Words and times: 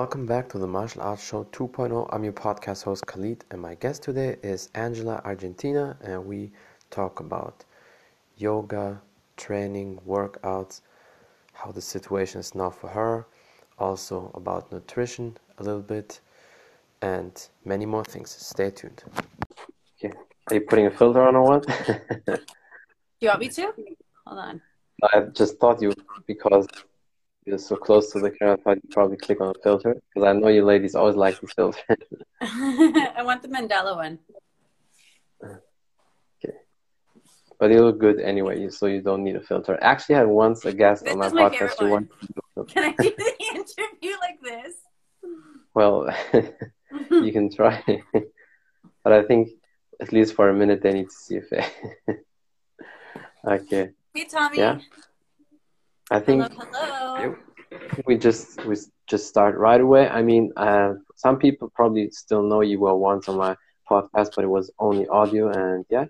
welcome 0.00 0.26
back 0.26 0.48
to 0.48 0.58
the 0.58 0.66
Martial 0.66 1.02
Arts 1.02 1.24
Show 1.24 1.44
2.0. 1.52 2.08
I'm 2.12 2.24
your 2.24 2.32
podcast 2.32 2.82
host 2.82 3.06
Khalid, 3.06 3.44
and 3.52 3.62
my 3.62 3.76
guest 3.76 4.02
today 4.02 4.34
is 4.42 4.68
Angela 4.74 5.22
Argentina, 5.24 5.96
and 6.00 6.26
we 6.26 6.50
talk 6.90 7.20
about 7.20 7.64
yoga, 8.36 9.00
training, 9.36 10.00
workouts, 10.04 10.80
how 11.52 11.70
the 11.70 11.80
situation 11.80 12.40
is 12.40 12.56
now 12.56 12.70
for 12.70 12.88
her, 12.88 13.28
also 13.78 14.32
about 14.34 14.72
nutrition 14.72 15.38
a 15.58 15.62
little 15.62 15.80
bit, 15.94 16.18
and 17.00 17.48
many 17.64 17.86
more 17.86 18.02
things. 18.02 18.30
Stay 18.30 18.70
tuned. 18.72 19.04
Okay. 19.96 20.12
Are 20.48 20.54
you 20.56 20.62
putting 20.62 20.86
a 20.86 20.90
filter 20.90 21.22
on 21.22 21.36
or 21.36 21.44
what? 21.44 21.66
Do 22.26 22.36
you 23.20 23.28
want 23.28 23.38
me 23.38 23.48
to? 23.48 23.72
Hold 24.26 24.40
on. 24.40 24.60
I 25.04 25.20
just 25.32 25.60
thought 25.60 25.80
you 25.80 25.92
because 26.26 26.66
you're 27.46 27.58
so 27.58 27.76
close 27.76 28.10
to 28.12 28.20
the 28.20 28.30
camera, 28.30 28.54
I 28.54 28.62
thought 28.62 28.78
you'd 28.82 28.90
probably 28.90 29.16
click 29.16 29.40
on 29.40 29.48
a 29.54 29.62
filter 29.62 29.94
because 30.14 30.26
I 30.26 30.32
know 30.32 30.48
you 30.48 30.64
ladies 30.64 30.94
always 30.94 31.14
like 31.16 31.40
the 31.40 31.46
filter. 31.46 31.82
I 32.40 33.22
want 33.22 33.42
the 33.42 33.48
Mandela 33.48 33.96
one. 33.96 34.18
Okay. 35.42 36.54
But 37.58 37.70
you 37.70 37.84
look 37.84 37.98
good 37.98 38.20
anyway, 38.20 38.68
so 38.70 38.86
you 38.86 39.02
don't 39.02 39.24
need 39.24 39.36
a 39.36 39.40
filter. 39.42 39.78
I 39.82 39.86
actually 39.92 40.16
had 40.16 40.26
once 40.26 40.64
a 40.64 40.72
guest 40.72 41.04
This 41.04 41.12
on 41.12 41.18
my 41.18 41.28
my 41.30 41.50
podcast 41.50 41.78
who 41.78 41.90
one. 41.90 42.08
wanted 42.56 42.72
Can 42.72 42.84
I 42.84 43.02
do 43.02 43.12
the 43.16 43.32
interview 43.54 44.16
like 44.20 44.40
this? 44.42 44.74
Well, 45.74 46.08
you 47.10 47.32
can 47.32 47.50
try. 47.54 47.82
but 49.02 49.12
I 49.12 49.22
think 49.22 49.50
at 50.00 50.12
least 50.12 50.34
for 50.34 50.48
a 50.48 50.54
minute 50.54 50.82
they 50.82 50.92
need 50.92 51.10
to 51.10 51.14
see 51.14 51.36
a 51.36 51.42
face. 51.42 51.70
okay. 53.46 53.90
Hey, 54.14 54.24
Tommy. 54.24 54.58
Yeah. 54.58 54.78
I 56.10 56.20
think 56.20 56.52
Hello, 56.52 57.16
hello. 57.16 57.36
we 58.06 58.16
just 58.16 58.64
we 58.66 58.76
just 59.06 59.26
start 59.26 59.56
right 59.56 59.80
away. 59.80 60.08
I 60.08 60.22
mean, 60.22 60.52
uh, 60.56 60.94
some 61.16 61.38
people 61.38 61.70
probably 61.74 62.10
still 62.10 62.42
know 62.42 62.60
you 62.60 62.80
were 62.80 62.96
once 62.96 63.28
on 63.28 63.36
my 63.38 63.56
podcast, 63.90 64.30
but 64.36 64.44
it 64.44 64.48
was 64.48 64.70
only 64.78 65.06
audio. 65.08 65.48
And 65.48 65.84
yeah, 65.88 66.06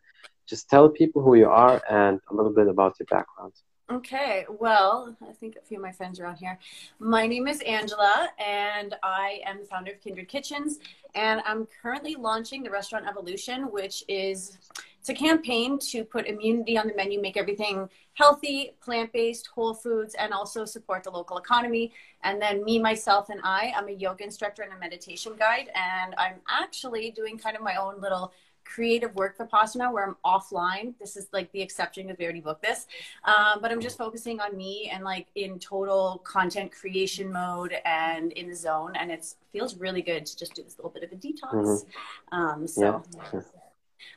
just 0.47 0.69
tell 0.69 0.89
people 0.89 1.23
who 1.23 1.37
you 1.37 1.49
are 1.49 1.81
and 1.89 2.21
a 2.31 2.35
little 2.35 2.53
bit 2.53 2.69
about 2.69 2.97
your 2.99 3.07
background. 3.07 3.53
Okay, 3.91 4.47
well, 4.49 5.15
I 5.29 5.33
think 5.33 5.57
a 5.57 5.61
few 5.61 5.77
of 5.77 5.83
my 5.83 5.93
friends 5.93 6.19
are 6.19 6.25
on 6.25 6.37
here. 6.37 6.59
My 6.99 7.27
name 7.27 7.47
is 7.47 7.61
Angela, 7.61 8.31
and 8.39 8.95
I 9.03 9.43
am 9.45 9.59
the 9.59 9.67
founder 9.67 9.93
of 9.93 10.01
Kindred 10.01 10.27
Kitchens, 10.27 10.79
and 11.15 11.43
I'm 11.45 11.69
currently 11.83 12.15
launching 12.15 12.63
the 12.63 12.71
Restaurant 12.71 13.07
Evolution, 13.07 13.65
which 13.71 14.03
is 14.09 14.57
it's 15.05 15.11
a 15.11 15.23
campaign 15.23 15.79
to 15.79 16.03
put 16.03 16.27
immunity 16.27 16.79
on 16.79 16.87
the 16.87 16.95
menu, 16.95 17.21
make 17.21 17.37
everything 17.37 17.91
healthy, 18.15 18.71
plant-based, 18.81 19.49
whole 19.49 19.75
foods, 19.75 20.15
and 20.15 20.33
also 20.33 20.65
support 20.65 21.05
the 21.05 21.11
local 21.11 21.37
economy. 21.37 21.93
And 22.23 22.41
then 22.41 22.65
me, 22.65 22.79
myself, 22.79 23.29
and 23.29 23.39
I, 23.45 23.75
I'm 23.77 23.89
a 23.89 23.93
yoga 23.93 24.25
instructor 24.25 24.63
and 24.63 24.73
a 24.73 24.79
meditation 24.79 25.35
guide, 25.39 25.69
and 25.75 26.15
I'm 26.17 26.37
actually 26.49 27.11
doing 27.11 27.37
kind 27.37 27.55
of 27.55 27.63
my 27.63 27.77
own 27.77 28.01
little 28.01 28.33
creative 28.65 29.15
work 29.15 29.37
vipassana 29.37 29.93
where 29.93 30.07
I'm 30.07 30.17
offline. 30.25 30.95
This 30.99 31.19
is 31.19 31.29
like 31.35 31.53
the 31.53 31.61
exception 31.61 32.07
because 32.07 32.19
we 32.19 32.25
already 32.25 32.41
booked 32.41 32.63
this. 32.63 32.87
Um, 33.25 33.61
but 33.61 33.71
I'm 33.71 33.81
just 33.83 33.99
focusing 33.99 34.41
on 34.41 34.57
me 34.57 34.91
and 34.91 35.05
like 35.05 35.27
in 35.35 35.59
total 35.59 36.23
content 36.25 36.73
creation 36.73 37.31
mode 37.31 37.75
and 37.85 38.33
in 38.33 38.49
the 38.49 38.57
zone. 38.57 38.93
And 38.99 39.11
it 39.11 39.27
feels 39.53 39.77
really 39.77 40.01
good 40.01 40.25
to 40.25 40.35
just 40.35 40.55
do 40.55 40.63
this 40.63 40.79
little 40.79 40.91
bit 40.91 41.03
of 41.03 41.13
a 41.13 41.17
detox. 41.17 41.85
Um, 42.33 42.67
so, 42.67 43.03
Yeah. 43.35 43.41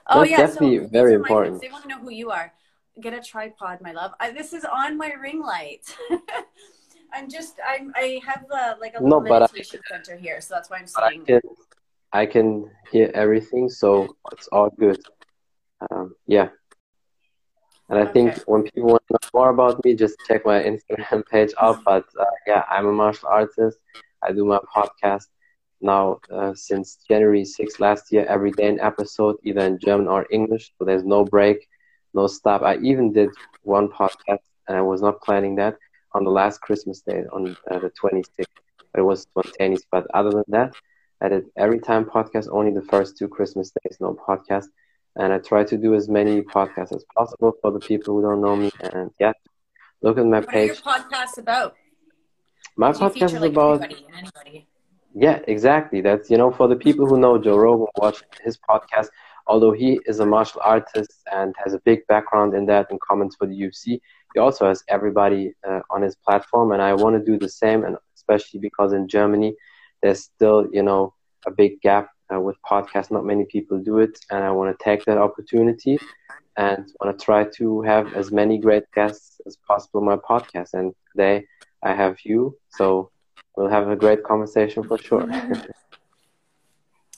Oh 0.07 0.19
That's 0.19 0.31
yeah, 0.31 0.37
definitely 0.37 0.79
so 0.79 0.87
very 0.87 1.15
are 1.15 1.19
my 1.19 1.23
important. 1.25 1.61
They 1.61 1.69
want 1.69 1.83
to 1.83 1.89
know 1.89 1.99
who 1.99 2.11
you 2.11 2.31
are. 2.31 2.53
Get 2.99 3.13
a 3.13 3.21
tripod, 3.21 3.79
my 3.81 3.91
love. 3.91 4.11
I, 4.19 4.31
this 4.31 4.53
is 4.53 4.65
on 4.65 4.97
my 4.97 5.11
ring 5.13 5.41
light. 5.41 5.85
I'm 7.13 7.29
just, 7.29 7.55
I'm, 7.65 7.93
I 7.95 8.19
have 8.25 8.45
uh 8.51 8.73
like 8.81 8.93
a 8.95 9.01
No, 9.01 9.17
little 9.17 9.29
but 9.29 9.41
I- 9.43 9.61
center 9.61 10.17
here, 10.17 10.41
so 10.41 10.55
that's 10.55 10.69
why 10.69 10.77
I'm 10.77 10.87
I 10.97 11.17
can 11.25 11.41
I 12.11 12.25
can 12.25 12.69
hear 12.91 13.11
everything, 13.13 13.69
so 13.69 14.15
it's 14.31 14.47
all 14.49 14.69
good. 14.69 14.99
Um, 15.91 16.15
yeah. 16.25 16.49
And 17.89 17.99
I 17.99 18.05
think 18.05 18.37
when 18.47 18.63
people 18.63 18.89
want 18.89 19.03
to 19.07 19.13
know 19.13 19.29
more 19.33 19.49
about 19.49 19.83
me, 19.85 19.93
just 19.95 20.17
check 20.27 20.45
my 20.45 20.61
Instagram 20.61 21.25
page 21.31 21.53
out. 21.61 21.83
But 21.85 22.05
uh, 22.19 22.25
yeah, 22.45 22.63
I'm 22.69 22.87
a 22.87 22.91
martial 22.91 23.29
artist. 23.29 23.77
I 24.23 24.31
do 24.33 24.43
my 24.45 24.59
podcast 24.75 25.27
now 25.81 26.19
uh, 26.31 26.53
since 26.55 26.97
January 27.07 27.43
6th 27.43 27.79
last 27.79 28.11
year, 28.11 28.25
every 28.27 28.51
day 28.51 28.67
an 28.67 28.79
episode, 28.79 29.37
either 29.43 29.61
in 29.61 29.79
German 29.79 30.07
or 30.07 30.25
English. 30.31 30.71
So 30.77 30.85
there's 30.85 31.03
no 31.03 31.23
break, 31.23 31.67
no 32.13 32.27
stop. 32.27 32.61
I 32.63 32.77
even 32.77 33.13
did 33.13 33.29
one 33.63 33.87
podcast, 33.89 34.39
and 34.67 34.77
I 34.77 34.81
was 34.81 35.01
not 35.01 35.21
planning 35.21 35.55
that 35.55 35.75
on 36.13 36.23
the 36.23 36.31
last 36.31 36.61
Christmas 36.61 37.01
day, 37.01 37.23
on 37.31 37.55
uh, 37.69 37.79
the 37.79 37.91
26th. 38.01 38.45
It 38.95 39.01
was 39.01 39.21
spontaneous. 39.21 39.83
But 39.91 40.07
other 40.13 40.31
than 40.31 40.43
that, 40.49 40.73
I 41.21 41.29
did 41.29 41.45
every 41.55 41.79
time 41.79 42.05
podcast, 42.05 42.47
only 42.51 42.71
the 42.71 42.81
first 42.81 43.17
two 43.17 43.27
Christmas 43.27 43.71
days, 43.83 43.97
no 43.99 44.13
podcast. 44.27 44.65
And 45.15 45.33
I 45.33 45.39
try 45.39 45.63
to 45.63 45.77
do 45.77 45.95
as 45.95 46.07
many 46.09 46.41
podcasts 46.41 46.95
as 46.95 47.03
possible 47.15 47.53
for 47.61 47.71
the 47.71 47.79
people 47.79 48.15
who 48.15 48.21
don't 48.21 48.41
know 48.41 48.55
me. 48.55 48.69
And 48.93 49.11
yeah, 49.19 49.33
look 50.01 50.17
at 50.17 50.25
my 50.25 50.39
What 50.39 50.55
are 50.55 50.65
your 50.65 50.75
page. 50.75 50.83
podcasts 50.83 51.37
about? 51.37 51.75
My 52.75 52.91
podcast 52.91 53.13
feature 53.13 53.25
is 53.25 53.33
like 53.33 53.51
about 53.51 53.81
everybody 53.81 54.05
anybody? 54.15 54.67
Yeah, 55.19 55.39
exactly. 55.47 56.01
That's, 56.01 56.29
you 56.29 56.37
know, 56.37 56.51
for 56.51 56.67
the 56.67 56.75
people 56.75 57.07
who 57.07 57.19
know 57.19 57.39
Joe 57.39 57.57
Rogan, 57.57 57.87
watch 57.97 58.21
his 58.43 58.55
podcast, 58.55 59.07
although 59.47 59.71
he 59.71 59.99
is 60.05 60.19
a 60.19 60.25
martial 60.27 60.61
artist 60.63 61.11
and 61.33 61.55
has 61.63 61.73
a 61.73 61.79
big 61.79 62.05
background 62.07 62.53
in 62.53 62.67
that 62.67 62.85
and 62.91 63.01
comments 63.01 63.35
for 63.35 63.47
the 63.47 63.55
UFC, 63.55 63.99
he 64.35 64.39
also 64.39 64.67
has 64.67 64.83
everybody 64.89 65.55
uh, 65.67 65.79
on 65.89 66.03
his 66.03 66.15
platform. 66.15 66.71
And 66.71 66.83
I 66.83 66.93
want 66.93 67.15
to 67.17 67.31
do 67.31 67.39
the 67.39 67.49
same, 67.49 67.83
and 67.83 67.97
especially 68.15 68.59
because 68.59 68.93
in 68.93 69.07
Germany, 69.07 69.55
there's 70.03 70.23
still, 70.23 70.67
you 70.71 70.83
know, 70.83 71.15
a 71.47 71.51
big 71.51 71.81
gap 71.81 72.11
uh, 72.31 72.39
with 72.39 72.55
podcasts. 72.63 73.09
Not 73.09 73.25
many 73.25 73.45
people 73.45 73.79
do 73.79 73.97
it. 73.97 74.19
And 74.29 74.43
I 74.43 74.51
want 74.51 74.77
to 74.77 74.83
take 74.83 75.03
that 75.05 75.17
opportunity 75.17 75.97
and 76.57 76.91
want 77.01 77.17
to 77.17 77.25
try 77.25 77.43
to 77.55 77.81
have 77.81 78.13
as 78.13 78.31
many 78.31 78.59
great 78.59 78.83
guests 78.93 79.41
as 79.47 79.57
possible 79.67 79.99
on 80.01 80.05
my 80.05 80.17
podcast. 80.17 80.75
And 80.75 80.93
today 81.11 81.47
I 81.81 81.95
have 81.95 82.17
you. 82.23 82.55
So 82.69 83.09
we'll 83.57 83.69
have 83.69 83.89
a 83.89 83.95
great 83.95 84.23
conversation 84.23 84.83
for 84.83 84.97
sure. 84.97 85.27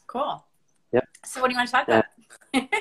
Cool. 0.08 0.44
Yeah. 0.92 1.02
So 1.24 1.40
what 1.40 1.50
do 1.50 1.54
you 1.54 1.58
want 1.60 1.70
to 1.70 1.72
talk 1.72 1.88
Yeah. 1.88 2.02
about? 2.54 2.72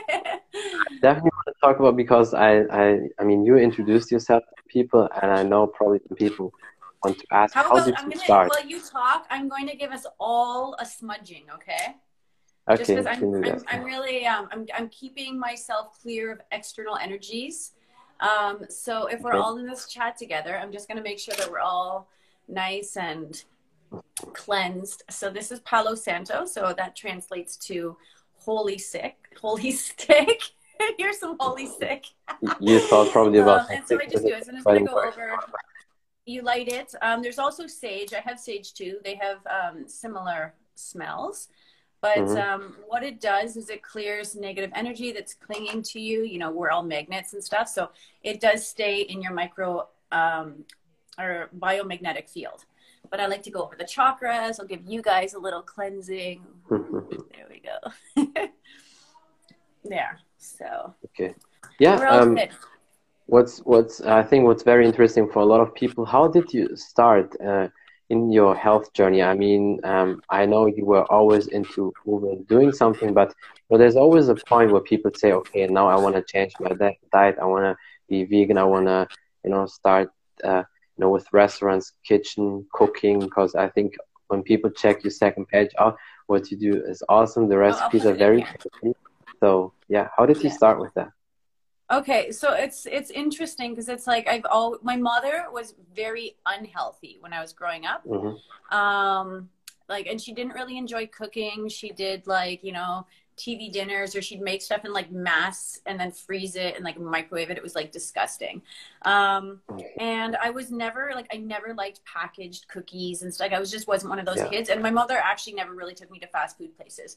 Definitely 1.03 1.31
want 1.37 1.47
to 1.49 1.55
talk 1.63 1.79
about 1.79 1.95
because 1.95 2.33
I, 2.33 2.61
I, 2.73 3.01
I 3.21 3.25
mean, 3.25 3.45
you 3.45 3.59
introduced 3.59 4.11
yourself 4.11 4.45
to 4.45 4.63
people, 4.67 5.07
and 5.21 5.31
I 5.31 5.43
know 5.43 5.67
probably 5.67 6.01
some 6.09 6.17
people 6.17 6.55
want 7.05 7.19
to 7.19 7.27
ask, 7.31 7.55
How 7.55 7.65
how, 7.65 7.73
about 7.73 7.85
did 7.85 7.97
I'm 7.99 8.07
you 8.07 8.13
gonna 8.13 8.25
start? 8.25 8.49
while 8.49 8.67
you 8.67 8.81
talk, 8.81 9.27
I'm 9.29 9.47
going 9.47 9.67
to 9.69 9.77
give 9.77 9.91
us 9.93 10.07
all 10.19 10.75
a 10.79 10.87
smudging, 10.87 11.45
okay? 11.53 11.97
Just 12.71 12.91
Okay, 12.91 12.95
because 12.95 13.07
I'm, 13.07 13.35
I'm. 13.45 13.63
I'm 13.69 13.85
really 13.85 14.27
um, 14.27 14.49
I'm, 14.51 14.67
I'm 14.75 14.89
keeping 14.89 15.39
myself 15.39 16.01
clear 16.01 16.33
of 16.33 16.41
external 16.51 16.97
energies. 16.97 17.73
Um, 18.21 18.65
so 18.71 19.07
if 19.07 19.21
we're 19.21 19.33
Okay. 19.33 19.39
all 19.43 19.59
in 19.59 19.67
this 19.67 19.87
chat 19.87 20.17
together, 20.17 20.59
I'm 20.59 20.73
just 20.73 20.89
going 20.89 20.97
to 20.97 21.05
make 21.05 21.19
sure 21.19 21.35
that 21.37 21.51
we're 21.51 21.61
all 21.61 22.09
nice 22.49 22.97
and 22.97 23.45
cleansed. 24.33 25.05
So 25.11 25.31
this 25.31 25.53
is 25.53 25.61
Palo 25.61 25.95
Santo. 25.95 26.45
So 26.45 26.75
that 26.77 26.97
translates 26.97 27.57
to 27.69 27.97
holy 28.37 28.79
sick, 28.79 29.17
holy 29.41 29.73
stick. 29.87 30.41
Here's 30.99 31.19
some 31.19 31.37
holy 31.41 31.67
stick. 31.67 32.07
You 32.61 32.79
thought 32.81 33.11
probably 33.11 33.39
about 33.39 33.63
Um, 33.63 33.67
and 33.77 33.87
so 33.87 33.99
I 34.01 34.07
just 34.07 34.25
do 34.25 34.33
it. 34.33 34.45
So 34.45 34.51
I'm 34.51 34.57
just 34.57 34.65
going 34.65 34.87
to 34.87 34.91
go 34.91 35.01
over. 35.03 35.37
You 36.25 36.43
light 36.43 36.69
it. 36.69 36.95
Um, 37.03 37.23
there's 37.23 37.39
also 37.39 37.67
sage. 37.67 38.13
I 38.13 38.21
have 38.21 38.39
sage 38.39 38.75
too. 38.75 38.99
They 39.03 39.17
have 39.17 39.39
um, 39.47 39.89
similar 39.89 40.55
smells. 40.75 41.49
But 42.01 42.19
Mhm. 42.19 42.37
um, 42.41 42.77
what 42.87 43.03
it 43.03 43.21
does 43.21 43.57
is 43.57 43.71
it 43.71 43.83
clears 43.83 44.37
negative 44.37 44.71
energy 44.75 45.11
that's 45.11 45.35
clinging 45.35 45.83
to 45.83 46.01
you. 46.01 46.23
You 46.23 46.39
know, 46.39 46.51
we're 46.53 46.71
all 46.71 46.85
magnets 46.85 47.33
and 47.33 47.43
stuff. 47.43 47.67
So 47.69 47.91
it 48.23 48.41
does 48.41 48.65
stay 48.65 49.01
in 49.01 49.21
your 49.21 49.33
micro 49.33 49.89
um, 50.13 50.65
or 51.19 51.51
biomagnetic 51.59 52.29
field. 52.29 52.65
But 53.11 53.21
I 53.21 53.27
like 53.27 53.43
to 53.45 53.51
go 53.51 53.63
over 53.63 53.77
the 53.77 53.85
chakras. 53.85 54.61
I'll 54.61 54.67
give 54.67 54.85
you 54.87 55.01
guys 55.03 55.35
a 55.35 55.39
little 55.39 55.63
cleansing. 55.63 56.43
There 56.71 57.47
we 57.49 57.61
go. 57.61 58.29
there. 59.85 60.19
So 60.39 60.95
okay. 61.07 61.35
Yeah. 61.79 61.95
Um, 61.95 62.39
what's 63.27 63.59
what's 63.61 64.01
I 64.01 64.23
think 64.23 64.45
what's 64.45 64.63
very 64.63 64.87
interesting 64.87 65.29
for 65.31 65.41
a 65.41 65.47
lot 65.47 65.61
of 65.61 65.75
people. 65.75 66.05
How 66.05 66.29
did 66.29 66.53
you 66.53 66.77
start 66.77 67.35
uh, 67.41 67.69
in 68.11 68.31
your 68.31 68.55
health 68.55 68.93
journey? 68.93 69.23
I 69.23 69.35
mean, 69.35 69.81
um, 69.85 70.23
I 70.29 70.47
know 70.47 70.67
you 70.67 70.85
were 70.85 71.05
always 71.11 71.47
into 71.47 71.93
movement, 72.07 72.49
doing 72.49 72.73
something, 72.73 73.15
but 73.15 73.35
but 73.69 73.79
there's 73.79 73.97
always 73.97 74.29
a 74.29 74.35
point 74.35 74.73
where 74.73 74.81
people 74.81 75.11
say, 75.15 75.33
okay, 75.33 75.67
now 75.67 75.89
I 75.89 75.97
want 75.97 76.17
to 76.17 76.23
change 76.23 76.53
my 76.61 76.71
diet. 77.13 77.37
I 77.41 77.45
want 77.45 77.65
to 77.65 77.77
be 78.09 78.25
vegan. 78.25 78.59
I 78.59 78.65
want 78.65 78.87
to, 78.87 79.07
you 79.45 79.51
know, 79.51 79.67
start, 79.67 80.11
uh, 80.43 80.63
you 80.99 81.05
know, 81.05 81.11
with 81.11 81.27
restaurants, 81.33 81.93
kitchen, 82.05 82.67
cooking. 82.73 83.21
Because 83.21 83.55
I 83.55 83.69
think 83.69 83.95
when 84.29 84.43
people 84.43 84.71
check 84.71 85.05
your 85.05 85.11
second 85.11 85.47
page 85.49 85.71
out, 85.79 85.97
what 86.27 86.51
you 86.51 86.59
do 86.59 86.83
is 86.87 87.03
awesome. 87.09 87.49
The 87.49 87.59
recipes 87.59 88.03
put 88.03 88.11
are 88.11 88.15
very 88.15 88.43
tasty. 88.43 88.93
So 89.41 89.73
yeah, 89.89 90.09
how 90.17 90.27
did 90.27 90.39
you 90.39 90.51
Yeah. 90.51 90.57
start 90.57 90.81
with 90.81 90.93
that? 90.95 91.09
Okay, 91.91 92.33
so 92.33 92.53
it's 92.53 92.85
it's 92.85 93.11
interesting 93.11 93.71
because 93.73 93.89
it's 93.89 94.07
like 94.07 94.29
I've 94.29 94.45
all 94.51 94.77
my 94.83 94.97
mother 94.97 95.47
was 95.51 95.75
very 95.95 96.37
unhealthy 96.45 97.17
when 97.21 97.33
I 97.33 97.41
was 97.41 97.53
growing 97.53 97.87
up. 97.87 98.05
hmm 98.05 98.35
Um, 98.77 99.49
like 99.89 100.07
and 100.07 100.21
she 100.21 100.35
didn't 100.35 100.53
really 100.53 100.77
enjoy 100.77 101.07
cooking 101.07 101.67
she 101.69 101.91
did 101.93 102.27
like 102.27 102.63
you 102.63 102.73
know 102.73 103.07
tv 103.39 103.71
dinners 103.73 104.15
or 104.17 104.21
she'd 104.21 104.41
make 104.41 104.61
stuff 104.61 104.85
in 104.85 104.93
like 104.93 105.11
mass 105.11 105.81
and 105.87 105.99
then 105.99 106.11
freeze 106.11 106.57
it 106.57 106.75
and 106.75 106.85
like 106.85 106.99
microwave 106.99 107.51
it. 107.51 107.57
It 107.57 107.63
was 107.63 107.75
like 107.75 107.93
disgusting. 107.93 108.61
Um 109.03 109.61
and 109.99 110.37
i 110.37 110.51
was 110.51 110.71
never 110.71 111.13
like 111.15 111.29
i 111.33 111.37
never 111.37 111.73
liked 111.75 112.01
packaged 112.05 112.69
cookies 112.69 113.23
and 113.23 113.33
stuff. 113.33 113.47
Like 113.47 113.53
i 113.53 113.61
was 113.61 113.71
just 113.71 113.87
wasn't 113.87 114.11
one 114.11 114.19
of 114.19 114.27
those 114.27 114.39
Yeah. 114.39 114.49
kids. 114.49 114.69
And 114.69 114.83
my 114.83 114.91
mother 114.91 115.17
actually 115.17 115.55
never 115.55 115.73
really 115.75 115.95
took 115.95 116.11
me 116.11 116.19
to 116.19 116.27
fast 116.27 116.59
food 116.59 116.77
places. 116.77 117.17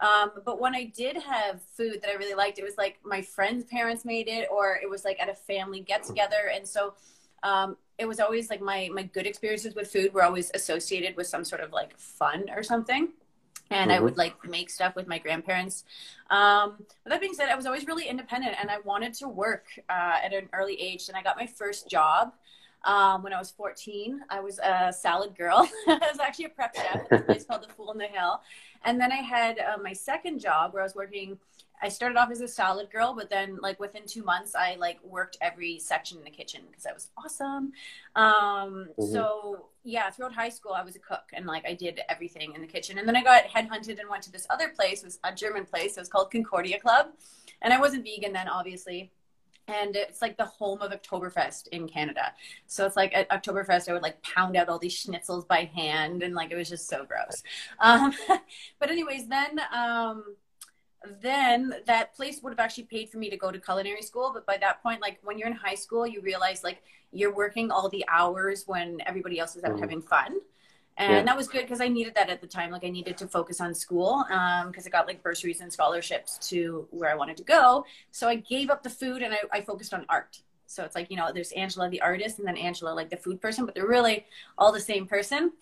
Um 0.00 0.30
but 0.44 0.60
when 0.60 0.74
i 0.74 0.84
did 0.84 1.16
have 1.16 1.60
food 1.76 2.00
that 2.02 2.10
i 2.10 2.14
really 2.14 2.34
liked 2.34 2.58
it 2.58 2.64
was 2.64 2.76
like 2.76 2.98
my 3.04 3.22
friends 3.22 3.64
parents 3.64 4.04
made 4.04 4.28
it 4.28 4.48
or 4.50 4.78
it 4.82 4.88
was 4.88 5.04
like 5.04 5.18
at 5.20 5.28
a 5.28 5.34
family 5.34 5.80
get 5.80 6.02
together 6.04 6.50
and 6.54 6.66
so 6.66 6.94
um, 7.44 7.76
it 7.98 8.06
was 8.06 8.20
always 8.20 8.50
like 8.50 8.60
my 8.60 8.88
my 8.92 9.02
good 9.02 9.26
experiences 9.26 9.74
with 9.74 9.90
food 9.90 10.14
were 10.14 10.22
always 10.22 10.50
associated 10.54 11.16
with 11.16 11.26
some 11.26 11.44
sort 11.44 11.60
of 11.60 11.72
like 11.72 11.98
fun 11.98 12.48
or 12.54 12.62
something 12.62 13.08
and 13.72 13.92
i 13.92 13.98
Mhm. 13.98 14.02
would 14.02 14.16
like 14.16 14.34
make 14.48 14.68
stuff 14.70 14.94
with 14.94 15.06
my 15.06 15.18
grandparents. 15.18 15.84
Um, 16.30 16.84
but 17.02 17.10
that 17.10 17.20
being 17.20 17.34
said 17.34 17.48
i 17.48 17.54
was 17.56 17.66
always 17.66 17.86
really 17.86 18.06
independent 18.06 18.56
and 18.60 18.70
i 18.70 18.78
wanted 18.80 19.12
to 19.14 19.28
work 19.28 19.64
uh, 19.88 20.16
at 20.24 20.32
an 20.32 20.48
early 20.52 20.80
age 20.80 21.08
and 21.08 21.16
i 21.16 21.22
got 21.22 21.36
my 21.36 21.46
first 21.46 21.88
job 21.88 22.32
um, 22.84 23.22
when 23.22 23.32
i 23.32 23.38
was 23.38 23.50
14 23.50 24.20
i 24.30 24.40
was 24.40 24.58
a 24.58 24.92
salad 24.92 25.36
girl. 25.36 25.68
I 25.88 26.08
was 26.10 26.20
actually 26.20 26.46
a 26.46 26.50
prep 26.50 26.74
chef 26.74 26.96
at 26.96 27.08
this 27.10 27.22
place 27.22 27.44
called 27.48 27.62
the 27.66 27.72
fool 27.72 27.92
in 27.92 27.98
the 27.98 28.06
hill. 28.06 28.40
And 28.84 29.00
then 29.00 29.12
i 29.12 29.16
had 29.36 29.58
uh, 29.58 29.78
my 29.82 29.92
second 29.92 30.40
job 30.40 30.72
where 30.72 30.82
i 30.82 30.86
was 30.86 30.94
working 30.94 31.38
I 31.82 31.88
started 31.88 32.16
off 32.16 32.30
as 32.30 32.40
a 32.40 32.48
salad 32.48 32.90
girl, 32.90 33.14
but 33.14 33.28
then 33.28 33.58
like 33.60 33.80
within 33.80 34.06
two 34.06 34.22
months, 34.22 34.54
I 34.54 34.76
like 34.76 35.02
worked 35.02 35.36
every 35.40 35.78
section 35.80 36.18
in 36.18 36.24
the 36.24 36.30
kitchen 36.30 36.62
because 36.70 36.86
I 36.86 36.92
was 36.92 37.10
awesome. 37.18 37.72
Um, 38.16 38.88
Mhm. 38.98 39.12
So 39.12 39.68
yeah, 39.84 40.10
throughout 40.10 40.34
high 40.34 40.48
school, 40.48 40.72
I 40.72 40.82
was 40.82 40.96
a 40.96 41.00
cook 41.00 41.30
and 41.32 41.46
like 41.46 41.66
I 41.66 41.74
did 41.74 42.00
everything 42.08 42.54
in 42.54 42.60
the 42.60 42.66
kitchen. 42.68 42.98
And 42.98 43.08
then 43.08 43.16
I 43.16 43.22
got 43.22 43.44
headhunted 43.44 43.98
and 44.00 44.08
went 44.08 44.22
to 44.24 44.32
this 44.32 44.46
other 44.50 44.68
place, 44.68 45.02
it 45.02 45.06
was 45.06 45.18
a 45.24 45.34
German 45.34 45.66
place. 45.66 45.96
It 45.96 46.00
was 46.00 46.08
called 46.08 46.30
Concordia 46.30 46.78
Club, 46.80 47.08
and 47.62 47.72
I 47.72 47.80
wasn't 47.80 48.04
vegan 48.04 48.32
then, 48.32 48.48
obviously. 48.48 49.12
And 49.68 49.94
it's 49.94 50.20
like 50.20 50.36
the 50.36 50.44
home 50.44 50.82
of 50.82 50.90
Oktoberfest 50.90 51.68
in 51.68 51.88
Canada. 51.88 52.34
So 52.66 52.84
it's 52.84 52.96
like 52.96 53.14
at 53.14 53.30
Oktoberfest, 53.30 53.88
I 53.88 53.92
would 53.92 54.02
like 54.02 54.20
pound 54.22 54.56
out 54.56 54.68
all 54.68 54.78
these 54.78 54.94
schnitzels 55.04 55.46
by 55.46 55.70
hand, 55.74 56.22
and 56.22 56.34
like 56.34 56.50
it 56.50 56.56
was 56.56 56.68
just 56.68 56.88
so 56.88 57.04
gross. 57.04 57.42
Um, 57.78 58.12
but 58.80 58.90
anyways, 58.90 59.28
then 59.28 59.60
um, 59.72 60.36
then 61.20 61.74
that 61.86 62.14
place 62.14 62.42
would 62.42 62.50
have 62.52 62.60
actually 62.60 62.84
paid 62.84 63.08
for 63.10 63.18
me 63.18 63.30
to 63.30 63.36
go 63.36 63.50
to 63.50 63.58
culinary 63.58 64.02
school. 64.02 64.30
But 64.32 64.46
by 64.46 64.56
that 64.58 64.82
point 64.82 65.00
like 65.00 65.18
when 65.22 65.38
you're 65.38 65.48
in 65.48 65.54
high 65.54 65.74
school 65.74 66.06
you 66.06 66.20
realize 66.20 66.62
like 66.64 66.82
you're 67.12 67.34
working 67.34 67.70
all 67.70 67.88
the 67.88 68.04
hours 68.08 68.64
when 68.66 68.98
everybody 69.06 69.38
else 69.38 69.56
is 69.56 69.64
out 69.64 69.72
Mhm. 69.72 69.80
having 69.80 70.02
fun. 70.02 70.40
And 70.98 71.10
Yeah. 71.10 71.22
that 71.24 71.36
was 71.36 71.48
good 71.48 71.62
because 71.62 71.80
i 71.80 71.88
needed 71.88 72.14
that 72.14 72.28
at 72.30 72.40
the 72.40 72.46
time. 72.46 72.70
Like 72.70 72.84
i 72.84 72.90
needed 72.90 73.16
to 73.18 73.26
focus 73.26 73.60
on 73.60 73.74
school 73.74 74.24
because 74.68 74.86
i 74.86 74.90
got 74.90 75.06
like 75.06 75.22
bursaries 75.22 75.60
and 75.60 75.72
scholarships 75.72 76.38
to 76.50 76.86
where 76.90 77.10
i 77.10 77.14
wanted 77.14 77.36
to 77.38 77.44
go. 77.44 77.84
So 78.10 78.28
i 78.28 78.36
gave 78.36 78.70
up 78.70 78.82
the 78.82 78.90
food 78.90 79.22
and 79.22 79.32
I, 79.34 79.38
I 79.52 79.60
focused 79.62 79.94
on 79.94 80.04
art. 80.08 80.42
So 80.66 80.84
it's 80.84 80.94
like 80.94 81.10
you 81.10 81.16
know 81.16 81.32
there's 81.32 81.52
angela 81.52 81.88
the 81.90 82.00
artist 82.02 82.38
and 82.38 82.46
then 82.46 82.56
angela 82.56 82.92
like 82.94 83.10
the 83.10 83.16
food 83.16 83.40
person 83.40 83.64
but 83.66 83.74
they're 83.74 83.86
really 83.86 84.26
all 84.58 84.72
the 84.72 84.80
same 84.80 85.06
person. 85.06 85.52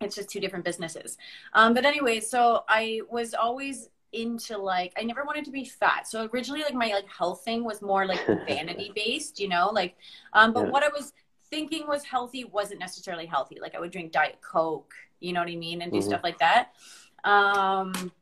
It's 0.00 0.16
just 0.16 0.30
two 0.30 0.40
different 0.40 0.64
businesses. 0.64 1.18
Um, 1.52 1.74
but 1.74 1.84
anyway 1.84 2.20
so 2.20 2.64
i 2.68 3.00
was 3.10 3.34
always 3.34 3.88
into 4.12 4.58
like 4.58 4.92
i 4.98 5.02
never 5.02 5.24
wanted 5.24 5.44
to 5.44 5.50
be 5.50 5.64
fat. 5.64 6.06
So 6.06 6.28
originally 6.32 6.62
like 6.62 6.74
my 6.74 6.88
like 6.88 7.08
health 7.08 7.44
thing 7.44 7.64
was 7.64 7.80
more 7.82 8.06
like 8.06 8.20
vanity 8.46 8.92
based 8.94 9.38
you 9.38 9.48
know 9.48 9.70
like 9.72 9.96
um 10.32 10.52
but 10.52 10.64
Yeah. 10.64 10.70
what 10.70 10.82
i 10.82 10.88
was 10.88 11.12
thinking 11.50 11.86
was 11.86 12.04
healthy 12.04 12.44
wasn't 12.44 12.80
necessarily 12.80 13.26
healthy. 13.26 13.58
Like 13.60 13.74
i 13.74 13.80
would 13.80 13.90
drink 13.92 14.12
diet 14.12 14.38
coke 14.40 14.94
you 15.20 15.32
know 15.32 15.40
what 15.40 15.48
i 15.48 15.56
mean 15.56 15.82
and 15.82 15.92
do 15.92 15.98
Mhm. 15.98 16.02
stuff 16.02 16.20
like 16.24 16.38
that. 16.38 16.72
Um 17.24 18.12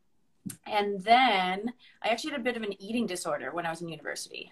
and 0.65 0.99
then 1.03 1.73
i 2.03 2.09
actually 2.09 2.31
had 2.31 2.39
a 2.39 2.43
bit 2.43 2.57
of 2.57 2.63
an 2.63 2.73
eating 2.81 3.05
disorder 3.05 3.51
when 3.51 3.65
i 3.65 3.69
was 3.69 3.81
in 3.81 3.89
university. 3.89 4.51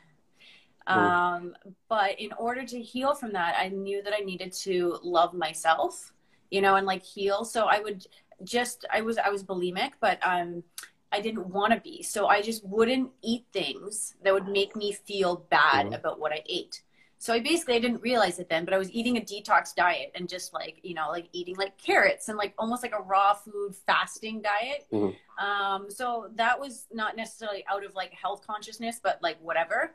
Um 0.87 1.55
but 1.89 2.19
in 2.19 2.31
order 2.33 2.63
to 2.65 2.81
heal 2.81 3.13
from 3.13 3.33
that 3.33 3.55
i 3.59 3.67
knew 3.69 4.01
that 4.03 4.13
i 4.13 4.19
needed 4.19 4.53
to 4.53 4.97
love 5.03 5.33
myself 5.33 6.13
you 6.49 6.61
know 6.61 6.75
and 6.75 6.87
like 6.87 7.03
heal. 7.03 7.43
So 7.45 7.65
i 7.65 7.79
would 7.79 8.05
just 8.43 8.85
i 8.93 9.01
was 9.01 9.17
i 9.17 9.29
was 9.29 9.43
bulimic 9.43 9.93
but 9.99 10.19
um 10.25 10.63
i 11.11 11.19
didn't 11.21 11.47
want 11.47 11.73
to 11.73 11.79
be 11.81 12.01
so 12.03 12.27
i 12.27 12.41
just 12.41 12.65
wouldn't 12.65 13.09
eat 13.21 13.45
things 13.53 14.15
that 14.23 14.33
would 14.33 14.47
make 14.47 14.75
me 14.75 14.91
feel 14.91 15.45
bad 15.49 15.87
Mhm. 15.87 15.95
about 15.99 16.19
what 16.19 16.31
i 16.31 16.41
ate 16.47 16.81
so 17.17 17.33
i 17.33 17.39
basically 17.39 17.75
i 17.75 17.79
didn't 17.79 18.01
realize 18.01 18.37
it 18.39 18.49
then 18.49 18.65
but 18.65 18.73
i 18.73 18.77
was 18.77 18.91
eating 18.91 19.17
a 19.17 19.21
detox 19.21 19.73
diet 19.73 20.11
and 20.15 20.27
just 20.29 20.53
like 20.53 20.79
you 20.83 20.93
know 20.93 21.09
like 21.09 21.27
eating 21.31 21.55
like 21.55 21.77
carrots 21.77 22.29
and 22.29 22.37
like 22.37 22.53
almost 22.57 22.83
like 22.83 22.93
a 22.93 23.01
raw 23.01 23.33
food 23.33 23.75
fasting 23.87 24.41
diet 24.41 24.85
Mhm. 24.91 25.15
um 25.39 25.89
so 25.89 26.29
that 26.35 26.59
was 26.59 26.87
not 26.91 27.15
necessarily 27.15 27.63
out 27.69 27.83
of 27.85 27.95
like 27.95 28.11
health 28.11 28.45
consciousness 28.45 28.99
but 29.01 29.21
like 29.21 29.37
whatever 29.41 29.93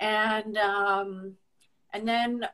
and 0.00 0.56
um 0.58 1.36
and 1.92 2.06
then 2.06 2.46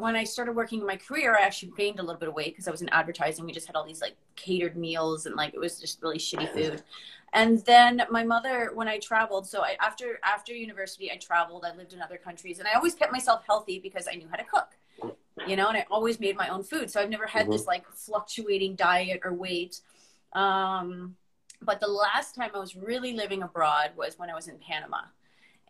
when 0.00 0.16
I 0.16 0.24
started 0.24 0.52
working 0.56 0.80
in 0.80 0.86
my 0.86 0.96
career, 0.96 1.36
I 1.36 1.42
actually 1.42 1.72
gained 1.76 1.98
a 1.98 2.02
little 2.02 2.18
bit 2.18 2.28
of 2.28 2.34
weight 2.34 2.54
because 2.54 2.68
I 2.68 2.70
was 2.70 2.82
in 2.82 2.88
advertising. 2.90 3.44
We 3.44 3.52
just 3.52 3.66
had 3.66 3.76
all 3.76 3.84
these 3.84 4.00
like 4.00 4.16
catered 4.36 4.76
meals 4.76 5.26
and 5.26 5.34
like 5.34 5.54
it 5.54 5.60
was 5.60 5.80
just 5.80 6.02
really 6.02 6.18
shitty 6.18 6.48
food. 6.52 6.82
And 7.32 7.58
then 7.66 8.02
my 8.10 8.24
mother, 8.24 8.70
when 8.74 8.88
I 8.88 8.98
traveled, 8.98 9.46
so 9.46 9.62
I, 9.62 9.76
after 9.80 10.18
after 10.24 10.54
university, 10.54 11.10
I 11.12 11.16
traveled. 11.16 11.64
I 11.64 11.74
lived 11.76 11.92
in 11.92 12.00
other 12.00 12.16
countries, 12.16 12.58
and 12.58 12.66
I 12.66 12.72
always 12.72 12.94
kept 12.94 13.12
myself 13.12 13.42
healthy 13.46 13.78
because 13.78 14.08
I 14.10 14.14
knew 14.16 14.28
how 14.30 14.36
to 14.36 14.44
cook, 14.44 14.78
you 15.46 15.54
know. 15.54 15.68
And 15.68 15.76
I 15.76 15.86
always 15.90 16.18
made 16.20 16.36
my 16.36 16.48
own 16.48 16.62
food, 16.62 16.90
so 16.90 17.00
I've 17.00 17.10
never 17.10 17.26
had 17.26 17.46
Mhm. 17.46 17.52
this 17.52 17.66
like 17.66 17.86
fluctuating 17.92 18.76
diet 18.76 19.20
or 19.24 19.34
weight. 19.34 19.82
Um, 20.32 21.16
but 21.60 21.80
the 21.80 21.88
last 21.88 22.34
time 22.34 22.50
I 22.54 22.58
was 22.58 22.76
really 22.76 23.12
living 23.12 23.42
abroad 23.42 23.90
was 23.96 24.18
when 24.18 24.30
I 24.30 24.34
was 24.34 24.48
in 24.48 24.58
Panama 24.58 25.02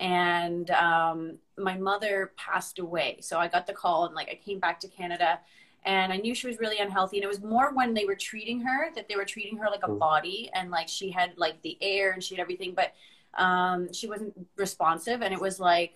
and 0.01 0.71
um, 0.71 1.39
my 1.57 1.77
mother 1.77 2.33
passed 2.37 2.79
away. 2.79 3.19
So 3.21 3.39
I 3.39 3.49
got 3.49 3.67
the 3.67 3.73
call 3.73 4.07
and 4.07 4.15
like 4.15 4.29
I 4.29 4.35
came 4.35 4.59
back 4.59 4.79
to 4.81 4.89
Canada 4.89 5.41
and 5.85 6.13
I 6.13 6.17
knew 6.19 6.35
she 6.35 6.47
was 6.47 6.59
really 6.59 6.79
unhealthy. 6.79 7.19
And 7.19 7.25
it 7.25 7.29
was 7.29 7.43
more 7.43 7.73
when 7.75 7.95
they 7.95 8.05
were 8.05 8.15
treating 8.15 8.61
her 8.61 8.93
that 8.95 9.09
they 9.09 9.17
were 9.17 9.25
treating 9.25 9.57
her 9.59 9.67
like 9.71 9.85
a 9.85 9.89
Mm. 9.89 9.99
body 9.99 10.51
and 10.55 10.71
like 10.71 10.89
she 10.89 11.11
had 11.11 11.33
like 11.37 11.61
the 11.63 11.77
air 11.81 12.13
and 12.13 12.23
she 12.23 12.35
had 12.35 12.41
everything, 12.43 12.75
but 12.75 12.93
um, 13.35 13.93
she 13.93 14.07
wasn't 14.07 14.35
responsive. 14.57 15.23
And 15.23 15.33
it 15.35 15.41
was 15.41 15.59
like, 15.61 15.95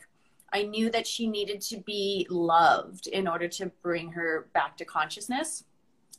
I 0.52 0.64
knew 0.64 0.90
that 0.90 1.06
she 1.06 1.26
needed 1.26 1.60
to 1.62 1.78
be 1.78 2.26
loved 2.28 3.06
in 3.06 3.26
order 3.26 3.48
to 3.48 3.66
bring 3.82 4.12
her 4.12 4.48
back 4.52 4.76
to 4.78 4.84
consciousness. 4.84 5.64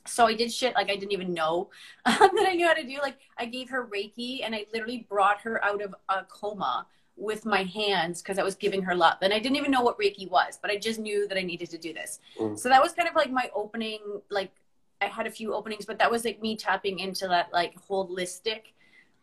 So 0.06 0.26
I 0.26 0.34
did 0.34 0.52
shit 0.52 0.74
like 0.74 0.90
I 0.90 0.96
didn't 0.96 1.12
even 1.12 1.32
know 1.32 1.70
um, 2.04 2.14
that 2.18 2.46
I 2.48 2.54
knew 2.54 2.66
how 2.66 2.74
to 2.74 2.82
do. 2.82 2.98
Like 3.02 3.18
I 3.38 3.46
gave 3.46 3.70
her 3.70 3.86
Reiki 3.86 4.44
and 4.44 4.54
I 4.54 4.66
literally 4.72 5.06
brought 5.08 5.40
her 5.42 5.64
out 5.64 5.82
of 5.82 5.94
a 6.08 6.24
coma 6.24 6.86
with 7.16 7.44
my 7.44 7.62
hands 7.62 8.22
because 8.22 8.38
I 8.38 8.42
was 8.42 8.54
giving 8.54 8.82
her 8.82 8.94
love. 8.94 9.18
And 9.22 9.32
I 9.32 9.38
didn't 9.38 9.56
even 9.56 9.70
know 9.70 9.82
what 9.82 9.98
Reiki 9.98 10.28
was, 10.28 10.58
but 10.60 10.70
I 10.70 10.76
just 10.76 10.98
knew 10.98 11.28
that 11.28 11.38
I 11.38 11.42
needed 11.42 11.70
to 11.70 11.78
do 11.78 11.92
this. 11.92 12.20
Mm. 12.38 12.58
So 12.58 12.68
that 12.68 12.82
was 12.82 12.92
kind 12.92 13.08
of 13.08 13.14
like 13.14 13.30
my 13.30 13.50
opening, 13.54 14.00
like 14.30 14.52
I 15.00 15.06
had 15.06 15.26
a 15.26 15.30
few 15.30 15.54
openings, 15.54 15.86
but 15.86 15.98
that 15.98 16.10
was 16.10 16.24
like 16.24 16.40
me 16.42 16.56
tapping 16.56 16.98
into 16.98 17.28
that 17.28 17.52
like 17.52 17.74
holistic 17.88 18.72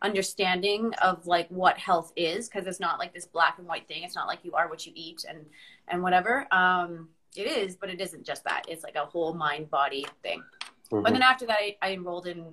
understanding 0.00 0.92
of 0.94 1.26
like 1.26 1.48
what 1.48 1.78
health 1.78 2.12
is 2.16 2.48
because 2.48 2.66
it's 2.66 2.80
not 2.80 2.98
like 2.98 3.14
this 3.14 3.26
black 3.26 3.58
and 3.58 3.68
white 3.68 3.86
thing. 3.86 4.02
It's 4.02 4.16
not 4.16 4.26
like 4.26 4.40
you 4.42 4.52
are 4.54 4.68
what 4.68 4.84
you 4.86 4.92
eat 4.94 5.24
and 5.28 5.44
and 5.88 6.02
whatever. 6.02 6.46
Um 6.52 7.08
it 7.34 7.46
is, 7.46 7.76
but 7.76 7.88
it 7.88 8.00
isn't 8.00 8.24
just 8.24 8.44
that. 8.44 8.64
It's 8.68 8.82
like 8.82 8.96
a 8.96 9.06
whole 9.06 9.32
mind 9.32 9.70
body 9.70 10.06
thing. 10.22 10.42
Mhm. 10.90 11.02
But 11.02 11.12
then 11.12 11.22
after 11.22 11.46
that, 11.46 11.56
I, 11.58 11.76
I 11.80 11.92
enrolled 11.92 12.26
in 12.26 12.52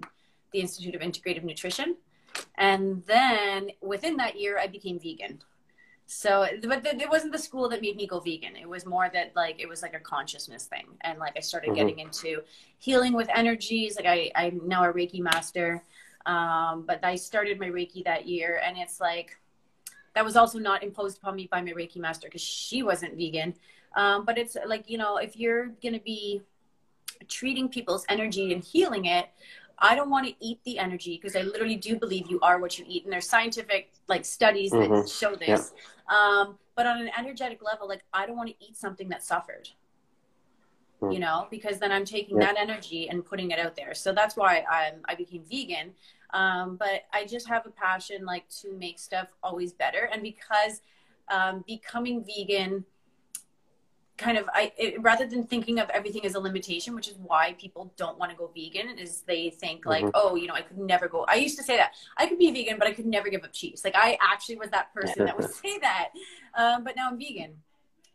the 0.52 0.60
Institute 0.60 0.96
of 0.96 1.02
Integrative 1.02 1.44
Nutrition. 1.44 1.98
And 2.58 3.04
then 3.06 3.72
within 3.82 4.18
that 4.18 4.40
year, 4.40 4.60
I 4.60 4.68
became 4.68 5.00
vegan. 5.00 5.40
So, 6.08 6.48
but 6.64 6.84
th- 6.84 7.02
it 7.02 7.10
wasn't 7.10 7.34
the 7.34 7.38
school 7.38 7.70
that 7.70 7.82
made 7.82 7.96
me 7.96 8.08
go 8.08 8.20
vegan. 8.20 8.56
It 8.56 8.68
was 8.68 8.86
more 8.86 9.10
that 9.14 9.36
like, 9.36 9.60
it 9.60 9.70
was 9.70 9.82
like 9.84 9.94
a 9.94 10.00
consciousness 10.00 10.66
thing. 10.66 10.88
And 11.02 11.20
like, 11.20 11.38
I 11.38 11.40
started 11.40 11.70
Mhm. 11.70 11.76
getting 11.76 12.00
into 12.00 12.42
healing 12.80 13.14
with 13.14 13.30
energies. 13.34 13.96
Like 13.96 14.08
I, 14.08 14.32
I'm 14.36 14.68
now 14.68 14.84
a 14.90 14.92
Reiki 14.94 15.20
master. 15.20 15.84
Um, 16.26 16.84
but 16.88 17.00
I 17.04 17.16
started 17.16 17.60
my 17.60 17.68
Reiki 17.68 18.04
that 18.06 18.28
year 18.28 18.60
and 18.66 18.78
it's 18.78 19.00
like, 19.00 19.38
that 20.16 20.26
was 20.26 20.36
also 20.36 20.58
not 20.58 20.84
imposed 20.84 21.20
upon 21.20 21.36
me 21.36 21.48
by 21.50 21.62
my 21.62 21.72
Reiki 21.72 21.98
master 21.98 22.28
because 22.28 22.42
she 22.42 22.82
wasn't 22.82 23.16
vegan. 23.16 23.54
Um, 23.96 24.26
but 24.26 24.38
it's 24.38 24.58
like, 24.66 24.90
you 24.90 24.98
know, 24.98 25.18
if 25.18 25.38
you're 25.38 25.68
going 25.82 25.94
to 25.94 26.00
be 26.00 26.42
treating 27.28 27.70
people's 27.70 28.06
energy 28.10 28.52
and 28.54 28.64
healing 28.64 29.06
it, 29.06 29.30
I 29.82 29.96
don't 29.96 30.10
want 30.10 30.28
to 30.28 30.34
eat 30.40 30.60
the 30.66 30.78
energy 30.78 31.16
because 31.18 31.36
I 31.36 31.42
literally 31.42 31.76
do 31.76 31.98
believe 31.98 32.30
you 32.30 32.40
are 32.42 32.60
what 32.60 32.78
you 32.78 32.86
eat. 32.88 33.04
And 33.04 33.14
there's 33.14 33.28
scientific 33.28 33.92
like 34.08 34.26
studies 34.26 34.72
that 34.72 34.90
Mhm. 34.90 35.20
show 35.20 35.36
this. 35.36 35.74
Um, 36.08 36.60
but 36.76 36.86
on 36.86 37.02
an 37.02 37.12
energetic 37.18 37.62
level, 37.62 37.88
like 37.88 38.04
I 38.14 38.26
don't 38.26 38.38
want 38.38 38.50
to 38.50 38.56
eat 38.66 38.78
something 38.78 39.10
that 39.10 39.24
suffered. 39.24 39.70
Mm. 41.02 41.14
You 41.14 41.20
know, 41.20 41.48
because 41.50 41.80
then 41.80 41.92
I'm 41.92 42.06
taking 42.06 42.38
Yeah. 42.38 42.48
that 42.48 42.58
energy 42.58 43.10
and 43.10 43.26
putting 43.26 43.52
it 43.52 43.60
out 43.60 43.76
there. 43.76 43.94
So 43.94 44.12
that's 44.12 44.36
why 44.36 44.66
I'm 44.70 45.02
I 45.06 45.16
became 45.16 45.44
vegan. 45.46 45.96
Um, 46.32 46.76
but 46.78 47.06
I 47.14 47.26
just 47.26 47.48
have 47.48 47.66
a 47.66 47.72
passion 47.72 48.26
like 48.26 48.48
to 48.62 48.74
make 48.74 49.00
stuff 49.00 49.30
always 49.42 49.74
better. 49.74 50.10
And 50.12 50.22
because 50.22 50.82
um, 51.30 51.64
becoming 51.68 52.24
vegan 52.24 52.86
kind 54.20 54.38
of 54.38 54.48
I 54.54 54.72
it, 54.78 55.02
rather 55.02 55.26
than 55.26 55.46
thinking 55.46 55.80
of 55.80 55.90
everything 55.90 56.26
as 56.26 56.36
a 56.36 56.40
limitation, 56.40 56.94
which 56.94 57.08
is 57.08 57.16
why 57.18 57.56
people 57.58 57.92
don't 57.98 58.20
want 58.20 58.32
to 58.32 58.38
go 58.38 58.52
vegan, 58.54 59.00
is 59.00 59.22
they 59.22 59.50
think 59.50 59.86
like, 59.86 60.04
mm-hmm. 60.04 60.12
oh, 60.14 60.36
you 60.36 60.48
know, 60.48 60.54
I 60.54 60.62
could 60.62 60.78
never 60.78 61.08
go. 61.08 61.26
I 61.28 61.36
used 61.36 61.58
to 61.58 61.64
say 61.64 61.78
that 61.78 61.94
I 62.18 62.28
could 62.28 62.38
be 62.38 62.52
vegan, 62.52 62.78
but 62.78 62.88
I 62.88 62.94
could 62.94 63.06
never 63.06 63.30
give 63.30 63.44
up 63.44 63.54
cheese. 63.54 63.82
Like 63.84 63.96
I 63.96 64.18
actually 64.22 64.58
was 64.58 64.70
that 64.70 64.94
person 64.94 65.26
that 65.26 65.38
would 65.38 65.50
say 65.64 65.80
that, 65.80 66.10
um, 66.56 66.84
but 66.84 66.96
now 66.96 67.10
I'm 67.10 67.18
vegan, 67.18 67.54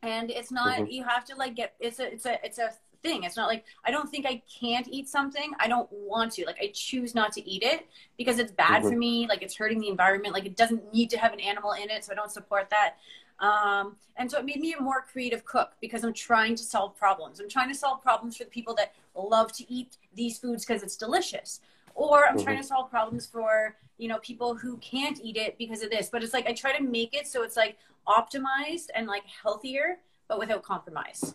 and 0.03 0.31
it's 0.31 0.53
not. 0.53 0.79
Mm-hmm. 0.79 0.91
You 0.93 1.05
have 1.05 1.25
to 1.27 1.37
like 1.37 1.57
get. 1.57 1.75
It's 1.81 1.99
a. 1.99 2.13
It's 2.13 2.27
a. 2.27 2.45
It's 2.45 2.59
a 2.59 2.71
thing. 3.03 3.23
It's 3.23 3.37
not 3.37 3.47
like 3.47 3.65
I 3.85 3.91
don't 3.93 4.11
think 4.11 4.27
I 4.27 4.43
can't 4.61 4.89
eat 4.89 5.09
something. 5.09 5.53
I 5.61 5.69
don't 5.69 5.89
want 5.93 6.33
to. 6.33 6.47
Like 6.47 6.59
I 6.61 6.73
choose 6.75 7.15
not 7.15 7.33
to 7.33 7.49
eat 7.49 7.63
it 7.63 7.87
because 8.19 8.39
it's 8.39 8.51
bad 8.51 8.81
mm-hmm. 8.81 8.91
for 8.91 8.97
me. 8.97 9.27
Like 9.29 9.43
it's 9.43 9.55
hurting 9.55 9.81
the 9.81 9.89
environment. 9.89 10.35
Like 10.35 10.47
it 10.47 10.57
doesn't 10.57 10.93
need 10.93 11.11
to 11.11 11.19
have 11.19 11.33
an 11.33 11.41
animal 11.41 11.73
in 11.73 11.91
it, 11.91 12.05
so 12.05 12.13
I 12.13 12.17
don't 12.17 12.33
support 12.33 12.71
that. 12.71 12.97
Um, 13.41 13.97
and 14.17 14.31
so 14.31 14.39
it 14.39 14.45
made 14.45 14.61
me 14.61 14.75
a 14.79 14.81
more 14.81 15.03
creative 15.03 15.45
cook 15.45 15.73
because 15.81 16.05
I'm 16.05 16.13
trying 16.13 16.55
to 16.57 16.63
solve 16.63 16.97
problems. 16.97 17.41
I'm 17.41 17.49
trying 17.49 17.69
to 17.69 17.75
solve 17.75 18.03
problems 18.03 18.37
for 18.37 18.45
the 18.45 18.51
people 18.51 18.75
that 18.77 18.95
love 19.15 19.53
to 19.55 19.73
eat 19.73 19.97
these 20.15 20.39
foods 20.39 20.65
because 20.65 20.83
it's 20.83 20.97
delicious. 20.97 21.61
Or 21.95 22.27
I'm 22.27 22.37
mm-hmm. 22.37 22.45
trying 22.45 22.57
to 22.59 22.65
solve 22.65 22.91
problems 22.91 23.27
for, 23.27 23.77
you 23.99 24.09
know, 24.09 24.19
people 24.19 24.55
who 24.55 24.77
can't 24.79 25.21
eat 25.23 25.37
it 25.37 25.59
because 25.59 25.83
of 25.83 25.91
this. 25.91 26.09
But 26.11 26.23
it's 26.23 26.33
like 26.33 26.47
I 26.47 26.53
try 26.53 26.77
to 26.77 26.83
make 26.83 27.15
it 27.15 27.27
so 27.27 27.43
it's 27.43 27.57
like 27.57 27.77
optimized 28.07 28.89
and 28.95 29.07
like 29.07 29.25
healthier, 29.43 29.99
but 30.29 30.39
without 30.39 30.63
compromise. 30.63 31.35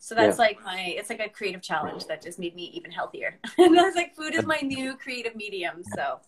So 0.00 0.14
that's 0.14 0.38
yeah. 0.38 0.44
like 0.44 0.64
my 0.64 0.94
it's 0.96 1.10
like 1.10 1.20
a 1.20 1.28
creative 1.28 1.60
challenge 1.60 2.06
that 2.06 2.22
just 2.22 2.38
made 2.38 2.54
me 2.54 2.70
even 2.74 2.90
healthier. 2.90 3.38
and 3.58 3.78
I 3.78 3.82
was 3.82 3.96
like 3.96 4.14
food 4.14 4.34
is 4.34 4.46
my 4.46 4.60
new 4.62 4.94
creative 4.94 5.34
medium. 5.34 5.82
So 5.94 6.20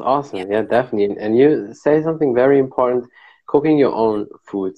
awesome. 0.00 0.38
Yeah. 0.38 0.46
yeah, 0.50 0.62
definitely. 0.62 1.16
And 1.18 1.38
you 1.38 1.72
say 1.72 2.02
something 2.02 2.34
very 2.34 2.58
important 2.58 3.08
cooking 3.46 3.78
your 3.78 3.94
own 3.94 4.26
food. 4.44 4.74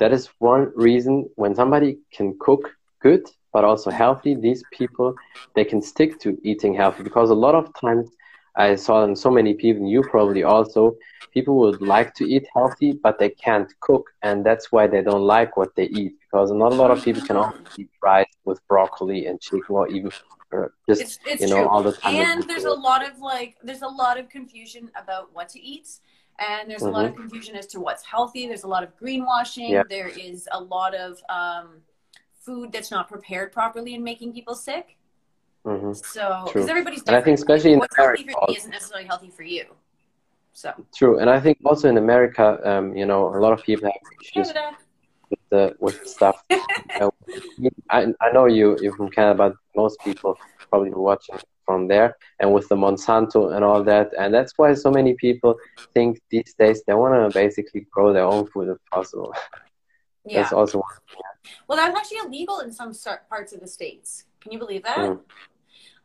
That 0.00 0.12
is 0.12 0.28
one 0.38 0.72
reason 0.74 1.28
when 1.36 1.54
somebody 1.54 1.98
can 2.12 2.36
cook 2.38 2.70
good 3.00 3.24
but 3.52 3.64
also 3.64 3.90
healthy, 3.90 4.34
these 4.34 4.62
people 4.72 5.14
they 5.54 5.64
can 5.64 5.80
stick 5.80 6.20
to 6.20 6.38
eating 6.42 6.74
healthy 6.74 7.02
because 7.02 7.30
a 7.30 7.34
lot 7.34 7.54
of 7.54 7.72
times 7.80 8.10
I 8.58 8.74
saw 8.74 9.04
in 9.04 9.14
so 9.14 9.30
many 9.30 9.54
people, 9.54 9.86
you 9.86 10.02
probably 10.02 10.42
also, 10.42 10.96
people 11.32 11.56
would 11.60 11.80
like 11.80 12.12
to 12.14 12.28
eat 12.28 12.46
healthy, 12.52 12.92
but 12.92 13.18
they 13.20 13.30
can't 13.30 13.72
cook, 13.78 14.10
and 14.22 14.44
that's 14.44 14.72
why 14.72 14.88
they 14.88 15.00
don't 15.00 15.22
like 15.22 15.56
what 15.56 15.76
they 15.76 15.84
eat. 15.84 16.14
Because 16.20 16.50
not 16.50 16.72
a 16.72 16.74
lot 16.74 16.90
of 16.90 17.02
people 17.04 17.22
can 17.22 17.36
also 17.36 17.56
eat 17.78 17.88
rice 18.02 18.26
with 18.44 18.60
broccoli 18.66 19.26
and 19.26 19.40
chicken, 19.40 19.62
or 19.68 19.86
even 19.88 20.10
just 20.88 21.02
it's, 21.02 21.18
it's 21.24 21.42
you 21.42 21.48
know 21.48 21.62
true. 21.62 21.68
all 21.68 21.84
the 21.84 21.92
time. 21.92 22.16
And 22.16 22.42
there's 22.48 22.64
a 22.64 22.70
lot 22.70 23.08
of 23.08 23.20
like, 23.20 23.56
there's 23.62 23.82
a 23.82 23.88
lot 23.88 24.18
of 24.18 24.28
confusion 24.28 24.90
about 25.00 25.32
what 25.32 25.48
to 25.50 25.60
eat 25.60 25.88
and 26.38 26.70
there's 26.70 26.82
mm-hmm. 26.82 26.88
a 26.88 26.92
lot 26.92 27.04
of 27.04 27.12
mm-hmm. 27.12 27.22
confusion 27.22 27.56
as 27.56 27.66
to 27.68 27.80
what's 27.80 28.04
healthy. 28.04 28.46
There's 28.46 28.64
a 28.64 28.68
lot 28.68 28.82
of 28.82 28.96
greenwashing. 28.96 29.70
Yeah. 29.70 29.82
There 29.88 30.08
is 30.08 30.48
a 30.52 30.60
lot 30.60 30.94
of 30.94 31.20
um, 31.28 31.82
food 32.40 32.72
that's 32.72 32.90
not 32.90 33.08
prepared 33.08 33.52
properly 33.52 33.94
and 33.94 34.04
making 34.04 34.32
people 34.32 34.54
sick. 34.54 34.96
Mm-hmm. 35.64 35.92
So, 35.92 36.44
because 36.46 36.68
everybody's 36.68 37.00
different. 37.00 37.16
And 37.16 37.16
I 37.16 37.24
think 37.24 37.38
especially 37.38 37.72
in 37.72 37.78
what's 37.80 37.96
America, 37.98 38.22
healthy 38.22 38.32
for 38.32 38.50
me 38.50 38.56
isn't 38.56 38.70
necessarily 38.70 39.06
healthy 39.06 39.30
for 39.30 39.42
you. 39.42 39.64
So 40.52 40.72
true, 40.94 41.20
and 41.20 41.30
I 41.30 41.38
think 41.38 41.58
also 41.64 41.88
in 41.88 41.98
America, 41.98 42.58
um, 42.68 42.96
you 42.96 43.06
know, 43.06 43.28
a 43.34 43.38
lot 43.38 43.52
of 43.52 43.62
people 43.62 43.86
have 43.86 44.00
issues 44.20 44.52
with 45.30 45.38
the 45.50 45.76
with 45.78 46.04
stuff. 46.06 46.42
I 46.50 48.12
I 48.20 48.32
know 48.32 48.46
you 48.46 48.76
you're 48.80 48.96
from 48.96 49.10
Canada, 49.10 49.36
but 49.36 49.52
most 49.76 50.00
people 50.00 50.36
probably 50.70 50.90
watching 50.90 51.36
from 51.68 51.86
there 51.86 52.16
and 52.40 52.50
with 52.54 52.66
the 52.70 52.74
Monsanto 52.84 53.54
and 53.54 53.62
all 53.62 53.84
that. 53.84 54.08
And 54.18 54.32
that's 54.32 54.54
why 54.56 54.72
so 54.72 54.90
many 54.90 55.12
people 55.12 55.52
think 55.92 56.18
these 56.30 56.54
days 56.58 56.82
they 56.86 56.94
want 56.94 57.12
to 57.14 57.38
basically 57.38 57.82
grow 57.92 58.14
their 58.14 58.24
own 58.24 58.46
food 58.46 58.68
if 58.74 58.78
possible. 58.90 59.34
Yeah. 60.26 60.42
that's 60.42 60.52
also 60.52 60.82
well, 61.66 61.78
that's 61.78 61.96
actually 61.96 62.18
illegal 62.26 62.60
in 62.60 62.70
some 62.70 62.92
parts 63.30 63.54
of 63.54 63.60
the 63.60 63.66
states. 63.66 64.24
Can 64.42 64.52
you 64.52 64.58
believe 64.58 64.82
that? 64.82 64.98
Mm. 64.98 65.20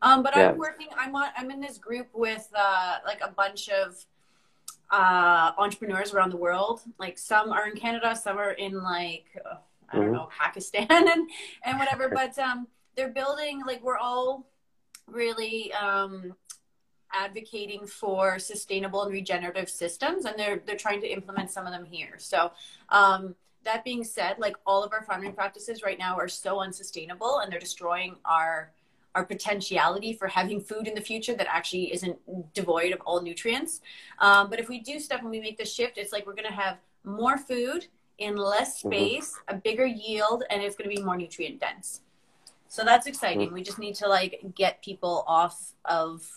Um, 0.00 0.22
but 0.22 0.34
yeah. 0.34 0.50
I'm 0.50 0.56
working. 0.56 0.86
I'm 0.96 1.14
on, 1.14 1.28
I'm 1.36 1.50
in 1.50 1.60
this 1.60 1.76
group 1.76 2.08
with 2.14 2.48
uh, 2.54 2.98
like 3.04 3.20
a 3.20 3.32
bunch 3.32 3.68
of 3.68 4.02
uh, 4.90 5.52
entrepreneurs 5.58 6.14
around 6.14 6.30
the 6.30 6.38
world. 6.38 6.80
Like 6.98 7.18
some 7.18 7.52
are 7.52 7.68
in 7.68 7.76
Canada, 7.76 8.16
some 8.16 8.38
are 8.38 8.52
in 8.52 8.82
like 8.82 9.26
uh, 9.44 9.56
I 9.90 9.96
don't 9.96 10.04
mm-hmm. 10.06 10.14
know 10.14 10.28
Pakistan 10.38 10.86
and 10.90 11.28
and 11.64 11.78
whatever. 11.78 12.08
but 12.14 12.38
um, 12.38 12.66
they're 12.96 13.10
building 13.10 13.62
like 13.66 13.82
we're 13.82 13.98
all 13.98 14.46
really 15.06 15.72
um, 15.74 16.34
advocating 17.12 17.86
for 17.86 18.38
sustainable 18.38 19.02
and 19.02 19.12
regenerative 19.12 19.68
systems, 19.68 20.24
and 20.24 20.38
they're 20.38 20.60
they're 20.66 20.76
trying 20.76 21.00
to 21.00 21.08
implement 21.08 21.50
some 21.50 21.66
of 21.66 21.72
them 21.72 21.84
here. 21.84 22.14
So. 22.18 22.52
Um, 22.88 23.34
that 23.64 23.82
being 23.82 24.04
said, 24.04 24.38
like 24.38 24.56
all 24.66 24.84
of 24.84 24.92
our 24.92 25.02
farming 25.04 25.32
practices 25.32 25.82
right 25.82 25.98
now 25.98 26.18
are 26.18 26.28
so 26.28 26.60
unsustainable 26.60 27.38
and 27.38 27.50
they're 27.50 27.58
destroying 27.58 28.16
our 28.26 28.72
our 29.14 29.24
potentiality 29.24 30.12
for 30.12 30.26
having 30.26 30.60
food 30.60 30.88
in 30.88 30.94
the 30.94 31.00
future 31.00 31.34
that 31.34 31.46
actually 31.48 31.92
isn't 31.92 32.18
devoid 32.52 32.92
of 32.92 33.00
all 33.02 33.22
nutrients. 33.22 33.80
Um, 34.18 34.50
but 34.50 34.58
if 34.58 34.68
we 34.68 34.80
do 34.80 34.98
stuff 34.98 35.20
and 35.20 35.30
we 35.30 35.40
make 35.40 35.56
the 35.56 35.64
shift, 35.64 35.98
it's 35.98 36.12
like 36.12 36.26
we're 36.26 36.34
going 36.34 36.48
to 36.48 36.52
have 36.52 36.78
more 37.04 37.38
food 37.38 37.86
in 38.18 38.36
less 38.36 38.78
mm-hmm. 38.78 38.88
space, 38.88 39.32
mm-hmm. 39.32 39.56
a 39.56 39.60
bigger 39.60 39.86
yield, 39.86 40.44
and 40.50 40.62
it's 40.62 40.74
going 40.76 40.90
to 40.90 40.96
be 40.96 41.02
more 41.02 41.16
nutrient 41.16 41.60
dense. 41.60 42.00
So 42.74 42.84
that's 42.84 43.06
exciting. 43.06 43.52
We 43.52 43.62
just 43.62 43.78
need 43.78 43.94
to 44.02 44.08
like 44.08 44.40
get 44.56 44.82
people 44.82 45.22
off 45.28 45.74
of 45.84 46.28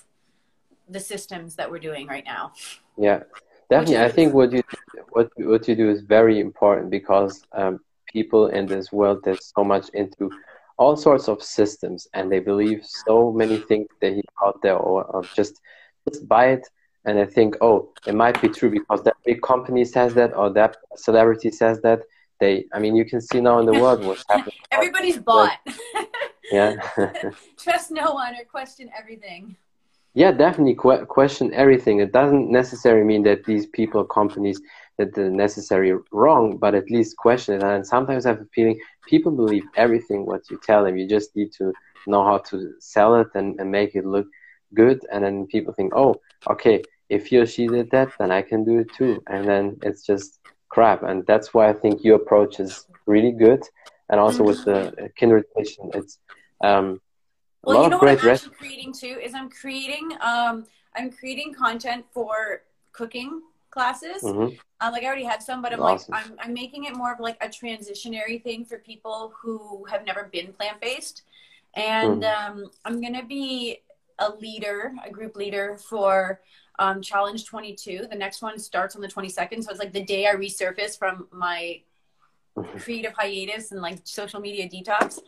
the 0.87 0.99
systems 0.99 1.55
that 1.55 1.69
we're 1.71 1.79
doing 1.89 2.05
right 2.05 2.23
now. 2.23 2.53
Yeah, 2.95 3.23
definitely. 3.71 3.97
I 3.97 4.11
think 4.11 4.35
what 4.35 4.51
you 4.51 4.61
what 5.09 5.31
what 5.37 5.67
you 5.67 5.75
do 5.75 5.89
is 5.89 6.01
very 6.01 6.39
important 6.39 6.91
because 6.91 7.41
um, 7.53 7.79
people 8.05 8.49
in 8.49 8.67
this 8.67 8.91
world 8.91 9.21
there's 9.23 9.51
so 9.55 9.63
much 9.63 9.89
into 9.95 10.29
all 10.77 10.95
sorts 10.95 11.27
of 11.27 11.41
systems 11.41 12.07
and 12.13 12.31
they 12.31 12.39
believe 12.39 12.85
so 12.85 13.31
many 13.31 13.57
things 13.57 13.87
they 13.99 14.13
hear 14.13 14.33
out 14.45 14.61
there 14.61 14.77
or, 14.77 15.05
or 15.05 15.23
just 15.33 15.59
just 16.07 16.27
buy 16.27 16.49
it 16.49 16.67
and 17.05 17.17
they 17.17 17.25
think 17.25 17.57
oh 17.61 17.89
it 18.05 18.13
might 18.13 18.39
be 18.43 18.49
true 18.49 18.69
because 18.69 19.01
that 19.01 19.15
big 19.25 19.41
company 19.41 19.83
says 19.83 20.13
that 20.13 20.35
or 20.35 20.51
that 20.51 20.77
celebrity 20.95 21.49
says 21.49 21.81
that 21.81 22.01
they 22.39 22.65
i 22.73 22.79
mean 22.79 22.95
you 22.95 23.05
can 23.05 23.19
see 23.19 23.41
now 23.41 23.57
in 23.57 23.65
the 23.65 23.73
world 23.73 24.05
what's 24.05 24.23
happening 24.29 24.53
everybody's 24.71 25.17
bought 25.17 25.57
yeah. 26.51 26.75
Trust 27.57 27.91
no 27.91 28.13
one 28.13 28.33
or 28.35 28.45
question 28.45 28.89
everything. 28.97 29.55
Yeah 30.13 30.31
definitely 30.31 30.75
que- 30.75 31.05
question 31.05 31.53
everything. 31.53 31.99
It 31.99 32.11
doesn't 32.11 32.49
necessarily 32.49 33.05
mean 33.05 33.23
that 33.23 33.45
these 33.45 33.67
people 33.67 34.03
companies 34.03 34.59
that 34.97 35.13
they're 35.13 35.29
necessarily 35.29 35.93
wrong 36.11 36.57
but 36.57 36.73
at 36.73 36.89
least 36.89 37.17
question 37.17 37.55
it. 37.55 37.63
And 37.63 37.85
sometimes 37.85 38.25
i 38.25 38.29
have 38.29 38.41
a 38.41 38.45
feeling 38.45 38.79
people 39.07 39.31
believe 39.31 39.63
everything 39.75 40.25
what 40.25 40.49
you 40.49 40.59
tell 40.63 40.83
them. 40.83 40.97
You 40.97 41.07
just 41.07 41.35
need 41.35 41.51
to 41.59 41.71
know 42.07 42.23
how 42.23 42.39
to 42.49 42.73
sell 42.79 43.15
it 43.15 43.27
and, 43.35 43.59
and 43.59 43.69
make 43.69 43.93
it 43.95 44.05
look 44.05 44.27
good. 44.73 45.05
And 45.11 45.23
then 45.23 45.47
people 45.47 45.73
think 45.73 45.93
oh 45.95 46.15
okay 46.49 46.81
if 47.09 47.27
he 47.27 47.37
or 47.37 47.45
she 47.45 47.67
did 47.67 47.89
that 47.91 48.09
then 48.19 48.31
i 48.31 48.41
can 48.41 48.63
do 48.63 48.79
it 48.79 48.91
too. 48.93 49.21
And 49.27 49.47
then 49.47 49.77
it's 49.83 50.03
just 50.03 50.39
crap. 50.69 51.03
And 51.03 51.25
that's 51.27 51.53
why 51.53 51.69
i 51.69 51.73
think 51.73 52.03
your 52.03 52.15
approach 52.15 52.59
is 52.59 52.87
really 53.05 53.33
good. 53.33 53.63
And 54.09 54.19
also 54.19 54.41
with 54.43 54.65
the 54.65 54.71
mm-hmm. 54.71 55.05
kindred 55.15 55.45
kitchen 55.55 55.91
it's 55.93 56.17
um, 56.61 57.01
well, 57.63 57.83
you 57.83 57.89
know 57.89 57.97
what 57.97 58.09
I'm 58.23 58.29
actually 58.29 58.55
creating 58.55 58.93
too 58.93 59.19
is 59.21 59.33
I'm 59.33 59.49
creating 59.49 60.11
um, 60.21 60.65
I'm 60.95 61.11
creating 61.11 61.53
content 61.53 62.05
for 62.11 62.63
cooking 62.91 63.41
classes. 63.69 64.23
Mm-hmm. 64.23 64.55
Uh, 64.79 64.89
like 64.91 65.03
I 65.03 65.07
already 65.07 65.25
have 65.25 65.43
some, 65.43 65.61
but 65.61 65.73
I'm 65.73 65.81
awesome. 65.81 66.13
like 66.13 66.25
I'm 66.25 66.35
I'm 66.39 66.53
making 66.53 66.85
it 66.85 66.95
more 66.95 67.13
of 67.13 67.19
like 67.19 67.37
a 67.41 67.47
transitionary 67.47 68.41
thing 68.41 68.65
for 68.65 68.77
people 68.79 69.33
who 69.39 69.85
have 69.85 70.05
never 70.05 70.29
been 70.31 70.53
plant 70.53 70.79
based, 70.79 71.23
and 71.75 72.23
mm. 72.23 72.33
um, 72.33 72.71
I'm 72.85 73.01
gonna 73.01 73.25
be 73.25 73.79
a 74.19 74.31
leader, 74.31 74.93
a 75.05 75.11
group 75.11 75.35
leader 75.35 75.77
for 75.77 76.41
um, 76.79 77.01
Challenge 77.01 77.45
22. 77.45 78.07
The 78.09 78.15
next 78.15 78.41
one 78.41 78.57
starts 78.59 78.95
on 78.95 79.01
the 79.01 79.07
22nd, 79.07 79.63
so 79.63 79.71
it's 79.71 79.79
like 79.79 79.93
the 79.93 80.03
day 80.03 80.27
I 80.27 80.35
resurface 80.35 80.97
from 80.97 81.27
my 81.31 81.81
creative 82.79 83.13
hiatus 83.13 83.71
and 83.71 83.81
like 83.81 83.99
social 84.03 84.39
media 84.39 84.67
detox. 84.67 85.19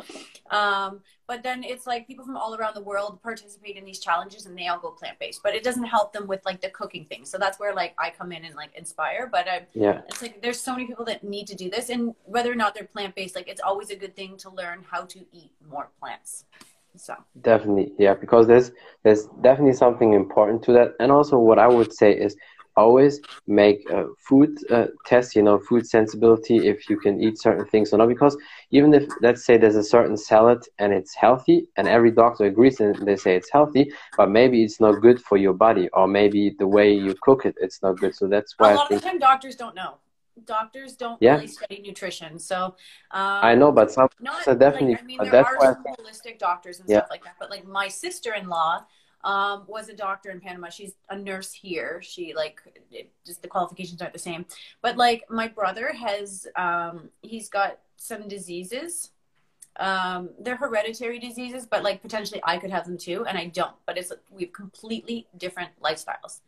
Um, 0.51 1.01
but 1.27 1.43
then 1.43 1.63
it's 1.63 1.85
like 1.85 2.07
people 2.07 2.25
from 2.25 2.35
all 2.35 2.55
around 2.55 2.73
the 2.75 2.81
world 2.81 3.21
participate 3.21 3.75
in 3.77 3.85
these 3.85 3.99
challenges 3.99 4.47
and 4.47 4.57
they 4.57 4.67
all 4.67 4.79
go 4.79 4.89
plant 4.89 5.19
based, 5.19 5.41
but 5.43 5.53
it 5.53 5.63
doesn't 5.63 5.83
help 5.83 6.11
them 6.11 6.25
with 6.25 6.43
like 6.43 6.59
the 6.59 6.69
cooking 6.71 7.05
thing. 7.05 7.23
So 7.23 7.37
that's 7.37 7.59
where 7.59 7.73
like 7.73 7.93
I 7.99 8.09
come 8.09 8.31
in 8.31 8.45
and 8.45 8.55
like 8.55 8.75
inspire. 8.75 9.29
But 9.31 9.47
I, 9.47 9.67
yeah, 9.73 10.01
it's 10.07 10.23
like 10.23 10.41
there's 10.41 10.59
so 10.59 10.73
many 10.73 10.87
people 10.87 11.05
that 11.05 11.23
need 11.23 11.45
to 11.47 11.55
do 11.55 11.69
this, 11.69 11.89
and 11.89 12.15
whether 12.25 12.51
or 12.51 12.55
not 12.55 12.73
they're 12.73 12.85
plant 12.85 13.15
based, 13.15 13.35
like 13.35 13.47
it's 13.47 13.61
always 13.61 13.91
a 13.91 13.95
good 13.95 14.15
thing 14.15 14.37
to 14.37 14.49
learn 14.49 14.83
how 14.89 15.03
to 15.05 15.19
eat 15.31 15.51
more 15.69 15.89
plants. 15.99 16.45
So 16.95 17.13
definitely, 17.41 17.93
yeah, 17.99 18.15
because 18.15 18.47
there's 18.47 18.71
there's 19.03 19.27
definitely 19.41 19.73
something 19.73 20.13
important 20.13 20.63
to 20.63 20.71
that, 20.73 20.95
and 20.99 21.11
also 21.11 21.37
what 21.37 21.59
I 21.59 21.67
would 21.67 21.93
say 21.93 22.11
is 22.11 22.35
always 22.85 23.13
make 23.61 23.79
a 23.97 23.99
food 24.27 24.51
uh, 24.77 24.87
test, 25.09 25.35
you 25.37 25.43
know, 25.47 25.57
food 25.69 25.83
sensibility, 25.95 26.57
if 26.73 26.77
you 26.89 26.97
can 27.05 27.15
eat 27.25 27.35
certain 27.47 27.65
things 27.71 27.87
or 27.91 27.97
not. 27.97 28.09
Because 28.15 28.35
even 28.77 28.89
if, 28.99 29.03
let's 29.25 29.43
say, 29.47 29.57
there's 29.57 29.81
a 29.85 29.89
certain 29.95 30.17
salad 30.31 30.61
and 30.81 30.89
it's 30.99 31.13
healthy, 31.25 31.57
and 31.77 31.87
every 31.97 32.11
doctor 32.21 32.45
agrees 32.53 32.79
and 32.83 32.91
they 33.07 33.17
say 33.25 33.31
it's 33.39 33.51
healthy, 33.57 33.83
but 34.19 34.27
maybe 34.39 34.57
it's 34.65 34.79
not 34.85 35.01
good 35.05 35.19
for 35.27 35.37
your 35.45 35.55
body, 35.67 35.85
or 35.97 36.05
maybe 36.19 36.41
the 36.61 36.69
way 36.77 36.87
you 37.05 37.13
cook 37.27 37.41
it, 37.49 37.55
it's 37.65 37.79
not 37.83 37.93
good. 38.01 38.13
So 38.19 38.23
that's 38.33 38.51
why 38.59 38.73
a 38.73 38.75
lot 38.75 38.91
of 38.91 39.01
the 39.01 39.05
time 39.07 39.19
doctors 39.29 39.55
don't 39.63 39.77
know. 39.81 39.93
doctors 40.45 40.95
don't 41.03 41.19
Yeah. 41.21 41.35
really 41.35 41.47
study 41.47 41.81
nutrition. 41.81 42.39
So 42.39 42.57
um, 43.11 43.39
I 43.49 43.55
know, 43.55 43.71
but 43.79 43.87
some 43.91 44.09
not 44.21 44.43
so 44.43 44.55
definitely. 44.55 44.93
like, 44.93 45.03
I 45.03 45.05
mean, 45.05 45.17
but 45.17 45.25
there 45.25 45.35
that's 45.37 45.49
are 45.49 45.59
why 45.59 45.73
some 45.73 45.85
holistic 45.99 46.35
doctors 46.39 46.79
and 46.79 46.87
Yeah. 46.89 46.99
stuff 46.99 47.09
like 47.15 47.23
that. 47.27 47.35
But 47.41 47.49
like 47.49 47.65
my 47.65 47.87
sister-in-law 47.87 48.85
um, 49.23 49.63
was 49.67 49.89
a 49.89 49.93
doctor 49.95 50.29
in 50.31 50.39
Panama. 50.39 50.69
She's 50.69 50.93
a 51.09 51.17
nurse 51.17 51.51
here. 51.51 52.01
She 52.01 52.33
like 52.33 52.61
it, 52.91 53.11
just 53.25 53.41
the 53.41 53.47
qualifications 53.47 54.01
aren't 54.01 54.13
the 54.13 54.19
same. 54.19 54.45
But 54.81 54.97
like 54.97 55.23
my 55.29 55.47
brother 55.47 55.91
has, 55.93 56.47
um, 56.55 57.09
he's 57.21 57.49
got 57.49 57.79
some 57.97 58.27
diseases. 58.27 59.11
Um, 59.77 60.29
they're 60.39 60.57
hereditary 60.57 61.19
diseases, 61.19 61.65
but 61.65 61.83
like 61.83 62.01
potentially 62.01 62.41
I 62.43 62.57
could 62.57 62.71
have 62.71 62.85
them 62.85 62.97
too, 62.97 63.25
and 63.25 63.37
I 63.37 63.47
don't. 63.47 63.75
But 63.85 63.97
it's 63.97 64.11
we 64.31 64.43
have 64.45 64.53
completely 64.53 65.27
different 65.37 65.69
lifestyles. 65.81 66.39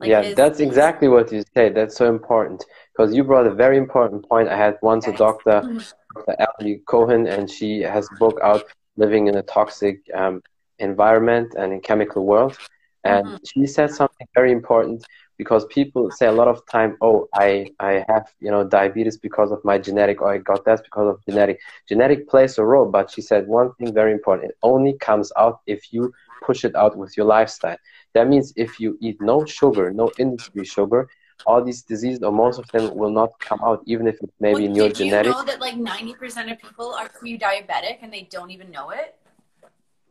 Like 0.00 0.10
yeah, 0.10 0.22
his- 0.22 0.36
that's 0.36 0.60
exactly 0.60 1.08
what 1.08 1.32
you 1.32 1.42
say. 1.54 1.70
That's 1.70 1.96
so 1.96 2.08
important 2.08 2.64
because 2.92 3.14
you 3.14 3.24
brought 3.24 3.46
a 3.46 3.54
very 3.54 3.76
important 3.76 4.28
point. 4.28 4.48
I 4.48 4.56
had 4.56 4.78
once 4.82 5.08
a 5.08 5.12
doctor, 5.12 5.62
Mhm. 5.64 5.92
Dr. 6.14 6.36
Ellie 6.60 6.82
Cohen, 6.86 7.26
and 7.26 7.50
she 7.50 7.80
has 7.80 8.08
a 8.12 8.16
book 8.16 8.38
out, 8.42 8.62
Living 8.96 9.28
in 9.28 9.36
a 9.36 9.42
Toxic 9.42 10.00
um, 10.14 10.42
Environment 10.78 11.54
and 11.56 11.72
in 11.72 11.80
Chemical 11.80 12.24
World. 12.26 12.56
And 13.04 13.24
Mhm. 13.24 13.38
she 13.44 13.66
said 13.66 13.90
something 13.90 14.26
very 14.34 14.52
important 14.52 15.04
because 15.36 15.64
people 15.66 16.10
say 16.10 16.26
a 16.26 16.32
lot 16.32 16.48
of 16.48 16.60
time, 16.70 16.96
oh, 17.00 17.28
I, 17.34 17.68
I 17.80 18.04
have, 18.08 18.26
you 18.40 18.50
know, 18.50 18.64
diabetes 18.64 19.16
because 19.16 19.50
of 19.52 19.64
my 19.64 19.78
genetic, 19.78 20.20
or 20.20 20.32
I 20.32 20.38
got 20.38 20.64
that 20.64 20.82
because 20.84 21.08
of 21.08 21.24
genetic. 21.24 21.58
Genetic 21.88 22.28
plays 22.28 22.58
a 22.58 22.64
role, 22.64 22.86
but 22.90 23.10
she 23.10 23.20
said 23.22 23.46
one 23.46 23.72
thing 23.74 23.92
very 23.94 24.12
important. 24.12 24.50
It 24.50 24.56
only 24.62 24.94
comes 24.98 25.32
out 25.36 25.60
if 25.66 25.92
you 25.92 26.12
push 26.42 26.64
it 26.64 26.74
out 26.74 26.96
with 26.96 27.16
your 27.16 27.26
lifestyle. 27.26 27.76
That 28.14 28.28
means 28.28 28.52
if 28.56 28.80
you 28.80 28.96
eat 29.00 29.20
no 29.20 29.44
sugar, 29.44 29.90
no 29.92 30.12
industry 30.18 30.64
sugar, 30.64 31.08
all 31.46 31.62
these 31.64 31.82
diseases 31.82 32.22
or 32.22 32.32
most 32.32 32.58
of 32.58 32.70
them 32.72 32.94
will 32.94 33.10
not 33.10 33.30
come 33.40 33.60
out, 33.64 33.82
even 33.86 34.06
if 34.06 34.16
it's 34.20 34.32
maybe 34.40 34.64
Well, 34.64 34.70
in 34.70 34.74
your 34.76 34.88
did 34.88 34.98
you 34.98 35.12
know 35.22 35.44
that 35.44 35.60
like 35.60 35.76
ninety 35.76 36.14
percent 36.14 36.50
of 36.50 36.58
people 36.58 36.92
are 36.92 37.08
pre-diabetic 37.08 37.98
and 38.02 38.12
they 38.12 38.22
don't 38.30 38.50
even 38.50 38.70
know 38.70 38.90
it? 38.90 39.16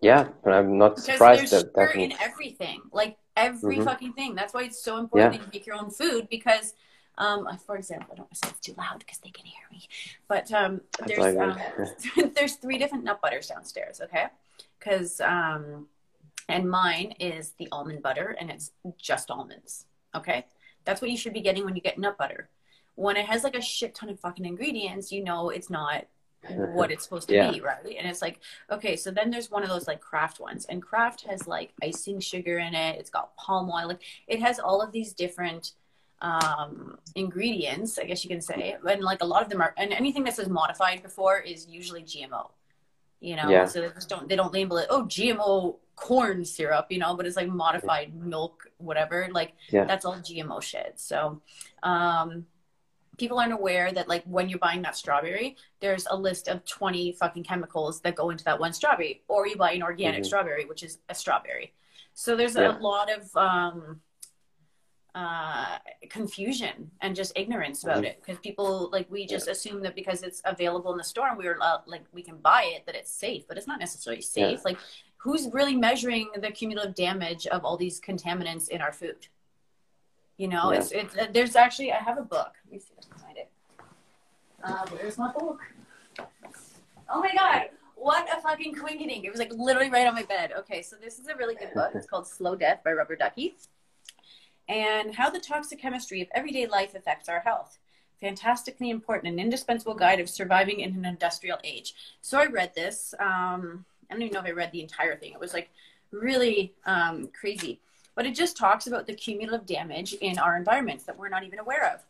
Yeah, 0.01 0.30
but 0.44 0.54
I'm 0.54 0.77
not 0.77 0.92
Because 0.96 1.06
surprised 1.06 1.54
that 1.54 1.62
sugar 1.75 1.92
in 2.00 2.13
everything, 2.20 2.82
like 2.92 3.18
every 3.36 3.77
Mhm. 3.77 3.86
fucking 3.86 4.13
thing. 4.13 4.36
That's 4.36 4.54
why 4.54 4.63
it's 4.63 4.82
so 4.82 4.98
important 4.98 5.34
Yeah. 5.34 5.38
that 5.39 5.46
you 5.46 5.51
make 5.51 5.66
your 5.66 5.75
own 5.75 5.89
food. 5.89 6.30
Because, 6.30 6.75
um, 7.18 7.48
for 7.66 7.75
example, 7.77 8.10
I 8.13 8.16
don't 8.18 8.25
want 8.25 8.34
to 8.34 8.39
say 8.48 8.50
it's 8.50 8.60
too 8.60 8.74
loud 8.77 9.00
because 9.00 9.18
they 9.20 9.32
can 9.32 9.46
hear 9.46 9.63
me. 9.72 9.88
But 10.27 10.51
um, 10.51 10.82
there's 11.06 11.36
um, 11.36 11.60
there's 12.36 12.56
three 12.56 12.77
different 12.77 13.04
nut 13.04 13.22
butters 13.22 13.48
downstairs. 13.48 14.01
Okay, 14.01 14.27
because 14.80 15.20
um, 15.22 15.88
and 16.48 16.70
mine 16.70 17.13
is 17.20 17.54
the 17.54 17.68
almond 17.72 18.04
butter, 18.04 18.36
and 18.39 18.51
it's 18.51 18.72
just 18.98 19.32
almonds. 19.32 19.86
Okay, 20.16 20.46
that's 20.86 21.01
what 21.01 21.10
you 21.10 21.18
should 21.18 21.34
be 21.34 21.42
getting 21.42 21.66
when 21.66 21.75
you 21.75 21.82
get 21.82 21.98
nut 21.98 22.18
butter. 22.18 22.50
When 22.96 23.18
it 23.18 23.25
has 23.25 23.44
like 23.44 23.56
a 23.56 23.62
shit 23.62 23.94
ton 23.96 24.10
of 24.10 24.20
fucking 24.20 24.46
ingredients, 24.46 25.12
you 25.12 25.24
know 25.24 25.50
it's 25.50 25.70
not 25.70 26.06
what 26.50 26.91
it's 26.91 27.03
supposed 27.03 27.27
to 27.29 27.36
Yeah. 27.36 27.51
be, 27.51 27.60
right? 27.62 27.96
And 27.98 28.08
it's 28.08 28.22
like, 28.22 28.39
okay, 28.72 28.96
so 28.96 29.12
then 29.12 29.29
there's 29.32 29.51
one 29.51 29.63
of 29.63 29.70
those 29.70 29.88
like 29.88 30.00
Kraft 30.01 30.39
ones, 30.39 30.65
and 30.65 30.82
Kraft 30.82 31.25
has 31.27 31.48
like 31.48 31.74
icing 31.84 32.20
sugar 32.20 32.58
in 32.60 32.74
it. 32.74 32.98
It's 33.00 33.10
got 33.10 33.36
palm 33.36 33.70
oil. 33.70 33.88
Like 33.88 34.01
it 34.27 34.39
has 34.41 34.60
all 34.60 34.82
of 34.82 34.91
these 34.91 35.13
different 35.13 35.74
um 36.22 36.98
ingredients 37.13 38.00
i 38.00 38.03
guess 38.03 38.24
you 38.24 38.29
can 38.29 38.41
say 38.41 38.75
and 38.89 39.03
like 39.03 39.22
a 39.22 39.25
lot 39.25 39.44
of 39.44 39.50
them 39.50 39.62
are 39.62 39.72
and 39.77 39.94
anything 39.94 40.24
that 40.24 40.36
says 40.36 40.50
modified 40.50 41.03
before 41.03 41.38
is 41.39 41.67
usually 41.67 42.01
gmo 42.01 42.50
you 43.20 43.36
know 43.36 43.48
Yeah. 43.48 43.65
so 43.65 43.82
they 43.82 43.89
just 43.89 44.10
don't 44.10 44.27
they 44.27 44.36
don't 44.36 44.51
label 44.51 44.77
it 44.79 44.88
oh 44.89 45.03
gmo 45.03 45.75
corn 45.96 46.44
syrup 46.44 46.88
you 46.89 46.98
know 46.98 47.13
but 47.15 47.27
it's 47.27 47.36
like 47.36 47.50
modified 47.50 48.15
milk 48.15 48.63
whatever 48.77 49.27
like 49.32 49.53
Yeah. 49.70 49.84
that's 49.86 50.06
all 50.06 50.15
gmo 50.15 50.60
shit 50.60 50.94
so 50.96 51.39
um 51.84 52.48
people 53.17 53.39
aren't 53.39 53.53
aware 53.53 53.91
that 53.91 54.07
like 54.07 54.24
when 54.25 54.47
you're 54.50 54.59
buying 54.59 54.81
that 54.81 54.95
strawberry 54.95 55.55
there's 55.79 56.07
a 56.12 56.15
list 56.15 56.47
of 56.47 56.63
20 56.65 57.12
fucking 57.13 57.43
chemicals 57.43 58.00
that 58.01 58.15
go 58.15 58.29
into 58.29 58.43
that 58.43 58.59
one 58.59 58.71
strawberry 58.74 59.21
or 59.27 59.48
you 59.48 59.55
buy 59.55 59.72
an 59.72 59.83
organic 59.83 60.22
Mhm. 60.22 60.25
strawberry 60.25 60.65
which 60.65 60.83
is 60.83 61.00
a 61.09 61.15
strawberry 61.15 61.74
so 62.13 62.35
there's 62.35 62.55
Yeah. 62.55 62.77
a 62.77 62.79
lot 62.79 63.11
of 63.11 63.35
um 63.35 64.01
uh 65.15 65.79
confusion 66.09 66.92
and 67.01 67.15
just 67.15 67.31
ignorance 67.35 67.83
about 67.83 68.03
Mhm. 68.03 68.07
it 68.11 68.22
because 68.22 68.37
people 68.39 68.89
like 68.92 69.09
we 69.09 69.25
just 69.25 69.48
assume 69.48 69.81
that 69.81 69.96
because 69.96 70.22
it's 70.22 70.42
available 70.46 70.92
in 70.92 70.98
the 70.98 71.03
store 71.03 71.27
and 71.29 71.37
we're 71.37 71.55
allowed, 71.55 71.83
like 71.87 72.03
we 72.11 72.22
can 72.22 72.37
buy 72.37 72.63
it 72.75 72.85
that 72.85 72.96
it's 72.96 73.11
safe 73.11 73.48
but 73.48 73.57
it's 73.57 73.68
not 73.68 73.79
necessarily 73.79 74.22
safe 74.22 74.63
like 74.63 74.77
who's 75.18 75.48
really 75.51 75.75
measuring 75.75 76.29
the 76.35 76.51
cumulative 76.51 76.94
damage 76.94 77.48
of 77.48 77.65
all 77.65 77.77
these 77.77 78.00
contaminants 78.00 78.70
in 78.70 78.79
our 78.81 78.94
food 78.94 79.27
you 80.37 80.48
know 80.48 80.72
Yeah. 80.72 80.77
it's 80.79 80.92
it's 80.92 81.18
uh, 81.18 81.27
there's 81.31 81.55
actually 81.55 81.92
i 81.92 81.98
have 81.98 82.20
a 82.20 82.27
book 82.35 82.53
let 82.65 82.72
me 82.74 82.77
see 82.77 82.94
if 82.96 83.05
i 83.05 83.09
can 83.09 83.18
find 83.25 83.37
it 83.37 83.50
uh 84.63 84.85
where's 84.87 85.17
my 85.17 85.31
book 85.31 85.59
oh 87.09 87.22
my 87.22 87.33
god 87.33 87.70
what 87.96 88.27
a 88.35 88.41
fucking 88.41 88.75
quinkydink 88.75 89.24
it 89.24 89.29
was 89.29 89.39
like 89.39 89.51
literally 89.53 89.89
right 89.89 90.07
on 90.07 90.13
my 90.13 90.24
bed 90.24 90.51
okay 90.57 90.81
so 90.81 90.96
this 91.01 91.20
is 91.20 91.27
a 91.27 91.35
really 91.35 91.55
good 91.55 91.74
book 91.74 91.91
it's 91.93 92.07
called 92.07 92.27
slow 92.27 92.55
death 92.55 92.81
by 92.83 92.91
rubber 92.91 93.15
ducky 93.15 93.55
and 94.67 95.15
how 95.15 95.29
the 95.29 95.39
toxic 95.39 95.79
chemistry 95.79 96.22
of 96.22 96.27
everyday 96.33 96.67
life 96.67 96.96
affects 96.96 97.29
our 97.29 97.39
health. 97.39 97.77
Fantastically 98.20 98.89
important 98.89 99.31
and 99.31 99.39
indispensable 99.39 99.93
guide 99.93 100.20
of 100.20 100.29
surviving 100.29 100.81
in 100.81 100.93
an 100.96 101.05
industrial 101.05 101.59
age. 101.63 101.93
So 102.22 102.39
I 102.39 102.48
read 102.48 102.74
this. 102.75 103.13
Um, 103.20 103.85
I 104.09 104.13
don't 104.13 104.24
even 104.24 104.33
know 104.33 104.39
if 104.39 104.46
I 104.46 104.51
read 104.51 104.72
the 104.72 104.81
entire 104.81 105.15
thing. 105.15 105.33
It 105.33 105.39
was 105.39 105.53
like 105.53 105.70
really 106.11 106.74
um, 106.85 107.29
crazy. 107.39 107.79
But 108.15 108.25
it 108.25 108.33
just 108.33 108.57
talks 108.57 108.87
about 108.87 109.05
the 109.05 109.13
cumulative 109.13 109.65
damage 109.67 110.13
in 110.13 110.39
our 110.39 110.57
environments 110.57 111.03
that 111.03 111.17
we're 111.17 111.29
not 111.29 111.43
even 111.43 111.59
aware 111.59 111.93
of. 111.93 112.03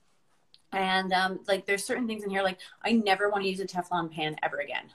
And 0.73 1.13
um, 1.13 1.39
like 1.47 1.65
there's 1.65 1.83
certain 1.83 2.07
things 2.07 2.23
in 2.23 2.29
here, 2.29 2.43
like 2.43 2.59
I 2.83 2.91
never 2.91 3.29
want 3.29 3.43
to 3.43 3.49
use 3.49 3.59
a 3.59 3.65
Teflon 3.65 4.11
pan 4.11 4.35
ever 4.43 4.57
again. 4.57 4.91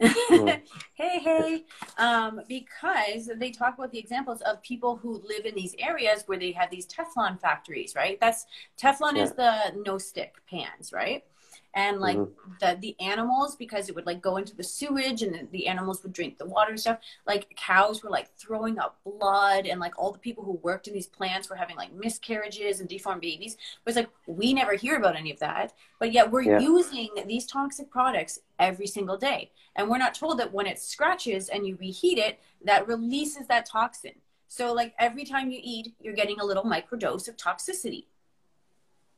Hey, 0.94 1.18
hey. 1.18 1.64
Um, 1.98 2.42
because 2.48 3.30
they 3.36 3.50
talk 3.50 3.78
about 3.78 3.90
the 3.90 3.98
examples 3.98 4.42
of 4.42 4.62
people 4.62 4.96
who 4.96 5.22
live 5.26 5.46
in 5.46 5.54
these 5.54 5.74
areas 5.78 6.24
where 6.26 6.38
they 6.38 6.52
have 6.52 6.70
these 6.70 6.86
Teflon 6.86 7.40
factories, 7.40 7.94
right? 7.94 8.18
That's 8.20 8.46
Teflon 8.78 9.16
is 9.16 9.32
the 9.32 9.82
no 9.86 9.96
stick 9.96 10.34
pans, 10.48 10.92
right? 10.92 11.24
And 11.74 12.00
like 12.00 12.16
Mhm. 12.18 12.32
the 12.60 12.76
the 12.80 13.00
animals, 13.00 13.54
because 13.56 13.88
it 13.88 13.94
would 13.94 14.06
like 14.06 14.20
go 14.20 14.36
into 14.36 14.56
the 14.56 14.64
sewage 14.64 15.22
and 15.22 15.32
the, 15.34 15.46
the 15.52 15.68
animals 15.68 16.02
would 16.02 16.12
drink 16.12 16.36
the 16.38 16.46
water 16.46 16.70
and 16.70 16.80
stuff. 16.80 16.98
Like 17.26 17.54
cows 17.56 18.02
were 18.02 18.10
like 18.10 18.34
throwing 18.36 18.78
up 18.78 18.98
blood, 19.04 19.66
and 19.66 19.80
like 19.80 19.96
all 19.98 20.10
the 20.12 20.18
people 20.18 20.44
who 20.44 20.54
worked 20.62 20.88
in 20.88 20.94
these 20.94 21.06
plants 21.06 21.48
were 21.48 21.56
having 21.56 21.76
like 21.76 21.92
miscarriages 21.92 22.80
and 22.80 22.88
deformed 22.88 23.20
babies. 23.20 23.56
But 23.84 23.90
it's 23.90 23.96
like 23.96 24.10
we 24.26 24.52
never 24.52 24.74
hear 24.74 24.96
about 24.96 25.16
any 25.16 25.30
of 25.30 25.38
that, 25.38 25.72
but 26.00 26.12
yet 26.12 26.30
we're 26.30 26.42
Yeah. 26.42 26.58
using 26.58 27.08
these 27.26 27.46
toxic 27.46 27.90
products 27.90 28.40
every 28.58 28.86
single 28.86 29.16
day. 29.16 29.52
And 29.76 29.88
we're 29.88 29.98
not 29.98 30.14
told 30.14 30.38
that 30.40 30.52
when 30.52 30.66
it 30.66 30.78
scratches 30.80 31.48
and 31.48 31.66
you 31.66 31.76
reheat 31.76 32.18
it, 32.18 32.40
that 32.64 32.88
releases 32.88 33.46
that 33.46 33.66
toxin. 33.66 34.12
So, 34.48 34.72
like 34.72 34.94
every 34.98 35.24
time 35.24 35.50
you 35.50 35.60
eat, 35.62 35.94
you're 36.00 36.14
getting 36.14 36.40
a 36.40 36.44
little 36.44 36.64
microdose 36.64 37.28
of 37.28 37.36
toxicity. 37.36 38.06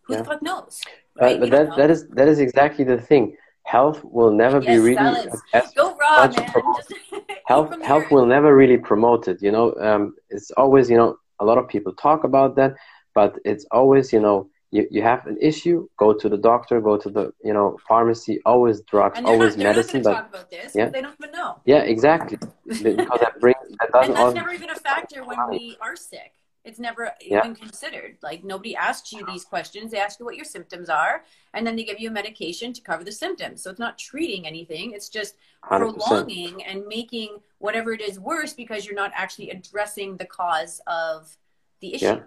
Who 0.05 0.15
Yeah. 0.15 0.19
the 0.21 0.25
fuck 0.25 0.43
knows? 0.43 0.81
But, 1.15 1.23
Right? 1.23 1.41
but 1.41 1.51
that, 1.51 1.77
that 1.77 1.87
know. 1.89 1.93
is 1.93 2.09
that 2.09 2.29
is 2.29 2.39
exactly 2.39 2.85
the 2.85 2.99
thing. 2.99 3.37
Health 3.65 4.03
will 4.05 4.33
never 4.33 4.61
be 4.61 4.79
really 4.79 5.31
as, 5.55 5.73
Go 5.75 5.95
raw, 5.97 6.27
man. 6.27 6.33
Just 6.33 6.93
health 7.47 7.71
health 7.83 8.11
will 8.11 8.27
never 8.27 8.57
really 8.57 8.79
promote 8.79 9.29
it. 9.29 9.41
You 9.41 9.53
know, 9.53 9.75
um, 9.89 10.15
it's 10.31 10.51
always 10.53 10.91
you 10.91 10.97
know 10.97 11.17
a 11.39 11.45
lot 11.45 11.59
of 11.59 11.69
people 11.69 11.93
talk 11.95 12.25
about 12.25 12.57
that, 12.57 12.75
but 13.15 13.39
it's 13.45 13.65
always 13.71 14.13
you 14.13 14.21
know 14.21 14.49
you, 14.73 14.89
you 14.91 15.03
have 15.03 15.27
an 15.27 15.37
issue, 15.41 15.87
go 15.99 16.13
to 16.15 16.29
the 16.29 16.39
doctor, 16.39 16.81
go 16.81 16.97
to 16.97 17.11
the 17.11 17.33
you 17.45 17.53
know 17.53 17.79
pharmacy, 17.87 18.41
always 18.45 18.81
drugs, 18.83 19.21
always 19.25 19.57
not, 19.57 19.65
medicine. 19.65 20.03
But 20.03 20.15
talk 20.15 20.29
about 20.31 20.51
this 20.51 20.75
yeah. 20.75 20.89
they 20.89 21.03
don't 21.03 21.15
even 21.21 21.33
know. 21.33 21.61
yeah, 21.65 21.83
exactly, 21.83 22.39
because 22.67 23.21
that 23.21 23.39
brings 23.39 23.59
that 23.79 23.91
doesn't 23.93 24.17
and 24.17 24.25
that's 24.25 24.35
never 24.35 24.53
even 24.53 24.71
a 24.71 24.75
factor 24.75 25.25
when 25.25 25.39
we 25.51 25.77
are 25.81 25.95
sick. 25.95 26.33
It's 26.65 26.79
never 26.79 27.13
Yeah. 27.21 27.39
even 27.41 27.55
considered. 27.57 28.19
Like 28.23 28.45
nobody 28.45 28.77
asks 28.77 29.13
you 29.13 29.25
these 29.27 29.45
questions. 29.45 29.91
They 29.91 29.99
ask 29.99 30.21
you 30.21 30.25
what 30.27 30.37
your 30.37 30.45
symptoms 30.45 30.89
are, 30.89 31.25
and 31.55 31.67
then 31.67 31.75
they 31.75 31.83
give 31.85 31.99
you 31.99 32.09
a 32.09 32.13
medication 32.13 32.73
to 32.73 32.81
cover 32.81 33.03
the 33.03 33.11
symptoms. 33.13 33.63
So 33.63 33.71
it's 33.71 33.81
not 33.81 33.99
treating 33.99 34.47
anything. 34.47 34.93
It's 34.93 35.09
just 35.09 35.35
100%. 35.65 35.97
prolonging 35.99 36.63
and 36.65 36.87
making 36.87 37.39
whatever 37.59 37.93
it 37.93 38.01
is 38.01 38.21
worse 38.21 38.53
because 38.53 38.87
you're 38.87 38.95
not 38.95 39.11
actually 39.15 39.51
addressing 39.51 40.17
the 40.19 40.25
cause 40.25 40.81
of 40.87 41.37
the 41.81 41.95
issue, 41.95 42.05
Yeah. 42.07 42.21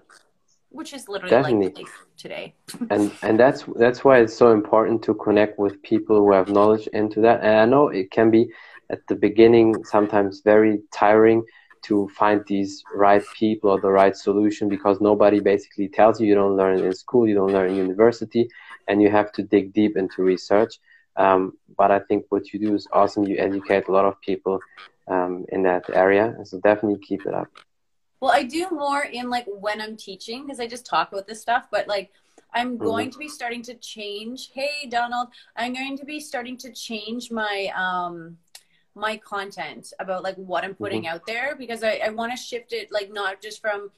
which 0.70 0.92
is 0.94 1.08
literally 1.08 1.32
Definitely. 1.32 1.84
like 1.84 1.92
today. 2.18 2.56
and 2.90 3.12
and 3.22 3.40
that's 3.40 3.64
that's 3.78 4.04
why 4.04 4.20
it's 4.20 4.36
so 4.36 4.52
important 4.52 5.02
to 5.04 5.14
connect 5.14 5.58
with 5.58 5.82
people 5.82 6.18
who 6.18 6.34
have 6.34 6.50
knowledge 6.50 6.88
into 6.88 7.22
that 7.22 7.42
and 7.42 7.56
i 7.64 7.66
know 7.66 7.88
it 7.90 8.10
can 8.12 8.30
be 8.32 8.50
at 8.90 9.00
the 9.08 9.16
beginning 9.16 9.84
sometimes 9.84 10.42
very 10.42 10.82
tiring 10.94 11.44
to 11.88 12.10
find 12.10 12.44
these 12.48 12.84
right 12.94 13.24
people 13.34 13.70
or 13.72 13.80
the 13.80 13.92
right 13.92 14.16
solution 14.16 14.70
because 14.70 15.00
nobody 15.02 15.40
basically 15.40 15.88
tells 15.88 16.20
you. 16.20 16.28
You 16.28 16.36
don't 16.36 16.58
learn 16.58 16.80
in 16.80 16.94
school 16.94 17.28
you 17.28 17.36
don't 17.36 17.52
learn 17.52 17.70
in 17.72 17.76
university 17.76 18.50
and 18.88 19.02
you 19.02 19.10
have 19.10 19.32
to 19.34 19.44
dig 19.44 19.74
deep 19.74 19.98
into 19.98 20.24
research. 20.24 20.80
Um, 21.18 21.54
but 21.78 21.92
i 21.92 22.00
think 22.00 22.26
what 22.30 22.52
you 22.52 22.60
do 22.60 22.76
is 22.76 22.88
awesome. 22.92 23.26
You 23.26 23.38
educate 23.38 23.88
a 23.88 23.92
lot 23.92 24.06
of 24.06 24.20
people 24.20 24.60
um, 25.08 25.46
in 25.50 25.64
that 25.64 25.86
area. 25.94 26.26
And 26.38 26.48
so 26.48 26.60
definitely 26.60 27.00
keep 27.00 27.26
it 27.26 27.34
up. 27.34 27.48
Well, 28.20 28.32
I 28.32 28.44
do 28.44 28.68
more 28.72 29.04
in 29.04 29.30
like 29.30 29.46
when 29.48 29.80
I'm 29.80 29.96
teaching 29.96 30.44
because 30.44 30.60
I 30.60 30.68
just 30.68 30.86
talk 30.86 31.12
about 31.12 31.28
this 31.28 31.42
stuff, 31.42 31.68
but 31.72 31.88
like 31.88 32.12
I'm 32.54 32.78
going 32.78 33.12
to 33.12 33.18
be 33.18 33.28
starting 33.28 33.62
to 33.64 33.76
change. 33.76 34.50
Hey, 34.54 34.88
Donald, 34.90 35.28
I'm 35.56 35.74
going 35.74 35.98
to 35.98 36.06
be 36.06 36.20
starting 36.20 36.58
to 36.58 36.72
change 36.72 37.30
my 37.30 37.72
um 37.76 38.38
my 38.96 39.18
content 39.18 39.94
about 40.00 40.24
like 40.24 40.36
what 40.36 40.64
I'm 40.64 40.74
putting 40.76 41.04
Mhm. 41.04 41.08
out 41.14 41.26
there 41.28 41.56
because 41.56 41.84
I, 41.84 41.98
I 42.06 42.10
want 42.10 42.32
to 42.32 42.38
shift 42.38 42.72
it 42.74 42.92
like 42.92 43.12
not 43.12 43.42
just 43.42 43.60
from 43.62 43.92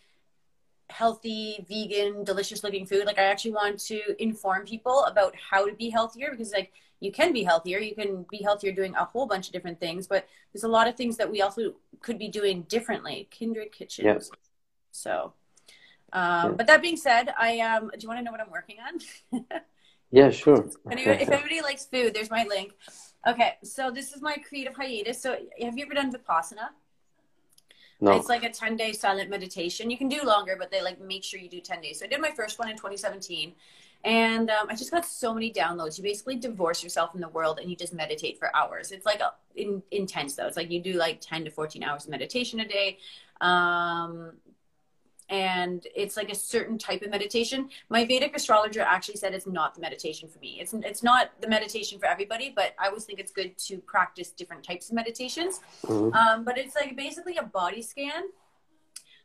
healthy, 0.89 1.65
vegan, 1.69 2.23
delicious 2.23 2.63
looking 2.63 2.85
food. 2.85 3.05
Like 3.05 3.19
I 3.19 3.23
actually 3.23 3.51
want 3.51 3.79
to 3.81 4.21
inform 4.21 4.65
people 4.65 5.03
about 5.05 5.35
how 5.35 5.67
to 5.67 5.73
be 5.73 5.89
healthier 5.89 6.31
because 6.31 6.51
like 6.51 6.71
you 6.99 7.11
can 7.11 7.31
be 7.31 7.43
healthier. 7.43 7.77
You 7.79 7.93
can 7.93 8.25
be 8.31 8.41
healthier 8.41 8.71
doing 8.71 8.95
a 8.95 9.05
whole 9.05 9.27
bunch 9.27 9.47
of 9.47 9.53
different 9.53 9.79
things, 9.79 10.07
but 10.07 10.27
there's 10.51 10.63
a 10.63 10.67
lot 10.67 10.87
of 10.87 10.95
things 10.95 11.17
that 11.17 11.29
we 11.29 11.41
also 11.41 11.75
could 12.01 12.17
be 12.17 12.27
doing 12.29 12.63
differently. 12.63 13.27
Kindred 13.29 13.71
Kitchens. 13.71 14.05
Yeah. 14.31 14.37
So 14.91 15.33
um, 16.13 16.51
Yeah. 16.51 16.55
but 16.57 16.67
that 16.67 16.81
being 16.81 16.97
said, 16.97 17.33
I 17.37 17.59
um 17.59 17.89
do 17.89 17.99
you 17.99 18.07
want 18.07 18.19
to 18.19 18.23
know 18.23 18.31
what 18.31 18.41
I'm 18.41 18.49
working 18.51 18.77
on? 18.79 19.41
Yeah, 20.09 20.29
sure. 20.29 20.65
If 20.65 20.75
anybody, 20.89 21.21
if 21.21 21.29
anybody 21.29 21.61
likes 21.61 21.85
food, 21.85 22.13
there's 22.13 22.29
my 22.29 22.45
link. 22.45 22.71
Okay, 23.25 23.53
so 23.63 23.91
this 23.91 24.13
is 24.13 24.21
my 24.21 24.35
creative 24.47 24.75
hiatus. 24.75 25.21
So 25.21 25.37
have 25.61 25.77
you 25.77 25.85
ever 25.85 25.93
done 25.93 26.11
Vipassana? 26.11 26.69
no. 27.99 28.11
It's 28.11 28.29
like 28.29 28.43
a 28.43 28.49
10 28.49 28.77
day 28.77 28.91
silent 28.93 29.29
meditation. 29.29 29.89
You 29.89 29.97
can 29.97 30.07
do 30.07 30.21
longer, 30.23 30.55
but 30.57 30.71
they 30.71 30.81
like 30.81 31.01
make 31.01 31.23
sure 31.23 31.39
you 31.39 31.49
do 31.49 31.59
10 31.59 31.81
days. 31.81 31.99
So 31.99 32.05
I 32.05 32.07
did 32.07 32.21
my 32.21 32.31
first 32.31 32.59
one 32.59 32.69
in 32.69 32.75
2017. 32.75 33.53
And 34.03 34.51
um, 34.51 34.67
I 34.69 34.75
just 34.75 34.91
got 34.91 35.05
so 35.05 35.33
many 35.33 35.51
downloads. 35.51 35.97
You 35.97 36.03
basically 36.03 36.35
divorce 36.35 36.83
yourself 36.83 37.11
from 37.11 37.21
the 37.21 37.29
world 37.29 37.59
and 37.59 37.69
you 37.69 37.75
just 37.75 37.93
meditate 37.93 38.37
for 38.37 38.55
hours. 38.55 38.91
It's 38.91 39.05
like 39.05 39.19
a, 39.19 39.33
in, 39.55 39.81
intense 39.89 40.35
though. 40.35 40.45
It's 40.45 40.55
like 40.55 40.69
you 40.69 40.79
do 40.79 40.93
like 40.93 41.19
10 41.21 41.45
to 41.45 41.51
14 41.51 41.83
hours 41.83 42.05
of 42.05 42.11
meditation 42.11 42.59
a 42.59 42.67
day. 42.67 42.99
Um, 43.41 44.33
and 45.29 45.85
it's 45.95 46.15
like 46.15 46.31
a 46.31 46.35
certain 46.35 46.77
type 46.77 47.01
of 47.01 47.09
meditation. 47.09 47.69
My 47.89 48.05
Vedic 48.05 48.35
astrologer 48.35 48.81
actually 48.81 49.17
said 49.17 49.33
it's 49.33 49.47
not 49.47 49.75
the 49.75 49.81
meditation 49.81 50.29
for 50.29 50.39
me. 50.39 50.57
It's 50.59 50.73
it's 50.73 51.03
not 51.03 51.31
the 51.41 51.47
meditation 51.47 51.99
for 51.99 52.05
everybody, 52.05 52.53
but 52.55 52.73
I 52.79 52.87
always 52.87 53.03
think 53.03 53.19
it's 53.19 53.31
good 53.31 53.57
to 53.59 53.79
practice 53.79 54.31
different 54.31 54.63
types 54.63 54.89
of 54.89 54.95
meditations. 54.95 55.59
Mhm. 55.83 56.13
Um, 56.15 56.43
but 56.43 56.57
it's 56.57 56.75
like 56.75 56.95
basically 56.95 57.37
a 57.37 57.43
body 57.43 57.81
scan 57.81 58.23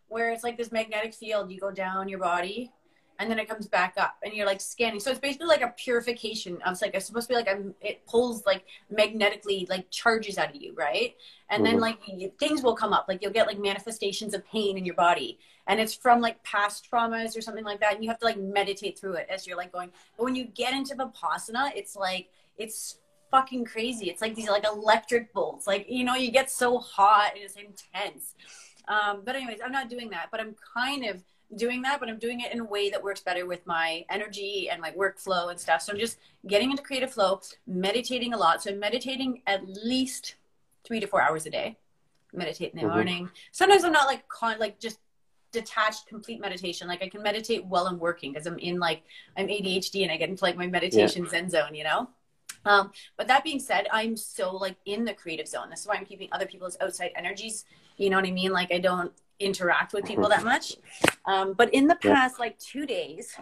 where 0.08 0.32
it's 0.32 0.44
like 0.44 0.56
this 0.56 0.72
magnetic 0.72 1.14
field. 1.14 1.50
You 1.50 1.60
go 1.60 1.70
down 1.70 2.08
your 2.08 2.18
body 2.18 2.72
and 3.18 3.30
then 3.30 3.38
it 3.38 3.48
comes 3.48 3.66
back 3.68 3.94
up 3.96 4.16
and 4.24 4.34
you're 4.34 4.46
like 4.46 4.60
scanning. 4.60 4.98
So 5.00 5.10
it's 5.10 5.20
basically 5.20 5.46
like 5.46 5.62
a 5.62 5.72
purification. 5.76 6.60
of 6.62 6.80
like 6.80 6.94
it's 6.94 7.06
supposed 7.06 7.28
to 7.28 7.34
be 7.34 7.36
like 7.36 7.48
a, 7.48 7.62
it 7.80 8.04
pulls 8.06 8.44
like 8.46 8.64
magnetically 8.90 9.66
like 9.70 9.90
charges 9.90 10.38
out 10.38 10.50
of 10.54 10.60
you, 10.60 10.74
right? 10.74 11.14
And 11.50 11.64
then 11.64 11.76
Mhm. 11.76 11.80
like 11.80 12.38
things 12.38 12.62
will 12.62 12.74
come 12.74 12.92
up. 12.92 13.06
Like 13.08 13.22
you'll 13.22 13.32
get 13.32 13.46
like 13.46 13.58
manifestations 13.58 14.34
of 14.34 14.44
pain 14.46 14.76
in 14.78 14.84
your 14.84 14.94
body. 14.94 15.38
And 15.66 15.78
it's 15.80 15.94
from 15.94 16.20
like 16.20 16.42
past 16.42 16.88
traumas 16.90 17.36
or 17.36 17.40
something 17.40 17.64
like 17.64 17.80
that. 17.80 17.94
And 17.94 18.02
you 18.02 18.10
have 18.10 18.18
to 18.20 18.24
like 18.24 18.38
meditate 18.38 18.98
through 18.98 19.14
it 19.14 19.28
as 19.30 19.46
you're 19.46 19.56
like 19.56 19.72
going. 19.72 19.90
But 20.16 20.24
when 20.24 20.34
you 20.34 20.44
get 20.46 20.74
into 20.74 20.94
Vipassana, 20.96 21.70
it's 21.76 21.94
like 21.94 22.28
it's 22.56 22.98
fucking 23.30 23.64
crazy. 23.64 24.10
It's 24.10 24.20
like 24.20 24.34
these 24.34 24.48
like 24.48 24.64
electric 24.66 25.32
bolts. 25.32 25.66
Like, 25.66 25.86
you 25.88 26.04
know, 26.04 26.14
you 26.14 26.30
get 26.30 26.50
so 26.50 26.78
hot 26.78 27.32
and 27.34 27.42
it's 27.42 27.56
intense. 27.56 28.34
Um, 28.88 29.22
but 29.24 29.36
anyways, 29.36 29.60
I'm 29.64 29.72
not 29.72 29.88
doing 29.88 30.10
that, 30.10 30.28
but 30.30 30.40
I'm 30.40 30.54
kind 30.74 31.04
of 31.06 31.22
doing 31.56 31.82
that, 31.82 32.00
but 32.00 32.08
I'm 32.08 32.18
doing 32.18 32.40
it 32.40 32.52
in 32.52 32.60
a 32.60 32.64
way 32.64 32.90
that 32.90 33.02
works 33.02 33.20
better 33.20 33.46
with 33.46 33.66
my 33.66 34.04
energy 34.10 34.68
and 34.70 34.80
my 34.80 34.90
workflow 34.92 35.50
and 35.50 35.58
stuff. 35.60 35.82
So 35.82 35.92
I'm 35.92 35.98
just 35.98 36.18
getting 36.46 36.70
into 36.70 36.82
creative 36.82 37.12
flow, 37.12 37.40
meditating 37.66 38.32
a 38.32 38.36
lot. 38.36 38.62
So 38.62 38.70
I'm 38.70 38.78
meditating 38.78 39.42
at 39.46 39.62
least 39.84 40.36
three 40.84 41.00
to 41.00 41.06
four 41.06 41.20
hours 41.22 41.46
a 41.46 41.50
day. 41.50 41.76
Meditate 42.32 42.72
in 42.72 42.80
the 42.80 42.86
Mhm. 42.86 42.94
morning. 42.94 43.30
Sometimes 43.50 43.84
I'm 43.84 43.92
not 43.92 44.06
like 44.06 44.26
con 44.28 44.58
like 44.58 44.78
just 44.78 44.98
detached 45.50 46.06
complete 46.06 46.40
meditation. 46.40 46.88
Like 46.88 47.02
I 47.02 47.08
can 47.10 47.22
meditate 47.22 47.64
while 47.66 47.86
I'm 47.86 47.98
working 47.98 48.32
because 48.32 48.46
I'm 48.46 48.58
in 48.58 48.78
like 48.78 49.02
I'm 49.36 49.48
ADHD 49.48 50.02
and 50.02 50.10
I 50.10 50.16
get 50.16 50.30
into 50.30 50.42
like 50.44 50.56
my 50.56 50.66
meditation 50.66 51.28
zen 51.28 51.50
zone, 51.50 51.74
you 51.74 51.84
know? 51.84 52.08
Um, 52.64 52.92
but 53.16 53.26
that 53.28 53.44
being 53.44 53.58
said, 53.60 53.86
I'm 53.92 54.16
so 54.16 54.56
like 54.56 54.76
in 54.86 55.04
the 55.04 55.12
creative 55.12 55.46
zone. 55.48 55.68
This 55.68 55.80
is 55.80 55.86
why 55.86 55.96
I'm 55.96 56.06
keeping 56.06 56.28
other 56.32 56.46
people's 56.46 56.78
outside 56.80 57.10
energies. 57.16 57.66
You 57.98 58.08
know 58.08 58.16
what 58.16 58.24
I 58.24 58.30
mean? 58.30 58.52
Like 58.52 58.72
I 58.72 58.78
don't 58.78 59.12
interact 59.42 59.92
with 59.92 60.04
people 60.04 60.28
that 60.28 60.44
much. 60.44 60.76
Um, 61.26 61.54
but 61.54 61.72
in 61.74 61.86
the 61.86 61.96
past 61.96 62.38
like 62.38 62.58
two 62.58 62.86
days, 62.86 63.36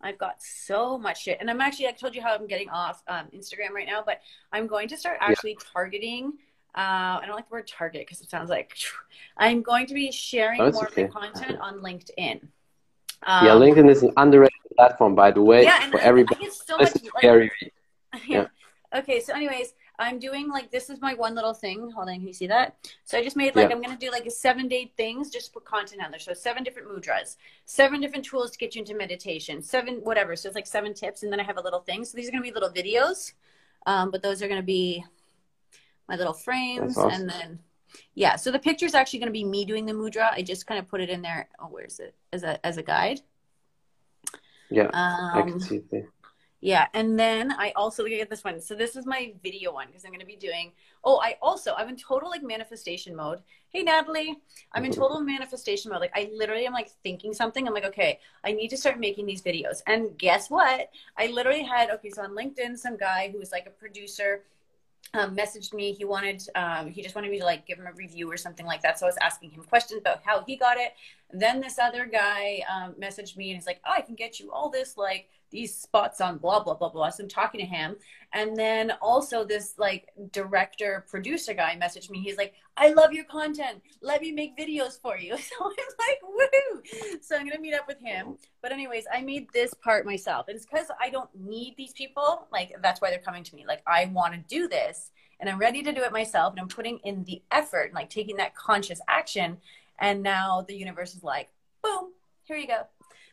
I've 0.00 0.18
got 0.18 0.40
so 0.42 0.96
much 0.98 1.22
shit. 1.24 1.38
And 1.40 1.50
I'm 1.50 1.60
actually, 1.60 1.88
I 1.88 1.92
told 1.92 2.14
you 2.14 2.22
how 2.22 2.34
I'm 2.34 2.46
getting 2.46 2.68
off 2.70 3.02
um, 3.08 3.26
Instagram 3.34 3.70
right 3.74 3.86
now, 3.86 4.02
but 4.04 4.20
I'm 4.52 4.66
going 4.66 4.88
to 4.88 4.96
start 4.96 5.18
actually 5.20 5.56
targeting. 5.72 6.34
Uh, 6.76 7.18
I 7.20 7.22
don't 7.26 7.34
like 7.34 7.48
the 7.48 7.54
word 7.54 7.66
target 7.66 8.02
because 8.02 8.20
it 8.20 8.30
sounds 8.30 8.50
like 8.50 8.76
I'm 9.36 9.62
going 9.62 9.86
to 9.86 9.94
be 9.94 10.12
sharing 10.12 10.60
Oh, 10.60 10.70
more 10.70 10.86
okay. 10.86 11.04
of 11.04 11.14
my 11.14 11.20
content 11.30 11.58
on 11.60 11.78
LinkedIn. 11.80 12.40
yeah, 13.26 13.52
Um, 13.52 13.60
LinkedIn 13.60 13.90
is 13.90 14.02
an 14.04 14.12
underrated 14.16 14.52
platform, 14.76 15.14
by 15.16 15.30
the 15.32 15.42
way, 15.42 15.64
yeah, 15.64 15.82
and 15.82 15.90
for 15.90 15.98
everybody. 16.00 16.40
I 16.40 16.44
get 16.44 16.52
so 16.52 16.76
much, 16.78 16.92
like, 17.14 17.22
very 17.22 17.50
yeah. 18.26 18.46
Okay, 18.94 19.20
so 19.20 19.34
anyways, 19.34 19.74
I'm 20.00 20.18
doing 20.18 20.48
like 20.48 20.70
this 20.70 20.90
is 20.90 21.00
my 21.00 21.14
one 21.14 21.34
little 21.34 21.54
thing. 21.54 21.90
Hold 21.90 22.08
on, 22.08 22.14
can 22.14 22.26
you 22.26 22.32
see 22.32 22.46
that? 22.46 22.76
So 23.04 23.18
I 23.18 23.24
just 23.24 23.36
made 23.36 23.56
like 23.56 23.68
Yeah. 23.70 23.74
I'm 23.76 23.82
gonna 23.82 23.96
do 23.98 24.10
like 24.10 24.26
a 24.26 24.30
seven 24.30 24.68
day 24.68 24.92
things 24.96 25.30
just 25.30 25.52
put 25.52 25.64
content 25.64 26.02
on 26.04 26.10
there. 26.10 26.20
So 26.20 26.34
seven 26.34 26.62
different 26.62 26.88
mudras, 26.88 27.36
seven 27.64 28.00
different 28.00 28.24
tools 28.24 28.50
to 28.52 28.58
get 28.58 28.74
you 28.74 28.80
into 28.82 28.94
meditation, 28.94 29.60
seven 29.62 29.96
whatever. 29.96 30.36
So 30.36 30.48
it's 30.48 30.54
like 30.54 30.66
seven 30.66 30.94
tips, 30.94 31.22
and 31.22 31.32
then 31.32 31.40
I 31.40 31.42
have 31.42 31.56
a 31.58 31.62
little 31.62 31.80
thing. 31.80 32.04
So 32.04 32.16
these 32.16 32.28
are 32.28 32.32
gonna 32.32 32.42
be 32.42 32.52
little 32.52 32.70
videos, 32.70 33.32
um, 33.86 34.10
but 34.10 34.22
those 34.22 34.40
are 34.42 34.48
gonna 34.48 34.62
be 34.62 35.04
my 36.08 36.16
little 36.16 36.32
frames, 36.32 36.96
awesome. 36.96 37.10
and 37.10 37.28
then 37.28 37.58
yeah. 38.14 38.36
So 38.36 38.50
the 38.52 38.58
picture 38.58 38.86
is 38.86 38.94
actually 38.94 39.18
gonna 39.18 39.32
be 39.32 39.44
me 39.44 39.64
doing 39.64 39.84
the 39.84 39.92
mudra. 39.92 40.30
I 40.32 40.42
just 40.42 40.66
kind 40.66 40.78
of 40.78 40.86
put 40.88 41.00
it 41.00 41.10
in 41.10 41.22
there. 41.22 41.48
Oh, 41.58 41.66
where's 41.66 41.98
it 41.98 42.14
as 42.32 42.44
a 42.44 42.64
as 42.64 42.76
a 42.76 42.82
guide? 42.82 43.20
yeah. 44.70 44.90
I 44.94 45.40
Um, 45.40 45.50
can 45.50 45.60
see 45.60 45.76
it 45.76 45.90
there. 45.90 46.08
Yeah, 46.60 46.86
and 46.92 47.18
then 47.18 47.52
I 47.52 47.72
also 47.76 48.02
look 48.02 48.12
at 48.12 48.28
this 48.28 48.42
one. 48.42 48.60
So 48.60 48.74
this 48.74 48.96
is 48.96 49.06
my 49.06 49.32
video 49.42 49.72
one 49.72 49.86
because 49.86 50.04
I'm 50.04 50.10
going 50.10 50.20
to 50.20 50.26
be 50.26 50.36
doing. 50.36 50.72
Oh, 51.04 51.20
I 51.22 51.36
also 51.40 51.74
I'm 51.76 51.88
in 51.88 51.96
total 51.96 52.30
like 52.30 52.42
manifestation 52.42 53.14
mode. 53.14 53.40
Hey 53.68 53.82
Natalie, 53.82 54.36
I'm 54.72 54.84
in 54.84 54.92
total 54.92 55.20
manifestation 55.20 55.92
mode. 55.92 56.00
Like 56.00 56.16
I 56.16 56.30
literally 56.34 56.66
am 56.66 56.72
like 56.72 56.90
thinking 57.04 57.32
something. 57.32 57.66
I'm 57.66 57.74
like, 57.74 57.84
okay, 57.84 58.18
I 58.42 58.52
need 58.52 58.68
to 58.68 58.76
start 58.76 58.98
making 58.98 59.26
these 59.26 59.42
videos. 59.42 59.82
And 59.86 60.18
guess 60.18 60.50
what? 60.50 60.90
I 61.16 61.28
literally 61.28 61.62
had 61.62 61.90
okay. 61.90 62.10
So 62.10 62.22
on 62.22 62.30
LinkedIn, 62.30 62.76
some 62.76 62.96
guy 62.96 63.30
who 63.30 63.38
was 63.38 63.52
like 63.52 63.66
a 63.66 63.70
producer 63.70 64.42
um, 65.14 65.36
messaged 65.36 65.72
me. 65.72 65.92
He 65.92 66.04
wanted, 66.04 66.42
um, 66.54 66.88
he 66.88 67.02
just 67.02 67.14
wanted 67.14 67.30
me 67.30 67.38
to 67.38 67.44
like 67.44 67.66
give 67.66 67.78
him 67.78 67.86
a 67.86 67.92
review 67.92 68.30
or 68.30 68.36
something 68.36 68.66
like 68.66 68.82
that. 68.82 68.98
So 68.98 69.06
I 69.06 69.08
was 69.08 69.18
asking 69.20 69.50
him 69.50 69.62
questions 69.64 70.00
about 70.00 70.22
how 70.24 70.44
he 70.44 70.56
got 70.56 70.76
it. 70.76 70.94
Then 71.32 71.60
this 71.60 71.78
other 71.78 72.04
guy 72.04 72.62
um, 72.72 72.94
messaged 73.00 73.36
me 73.36 73.50
and 73.50 73.56
he's 73.56 73.66
like, 73.66 73.80
oh, 73.86 73.92
I 73.96 74.00
can 74.00 74.14
get 74.14 74.40
you 74.40 74.50
all 74.50 74.70
this, 74.70 74.96
like 74.96 75.28
these 75.50 75.74
spots 75.74 76.20
on 76.20 76.38
blah, 76.38 76.62
blah, 76.62 76.74
blah, 76.74 76.90
blah. 76.90 77.10
So 77.10 77.22
I'm 77.24 77.28
talking 77.28 77.60
to 77.60 77.66
him. 77.66 77.96
And 78.32 78.56
then 78.56 78.92
also 79.00 79.44
this 79.44 79.74
like 79.78 80.08
director 80.32 81.06
producer 81.10 81.54
guy 81.54 81.78
messaged 81.80 82.10
me. 82.10 82.20
He's 82.20 82.36
like, 82.36 82.54
I 82.76 82.92
love 82.92 83.12
your 83.12 83.24
content. 83.24 83.82
Let 84.02 84.20
me 84.20 84.32
make 84.32 84.56
videos 84.56 85.00
for 85.00 85.16
you. 85.16 85.36
So 85.48 85.64
I'm 85.64 85.72
like, 85.98 86.18
woo. 86.22 86.82
So 87.22 87.36
I'm 87.36 87.48
to 87.50 87.58
meet 87.58 87.74
up 87.74 87.88
with 87.88 88.00
him. 88.00 88.36
But 88.62 88.72
anyways, 88.72 89.04
I 89.12 89.22
made 89.22 89.48
this 89.52 89.72
part 89.74 90.04
myself. 90.04 90.46
And 90.48 90.56
it's 90.56 90.66
because 90.66 90.86
I 91.00 91.10
don't 91.10 91.30
need 91.34 91.74
these 91.76 91.92
people. 91.92 92.46
Like 92.52 92.74
that's 92.82 93.00
why 93.00 93.10
they're 93.10 93.18
coming 93.18 93.44
to 93.44 93.56
me. 93.56 93.64
Like 93.66 93.82
I 93.86 94.06
want 94.06 94.34
to 94.34 94.40
do 94.40 94.68
this 94.68 95.10
and 95.40 95.48
I'm 95.48 95.58
ready 95.58 95.82
to 95.82 95.92
do 95.92 96.02
it 96.02 96.12
myself. 96.12 96.52
And 96.52 96.60
I'm 96.60 96.68
putting 96.68 96.98
in 97.04 97.24
the 97.24 97.42
effort, 97.50 97.92
like 97.94 98.10
taking 98.10 98.36
that 98.36 98.54
conscious 98.54 99.00
action. 99.08 99.58
And 99.98 100.22
now 100.22 100.64
the 100.66 100.76
universe 100.76 101.14
is 101.14 101.24
like, 101.24 101.48
boom, 101.82 102.12
here 102.44 102.56
you 102.56 102.66
go. 102.66 102.82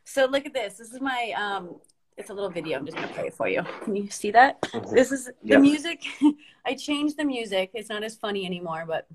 So 0.06 0.25
look 0.25 0.45
at 0.45 0.54
this. 0.54 0.78
This 0.78 0.91
is 0.91 1.01
my 1.01 1.34
um 1.38 1.75
it's 2.17 2.30
a 2.30 2.34
little 2.34 2.49
video. 2.49 2.78
I'm 2.78 2.86
just 2.86 2.97
gonna 2.97 3.10
play 3.10 3.28
it 3.28 3.34
for 3.34 3.47
you. 3.47 3.62
Can 3.84 3.95
you 3.95 4.10
see 4.10 4.32
that? 4.32 4.62
Mhm. 4.62 4.91
This 4.93 5.12
is 5.12 5.25
the 5.25 5.34
Yeah. 5.43 5.58
music. 5.58 6.04
I 6.65 6.75
changed 6.75 7.17
the 7.17 7.25
music. 7.25 7.71
It's 7.73 7.89
not 7.89 8.04
as 8.04 8.15
funny 8.15 8.45
anymore, 8.45 8.86
but 8.88 9.08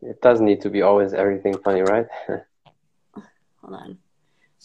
It 0.00 0.20
doesn't 0.20 0.44
need 0.44 0.60
to 0.62 0.70
be 0.70 0.82
always 0.82 1.14
everything 1.14 1.56
funny, 1.58 1.80
right? 1.82 2.08
hold 3.60 3.74
on. 3.74 3.98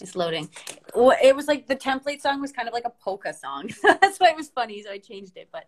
It's 0.02 0.16
loading. 0.16 0.50
It 0.96 1.36
was 1.36 1.48
like 1.48 1.68
the 1.68 1.76
template 1.76 2.22
song 2.22 2.42
was 2.42 2.52
kind 2.52 2.68
of 2.68 2.74
like 2.74 2.86
a 2.86 2.90
polka 2.90 3.34
song. 3.34 3.70
That's 3.84 4.20
why 4.20 4.30
it 4.30 4.36
was 4.36 4.50
funny, 4.50 4.82
so 4.82 4.90
I 4.92 4.98
changed 4.98 5.38
it, 5.38 5.50
but 5.52 5.68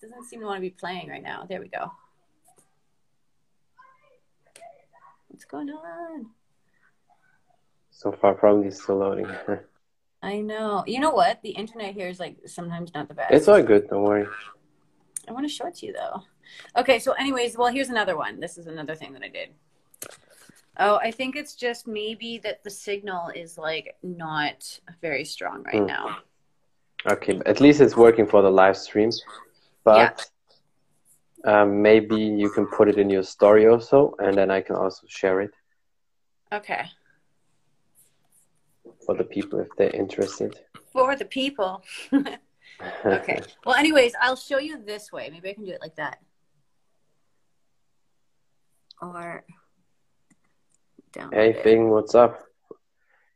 it 0.00 0.06
doesn't 0.06 0.24
seem 0.26 0.40
to 0.40 0.46
want 0.46 0.58
to 0.58 0.60
be 0.60 0.70
playing 0.70 1.08
right 1.08 1.22
now. 1.22 1.44
There 1.48 1.60
we 1.60 1.68
go. 1.68 1.90
What's 5.28 5.44
going 5.44 5.70
on? 5.70 6.30
so 7.92 8.12
far, 8.12 8.34
probably 8.34 8.70
still 8.70 8.98
loading. 8.98 9.28
I 10.22 10.40
know. 10.40 10.84
You 10.86 11.00
know 11.00 11.10
what? 11.10 11.40
The 11.42 11.50
internet 11.50 11.94
here 11.94 12.08
is 12.08 12.20
like 12.20 12.36
sometimes 12.46 12.92
not 12.94 13.08
the 13.08 13.14
best. 13.14 13.32
it's 13.32 13.48
all 13.48 13.62
good. 13.62 13.88
Don't 13.88 14.02
worry. 14.02 14.26
I 15.28 15.32
want 15.32 15.46
to 15.46 15.52
show 15.52 15.66
it 15.66 15.76
to 15.76 15.86
you 15.86 15.92
though. 15.92 16.22
Okay, 16.76 16.98
so 16.98 17.12
anyways, 17.12 17.56
well, 17.56 17.68
here's 17.72 17.88
another 17.90 18.16
one. 18.16 18.40
This 18.40 18.58
is 18.58 18.66
another 18.66 18.94
thing 18.94 19.12
that 19.14 19.22
I 19.22 19.28
did. 19.28 19.50
Oh, 20.78 20.96
I 20.96 21.10
think 21.10 21.36
it's 21.36 21.54
just 21.54 21.86
maybe 21.86 22.38
that 22.38 22.64
the 22.64 22.70
signal 22.70 23.28
is 23.34 23.56
like 23.58 23.96
not 24.02 24.78
very 25.00 25.24
strong 25.24 25.62
right 25.64 25.76
Hmm. 25.80 25.86
now. 25.86 26.18
Okay, 27.10 27.40
at 27.46 27.60
least 27.60 27.80
it's 27.80 27.96
working 27.96 28.26
for 28.26 28.42
the 28.42 28.50
live 28.50 28.76
stream. 28.76 29.10
But 29.84 30.28
um, 31.44 31.80
maybe 31.80 32.16
you 32.16 32.50
can 32.50 32.66
put 32.66 32.88
it 32.88 32.98
in 32.98 33.08
your 33.08 33.22
story 33.22 33.66
also, 33.66 34.14
and 34.18 34.36
then 34.36 34.50
I 34.50 34.60
can 34.60 34.76
also 34.76 35.06
share 35.08 35.40
it. 35.40 35.50
Okay. 36.52 36.84
For 39.10 39.16
the 39.16 39.24
people 39.24 39.58
if 39.58 39.66
they're 39.76 39.90
interested. 39.90 40.60
For 40.92 41.16
the 41.16 41.24
people. 41.24 41.82
okay. 43.04 43.40
Well, 43.66 43.74
anyways, 43.74 44.12
I'll 44.20 44.36
show 44.36 44.58
you 44.58 44.78
this 44.84 45.10
way. 45.10 45.28
Maybe 45.32 45.50
I 45.50 45.54
can 45.54 45.64
do 45.64 45.72
it 45.72 45.80
like 45.80 45.96
that. 45.96 46.18
Or 49.02 49.44
down. 51.12 51.32
hey, 51.32 51.52
Fing, 51.64 51.90
what's 51.90 52.14
up? 52.14 52.40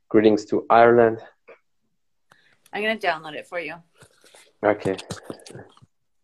Greetings 0.09 0.45
to 0.47 0.65
Ireland. 0.71 1.19
I'm 2.73 2.83
gonna 2.83 2.97
download 2.97 3.35
it 3.35 3.47
for 3.49 3.59
you. 3.59 3.75
Okay. 4.65 4.97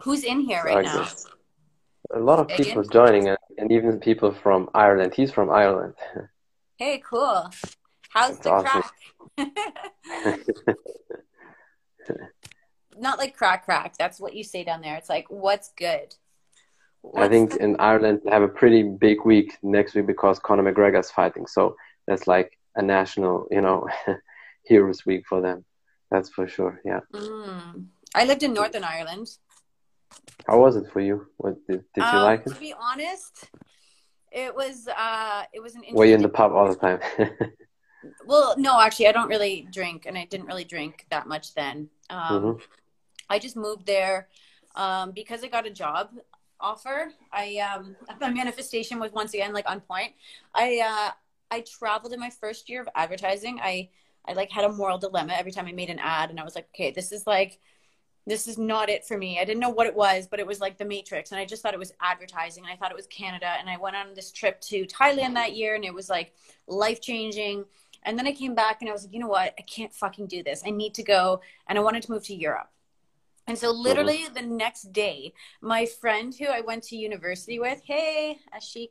Who's 0.02 0.22
in 0.22 0.40
here 0.40 0.62
right 0.64 0.78
Okay. 0.78 0.86
now? 0.86 1.08
A 2.14 2.20
lot 2.20 2.38
of 2.38 2.46
Megan? 2.48 2.64
people 2.64 2.84
joining, 2.84 3.28
and, 3.28 3.38
and 3.58 3.72
even 3.72 3.98
people 3.98 4.30
from 4.32 4.70
Ireland. 4.74 5.12
He's 5.14 5.32
from 5.32 5.50
Ireland. 5.50 5.94
Hey, 6.82 7.02
cool. 7.04 7.50
How's 8.10 8.30
That's 8.38 8.40
the 8.44 8.50
awesome. 8.52 8.82
crack? 8.82 8.99
Not 12.98 13.18
like 13.18 13.36
crack 13.36 13.64
crack. 13.64 13.96
That's 13.98 14.20
what 14.20 14.34
you 14.34 14.44
say 14.44 14.64
down 14.64 14.80
there. 14.80 14.96
It's 14.96 15.08
like, 15.08 15.26
what's 15.28 15.72
good? 15.76 16.14
I 17.16 17.28
think 17.28 17.56
in 17.56 17.76
Ireland 17.78 18.20
they 18.24 18.30
have 18.30 18.42
a 18.42 18.48
pretty 18.48 18.82
big 18.82 19.24
week 19.24 19.56
next 19.62 19.94
week 19.94 20.06
because 20.06 20.38
Conor 20.38 20.70
McGregor's 20.70 21.10
fighting. 21.10 21.46
So 21.46 21.76
that's 22.06 22.26
like 22.26 22.58
a 22.76 22.82
national, 22.82 23.46
you 23.50 23.62
know, 23.62 23.88
heroes 24.64 25.06
week 25.06 25.24
for 25.26 25.40
them. 25.40 25.64
That's 26.10 26.28
for 26.28 26.46
sure. 26.46 26.80
Yeah. 26.84 27.00
Mm. 27.14 27.86
I 28.14 28.24
lived 28.24 28.42
in 28.42 28.52
Northern 28.52 28.84
Ireland. 28.84 29.28
How 30.46 30.58
was 30.58 30.76
it 30.76 30.90
for 30.92 31.00
you? 31.00 31.26
What 31.36 31.54
did, 31.66 31.84
did 31.94 32.04
you 32.12 32.18
like 32.18 32.46
it? 32.46 32.50
To 32.50 32.60
be 32.60 32.74
honest, 32.78 33.48
it 34.32 34.54
was 34.54 34.88
uh, 34.88 35.44
it 35.52 35.60
was 35.60 35.76
an 35.76 35.82
Were 35.92 36.04
you 36.04 36.14
in 36.14 36.22
the 36.22 36.28
pub 36.28 36.52
all 36.52 36.68
the 36.68 36.76
time? 36.76 37.00
Well, 38.24 38.54
no, 38.56 38.80
actually, 38.80 39.08
I 39.08 39.12
don't 39.12 39.28
really 39.28 39.66
drink, 39.70 40.06
and 40.06 40.16
I 40.16 40.24
didn't 40.24 40.46
really 40.46 40.64
drink 40.64 41.06
that 41.10 41.26
much 41.26 41.54
then. 41.54 41.90
Um, 42.08 42.42
Mhm. 42.42 42.62
I 43.28 43.38
just 43.38 43.56
moved 43.56 43.86
there 43.86 44.28
um, 44.74 45.12
because 45.12 45.44
I 45.44 45.48
got 45.48 45.66
a 45.66 45.70
job 45.70 46.10
offer. 46.60 47.12
I 47.32 47.56
um, 47.58 47.96
my 48.20 48.30
manifestation 48.30 48.98
was 48.98 49.12
once 49.12 49.34
again 49.34 49.52
like 49.52 49.68
on 49.68 49.80
point. 49.80 50.14
I 50.54 50.80
uh, 50.80 51.12
I 51.50 51.60
traveled 51.62 52.12
in 52.12 52.20
my 52.20 52.30
first 52.30 52.68
year 52.68 52.80
of 52.82 52.88
advertising. 52.94 53.60
I 53.62 53.90
I 54.26 54.32
like 54.32 54.50
had 54.50 54.64
a 54.64 54.72
moral 54.72 54.98
dilemma 54.98 55.34
every 55.34 55.52
time 55.52 55.66
I 55.66 55.72
made 55.72 55.90
an 55.90 55.98
ad, 55.98 56.30
and 56.30 56.40
I 56.40 56.44
was 56.44 56.54
like, 56.54 56.68
okay, 56.74 56.90
this 56.90 57.12
is 57.12 57.26
like 57.26 57.58
this 58.26 58.46
is 58.46 58.58
not 58.58 58.88
it 58.90 59.04
for 59.06 59.16
me. 59.16 59.38
I 59.40 59.44
didn't 59.44 59.60
know 59.60 59.70
what 59.70 59.86
it 59.86 59.94
was, 59.96 60.26
but 60.30 60.40
it 60.40 60.46
was 60.46 60.60
like 60.60 60.78
the 60.78 60.84
Matrix, 60.84 61.32
and 61.32 61.40
I 61.40 61.44
just 61.44 61.62
thought 61.62 61.74
it 61.74 61.78
was 61.80 61.92
advertising, 62.00 62.64
and 62.64 62.72
I 62.72 62.76
thought 62.76 62.90
it 62.90 62.96
was 62.96 63.06
Canada, 63.06 63.54
and 63.58 63.68
I 63.68 63.76
went 63.78 63.96
on 63.96 64.14
this 64.14 64.30
trip 64.30 64.60
to 64.62 64.84
Thailand 64.86 65.34
that 65.34 65.54
year, 65.56 65.74
and 65.74 65.84
it 65.84 65.94
was 65.94 66.08
like 66.08 66.32
life 66.66 67.00
changing. 67.00 67.64
And 68.02 68.18
then 68.18 68.26
I 68.26 68.32
came 68.32 68.54
back 68.54 68.80
and 68.80 68.88
I 68.88 68.92
was 68.92 69.04
like, 69.04 69.12
you 69.12 69.20
know 69.20 69.28
what? 69.28 69.54
I 69.58 69.62
can't 69.62 69.94
fucking 69.94 70.26
do 70.26 70.42
this. 70.42 70.62
I 70.66 70.70
need 70.70 70.94
to 70.94 71.02
go. 71.02 71.40
And 71.68 71.78
I 71.78 71.82
wanted 71.82 72.02
to 72.04 72.12
move 72.12 72.24
to 72.24 72.34
Europe. 72.34 72.70
And 73.46 73.58
so, 73.58 73.72
literally, 73.72 74.26
the 74.32 74.42
next 74.42 74.92
day, 74.92 75.32
my 75.60 75.84
friend 75.84 76.32
who 76.32 76.46
I 76.46 76.60
went 76.60 76.84
to 76.84 76.96
university 76.96 77.58
with, 77.58 77.82
hey, 77.84 78.38
Ashik, 78.56 78.90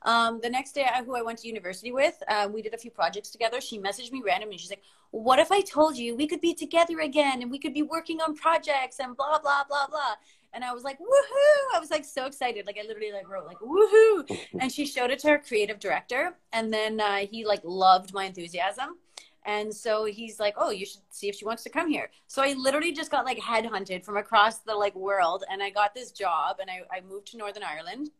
um, 0.00 0.40
the 0.42 0.48
next 0.48 0.72
day, 0.72 0.86
I, 0.90 1.02
who 1.02 1.14
I 1.14 1.20
went 1.20 1.40
to 1.40 1.46
university 1.46 1.92
with, 1.92 2.16
uh, 2.26 2.48
we 2.50 2.62
did 2.62 2.72
a 2.72 2.78
few 2.78 2.90
projects 2.90 3.28
together. 3.28 3.60
She 3.60 3.78
messaged 3.78 4.10
me 4.10 4.22
randomly. 4.24 4.56
She's 4.56 4.70
like, 4.70 4.82
What 5.10 5.40
if 5.40 5.52
I 5.52 5.60
told 5.60 5.98
you 5.98 6.16
we 6.16 6.26
could 6.26 6.40
be 6.40 6.54
together 6.54 7.00
again 7.00 7.42
and 7.42 7.50
we 7.50 7.58
could 7.58 7.74
be 7.74 7.82
working 7.82 8.20
on 8.22 8.34
projects 8.34 8.98
and 8.98 9.14
blah, 9.14 9.40
blah, 9.40 9.64
blah, 9.68 9.86
blah? 9.88 10.14
And 10.54 10.64
I 10.64 10.72
was 10.72 10.82
like, 10.82 10.98
woohoo! 10.98 11.76
I 11.76 11.78
was 11.78 11.90
like 11.90 12.04
so 12.04 12.26
excited. 12.26 12.66
Like 12.66 12.78
I 12.82 12.86
literally 12.86 13.12
like 13.12 13.28
wrote 13.28 13.46
like 13.46 13.58
woohoo. 13.58 14.38
And 14.60 14.72
she 14.72 14.86
showed 14.86 15.10
it 15.10 15.18
to 15.20 15.28
her 15.28 15.38
creative 15.38 15.78
director. 15.78 16.36
And 16.52 16.72
then 16.72 17.00
uh, 17.00 17.26
he 17.30 17.44
like 17.44 17.60
loved 17.64 18.12
my 18.12 18.24
enthusiasm. 18.24 18.96
And 19.44 19.72
so 19.72 20.04
he's 20.04 20.38
like, 20.38 20.54
"Oh, 20.58 20.70
you 20.70 20.84
should 20.84 21.00
see 21.10 21.28
if 21.28 21.34
she 21.34 21.46
wants 21.46 21.62
to 21.62 21.70
come 21.70 21.88
here." 21.88 22.10
So 22.26 22.42
I 22.42 22.52
literally 22.52 22.92
just 22.92 23.10
got 23.10 23.24
like 23.24 23.38
headhunted 23.38 24.04
from 24.04 24.18
across 24.18 24.58
the 24.58 24.74
like 24.74 24.94
world, 24.94 25.42
and 25.50 25.62
I 25.62 25.70
got 25.70 25.94
this 25.94 26.10
job, 26.10 26.58
and 26.60 26.68
I, 26.68 26.80
I 26.94 27.00
moved 27.00 27.28
to 27.28 27.38
Northern 27.38 27.62
Ireland. 27.62 28.10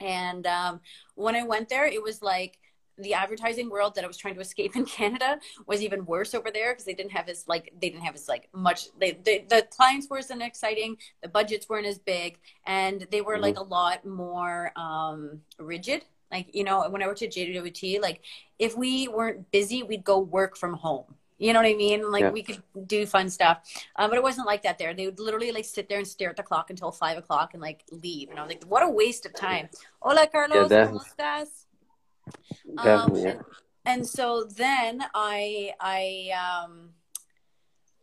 And 0.00 0.46
um, 0.46 0.80
when 1.14 1.34
I 1.34 1.42
went 1.42 1.68
there, 1.68 1.86
it 1.86 2.02
was 2.02 2.22
like 2.22 2.58
the 2.98 3.14
advertising 3.14 3.70
world 3.70 3.94
that 3.94 4.04
I 4.04 4.06
was 4.06 4.16
trying 4.16 4.34
to 4.34 4.40
escape 4.40 4.76
in 4.76 4.84
Canada 4.98 5.38
was 5.66 5.82
even 5.82 6.04
worse 6.04 6.34
over 6.34 6.50
there 6.50 6.72
because 6.72 6.84
they 6.84 6.94
didn't 6.94 7.12
have 7.12 7.28
as 7.28 7.46
like 7.48 7.72
they 7.80 7.90
didn't 7.90 8.04
have 8.04 8.14
as 8.14 8.28
like 8.28 8.48
much. 8.52 8.86
They, 8.98 9.12
they 9.24 9.46
the 9.48 9.66
clients 9.70 10.08
weren't 10.08 10.24
as 10.30 10.30
exciting, 10.30 10.96
the 11.22 11.28
budgets 11.28 11.68
weren't 11.68 11.86
as 11.86 11.98
big, 11.98 12.38
and 12.66 13.06
they 13.10 13.20
were 13.20 13.38
like 13.38 13.58
a 13.58 13.62
lot 13.62 14.04
more 14.04 14.72
um, 14.76 15.40
rigid. 15.58 16.04
Like 16.30 16.54
you 16.54 16.64
know, 16.64 16.88
when 16.88 17.02
I 17.02 17.06
worked 17.06 17.22
at 17.22 17.32
JWT, 17.32 18.00
like 18.00 18.20
if 18.58 18.76
we 18.76 19.08
weren't 19.08 19.50
busy, 19.50 19.82
we'd 19.82 20.04
go 20.04 20.18
work 20.18 20.56
from 20.56 20.74
home. 20.74 21.14
You 21.38 21.54
know 21.54 21.60
what 21.60 21.68
I 21.68 21.74
mean? 21.74 22.10
Like 22.12 22.20
Yeah. 22.20 22.30
we 22.30 22.42
could 22.42 22.62
do 22.86 23.06
fun 23.06 23.30
stuff, 23.30 23.62
um, 23.96 24.10
but 24.10 24.16
it 24.16 24.22
wasn't 24.22 24.46
like 24.46 24.62
that 24.62 24.78
there. 24.78 24.92
They 24.92 25.06
would 25.06 25.18
literally 25.18 25.52
like 25.52 25.64
sit 25.64 25.88
there 25.88 25.96
and 25.96 26.06
stare 26.06 26.28
at 26.28 26.36
the 26.36 26.42
clock 26.42 26.68
until 26.68 26.92
five 26.92 27.16
o'clock 27.16 27.54
and 27.54 27.62
like 27.62 27.82
leave. 27.90 28.28
And 28.28 28.38
I 28.38 28.42
was 28.42 28.50
like, 28.50 28.64
what 28.64 28.82
a 28.82 28.88
waste 28.90 29.24
of 29.24 29.32
time. 29.34 29.70
Hola, 30.00 30.26
Carlos. 30.26 30.68
that- 30.68 30.92
Um, 32.78 33.14
Yeah. 33.14 33.34
and, 33.84 34.06
so 34.06 34.44
then 34.44 35.02
I 35.14 35.74
I 35.80 36.64
um 36.64 36.90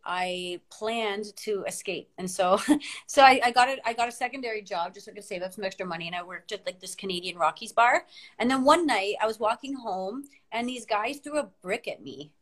I 0.04 0.60
planned 0.70 1.36
to 1.36 1.64
escape, 1.64 2.10
and 2.16 2.30
so 2.30 2.58
so 3.06 3.22
I, 3.22 3.40
I 3.44 3.50
got 3.50 3.68
it. 3.68 3.78
I 3.84 3.92
got 3.92 4.08
a 4.08 4.12
secondary 4.12 4.62
job 4.62 4.94
just 4.94 5.06
so 5.06 5.12
I 5.12 5.14
could 5.14 5.24
save 5.24 5.42
up 5.42 5.52
some 5.52 5.64
extra 5.64 5.86
money, 5.86 6.06
and 6.06 6.16
I 6.16 6.22
worked 6.22 6.52
at 6.52 6.64
like 6.64 6.80
this 6.80 6.94
Canadian 6.94 7.36
Rockies 7.36 7.72
bar. 7.72 8.06
And 8.38 8.50
then 8.50 8.64
one 8.64 8.86
night 8.86 9.14
I 9.20 9.26
was 9.26 9.38
walking 9.38 9.74
home, 9.74 10.24
and 10.50 10.68
these 10.68 10.86
guys 10.86 11.18
threw 11.18 11.38
a 11.38 11.50
brick 11.62 11.86
at 11.88 12.02
me. 12.02 12.32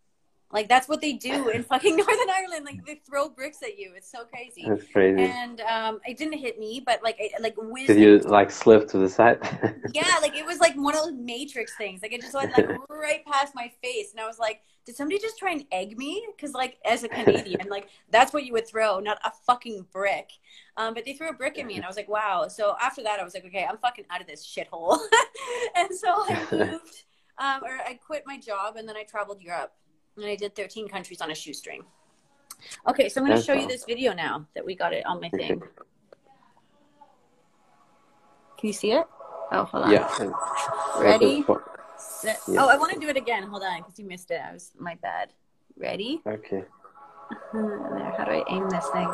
Like 0.53 0.69
that's 0.69 0.89
what 0.89 1.01
they 1.01 1.15
do 1.15 1.49
in 1.49 1.63
fucking 1.65 1.97
Northern 1.97 2.31
Ireland. 2.31 2.65
Like 2.65 2.85
they 2.87 3.01
throw 3.09 3.29
bricks 3.29 3.63
at 3.63 3.79
you. 3.79 3.93
It's 3.97 4.11
so 4.11 4.25
crazy. 4.25 4.65
That's 4.67 4.87
crazy. 4.93 5.23
And 5.23 5.61
um, 5.63 6.01
it 6.07 6.17
didn't 6.17 6.39
hit 6.39 6.59
me, 6.59 6.83
but 6.85 7.03
like 7.03 7.17
it, 7.19 7.33
like 7.41 7.55
whizzed 7.57 7.89
Did 7.89 7.99
you 7.99 8.19
like 8.19 8.51
slip 8.51 8.89
to 8.89 8.99
the 8.99 9.09
side? 9.09 9.39
yeah, 9.93 10.15
like 10.23 10.37
it 10.37 10.47
was 10.47 10.61
like 10.61 10.75
one 10.77 10.95
of 10.95 11.03
those 11.05 11.15
Matrix 11.15 11.77
things. 11.77 12.01
Like 12.01 12.13
it 12.13 12.21
just 12.21 12.35
went 12.35 12.57
like 12.57 12.69
right 12.89 13.25
past 13.27 13.55
my 13.55 13.71
face, 13.83 14.13
and 14.13 14.21
I 14.21 14.27
was 14.27 14.39
like, 14.39 14.61
"Did 14.85 14.95
somebody 14.95 15.19
just 15.19 15.37
try 15.37 15.51
and 15.51 15.65
egg 15.73 15.99
me?" 15.99 16.25
Because 16.37 16.53
like 16.53 16.79
as 16.85 17.03
a 17.03 17.09
Canadian, 17.09 17.69
like 17.69 17.89
that's 18.11 18.33
what 18.33 18.45
you 18.45 18.53
would 18.53 18.69
throw, 18.69 19.01
not 19.01 19.19
a 19.25 19.33
fucking 19.47 19.87
brick. 19.93 20.31
Um, 20.77 20.95
but 20.95 21.05
they 21.05 21.15
threw 21.15 21.29
a 21.29 21.35
brick 21.35 21.59
at 21.59 21.67
me, 21.67 21.75
and 21.75 21.85
I 21.85 21.89
was 21.89 21.97
like, 21.97 22.09
"Wow!" 22.09 22.47
So 22.49 22.77
after 22.81 23.03
that, 23.03 23.19
I 23.19 23.25
was 23.25 23.35
like, 23.35 23.45
"Okay, 23.47 23.67
I'm 23.69 23.79
fucking 23.79 24.05
out 24.11 24.21
of 24.21 24.29
this 24.29 24.47
shithole," 24.47 24.99
and 25.75 25.89
so 25.93 26.09
I 26.09 26.47
moved, 26.53 27.05
um, 27.39 27.65
or 27.65 27.81
I 27.85 27.99
quit 28.07 28.23
my 28.27 28.39
job, 28.39 28.77
and 28.77 28.89
then 28.89 28.97
I 28.97 29.03
traveled 29.03 29.43
Europe, 29.43 29.73
and 30.17 30.27
I 30.27 30.37
did 30.37 30.55
13 30.55 30.89
countries 30.89 31.21
on 31.21 31.31
a 31.31 31.35
shoestring. 31.35 31.83
Okay, 32.89 33.09
so 33.09 33.21
I'm 33.21 33.27
going 33.27 33.39
to 33.39 33.45
That's 33.45 33.47
show 33.47 33.53
you 33.61 33.69
this 33.69 33.85
video 33.85 34.13
now 34.15 34.47
that 34.55 34.65
we 34.65 34.75
got 34.75 34.93
it 34.93 35.05
on 35.07 35.21
my 35.21 35.29
thing. 35.31 35.61
Can 38.59 38.67
you 38.69 38.73
see 38.73 38.93
it? 38.93 39.05
Oh, 39.53 39.65
hold 39.65 39.85
on. 39.85 39.93
yeah. 39.93 40.09
Ready? 40.99 41.45
Set. 41.99 42.41
Yeah. 42.49 42.65
Oh, 42.65 42.69
I 42.69 42.77
want 42.77 42.93
to 42.95 42.99
do 43.01 43.09
it 43.09 43.17
again. 43.17 43.43
Hold 43.45 43.63
on, 43.63 43.79
because 43.83 43.99
you 43.99 44.07
missed 44.07 44.31
it. 44.31 44.41
I 44.43 44.53
was 44.53 44.73
my 44.79 44.95
bad. 45.03 45.33
Ready? 45.79 46.21
Okay. 46.27 46.65
Uh, 47.31 47.35
There. 47.53 48.15
How 48.17 48.25
do 48.25 48.31
I 48.33 48.45
aim 48.51 48.69
this 48.71 48.87
thing? 48.89 49.11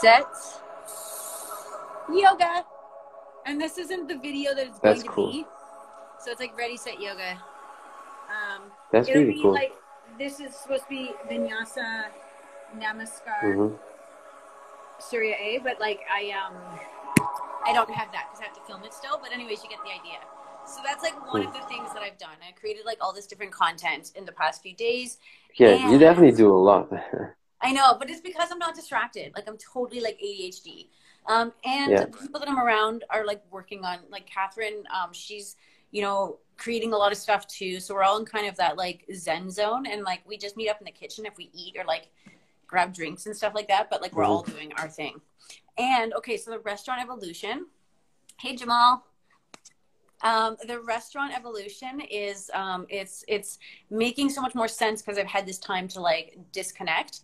Set. 0.00 0.26
Yoga. 2.12 2.64
And 3.46 3.60
this 3.60 3.76
isn't 3.78 4.06
the 4.08 4.18
video 4.18 4.54
that 4.54 4.66
it's 4.68 4.78
going 4.78 4.94
That's 4.94 5.02
to 5.02 5.08
cool. 5.08 5.32
be. 5.32 5.44
So 6.20 6.30
it's 6.30 6.40
like 6.40 6.56
ready, 6.56 6.76
set, 6.76 7.00
yoga. 7.00 7.32
Um, 8.30 8.62
That's 8.92 9.08
it'll 9.08 9.22
really 9.22 9.34
be 9.34 9.42
cool. 9.42 9.52
like 9.52 9.72
this 10.18 10.40
is 10.40 10.54
supposed 10.54 10.84
to 10.84 10.88
be 10.88 11.10
vinyasa, 11.30 12.06
namaskar, 12.78 13.56
hmm 13.56 13.74
Surya 14.98 15.34
A, 15.34 15.58
but 15.62 15.80
like 15.80 16.00
I 16.12 16.30
um 16.30 16.54
I 17.66 17.72
don't 17.72 17.90
have 17.90 18.10
that 18.12 18.26
because 18.30 18.40
I 18.40 18.44
have 18.44 18.54
to 18.54 18.60
film 18.62 18.84
it 18.84 18.94
still. 18.94 19.18
But 19.20 19.32
anyways, 19.32 19.62
you 19.62 19.68
get 19.68 19.78
the 19.84 19.90
idea. 19.90 20.18
So 20.66 20.80
that's 20.84 21.02
like 21.02 21.16
one 21.26 21.42
of 21.44 21.52
the 21.52 21.60
things 21.68 21.92
that 21.92 22.02
I've 22.02 22.18
done. 22.18 22.36
I 22.46 22.52
created 22.52 22.86
like 22.86 22.98
all 23.00 23.12
this 23.12 23.26
different 23.26 23.52
content 23.52 24.12
in 24.14 24.24
the 24.24 24.32
past 24.32 24.62
few 24.62 24.74
days. 24.74 25.18
Yeah, 25.56 25.90
you 25.90 25.98
definitely 25.98 26.36
do 26.36 26.50
a 26.54 26.56
lot. 26.56 26.90
I 27.60 27.72
know, 27.72 27.96
but 27.98 28.10
it's 28.10 28.20
because 28.20 28.48
I'm 28.50 28.58
not 28.58 28.74
distracted. 28.74 29.32
Like 29.34 29.48
I'm 29.48 29.56
totally 29.58 30.00
like 30.00 30.18
ADHD. 30.20 30.88
Um, 31.26 31.52
and 31.64 31.92
Yeah. 31.92 32.00
the 32.04 32.06
people 32.06 32.40
that 32.40 32.48
I'm 32.48 32.58
around 32.58 33.04
are 33.10 33.24
like 33.24 33.42
working 33.50 33.84
on 33.84 33.98
like 34.10 34.26
Catherine. 34.26 34.82
Um, 34.92 35.12
she's 35.12 35.56
you 35.92 36.02
know 36.02 36.38
creating 36.56 36.92
a 36.92 36.96
lot 36.96 37.12
of 37.12 37.18
stuff 37.18 37.46
too. 37.46 37.80
So 37.80 37.94
we're 37.94 38.02
all 38.02 38.18
in 38.18 38.24
kind 38.24 38.46
of 38.46 38.56
that 38.56 38.76
like 38.76 39.04
Zen 39.14 39.50
zone, 39.50 39.86
and 39.86 40.02
like 40.02 40.22
we 40.26 40.36
just 40.36 40.56
meet 40.56 40.68
up 40.68 40.80
in 40.80 40.84
the 40.84 40.90
kitchen 40.92 41.24
if 41.24 41.36
we 41.36 41.50
eat 41.52 41.76
or 41.78 41.84
like 41.84 42.08
grab 42.66 42.92
drinks 42.92 43.26
and 43.26 43.36
stuff 43.36 43.54
like 43.54 43.68
that. 43.68 43.90
But 43.90 44.02
like 44.02 44.14
we're 44.14 44.24
all 44.24 44.42
doing 44.42 44.72
our 44.78 44.88
thing. 44.88 45.20
And 45.78 46.12
okay, 46.14 46.36
so 46.36 46.50
the 46.50 46.58
restaurant 46.60 47.00
evolution. 47.00 47.66
Hey 48.38 48.56
Jamal. 48.56 49.04
Um, 50.24 50.56
the 50.68 50.80
restaurant 50.80 51.36
evolution 51.36 52.00
is 52.00 52.48
um, 52.54 52.86
it's 52.88 53.24
it's 53.26 53.58
making 53.90 54.30
so 54.30 54.40
much 54.40 54.54
more 54.54 54.68
sense 54.68 55.02
because 55.02 55.18
I've 55.18 55.26
had 55.26 55.46
this 55.46 55.58
time 55.58 55.88
to 55.88 56.00
like 56.00 56.38
disconnect 56.52 57.22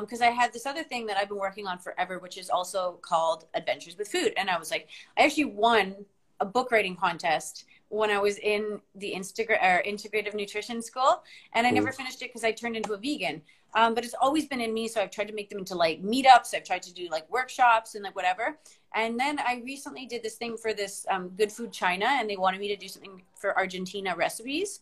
because 0.00 0.22
I 0.22 0.30
had 0.30 0.52
this 0.52 0.64
other 0.64 0.82
thing 0.82 1.06
that 1.06 1.18
I've 1.18 1.28
been 1.28 1.38
working 1.38 1.66
on 1.66 1.78
forever, 1.78 2.18
which 2.18 2.38
is 2.38 2.48
also 2.48 2.98
called 3.02 3.44
Adventures 3.54 3.98
with 3.98 4.08
Food. 4.08 4.32
And 4.36 4.48
I 4.48 4.58
was 4.58 4.70
like, 4.70 4.88
I 5.18 5.24
actually 5.24 5.46
won 5.46 5.94
a 6.40 6.44
book 6.46 6.72
writing 6.72 6.96
contest 6.96 7.66
when 7.92 8.10
I 8.10 8.18
was 8.18 8.38
in 8.38 8.80
the 8.94 9.12
Instagram 9.14 9.62
or 9.62 9.82
integrative 9.82 10.34
nutrition 10.34 10.80
school, 10.80 11.22
and 11.52 11.66
I 11.66 11.70
Mm. 11.70 11.74
never 11.74 11.92
finished 11.92 12.22
it 12.22 12.28
because 12.30 12.42
I 12.42 12.52
turned 12.52 12.74
into 12.74 12.94
a 12.94 12.96
vegan. 12.96 13.42
Um, 13.74 13.94
but 13.94 14.04
it's 14.04 14.14
always 14.14 14.46
been 14.46 14.60
in 14.60 14.72
me, 14.72 14.88
so 14.88 15.00
I've 15.00 15.10
tried 15.10 15.28
to 15.28 15.34
make 15.34 15.48
them 15.50 15.58
into 15.58 15.74
like 15.74 16.02
meetups. 16.02 16.54
I've 16.54 16.64
tried 16.64 16.82
to 16.84 16.92
do 16.92 17.08
like 17.10 17.28
workshops 17.30 17.94
and 17.94 18.02
like 18.04 18.16
whatever. 18.16 18.58
And 18.94 19.20
then 19.20 19.38
I 19.38 19.62
recently 19.64 20.06
did 20.06 20.22
this 20.22 20.36
thing 20.36 20.56
for 20.56 20.72
this 20.72 21.06
um, 21.10 21.30
Good 21.30 21.52
Food 21.52 21.72
China, 21.72 22.06
and 22.06 22.28
they 22.28 22.36
wanted 22.36 22.60
me 22.60 22.68
to 22.68 22.76
do 22.76 22.88
something 22.88 23.22
for 23.34 23.56
Argentina 23.56 24.14
recipes, 24.16 24.80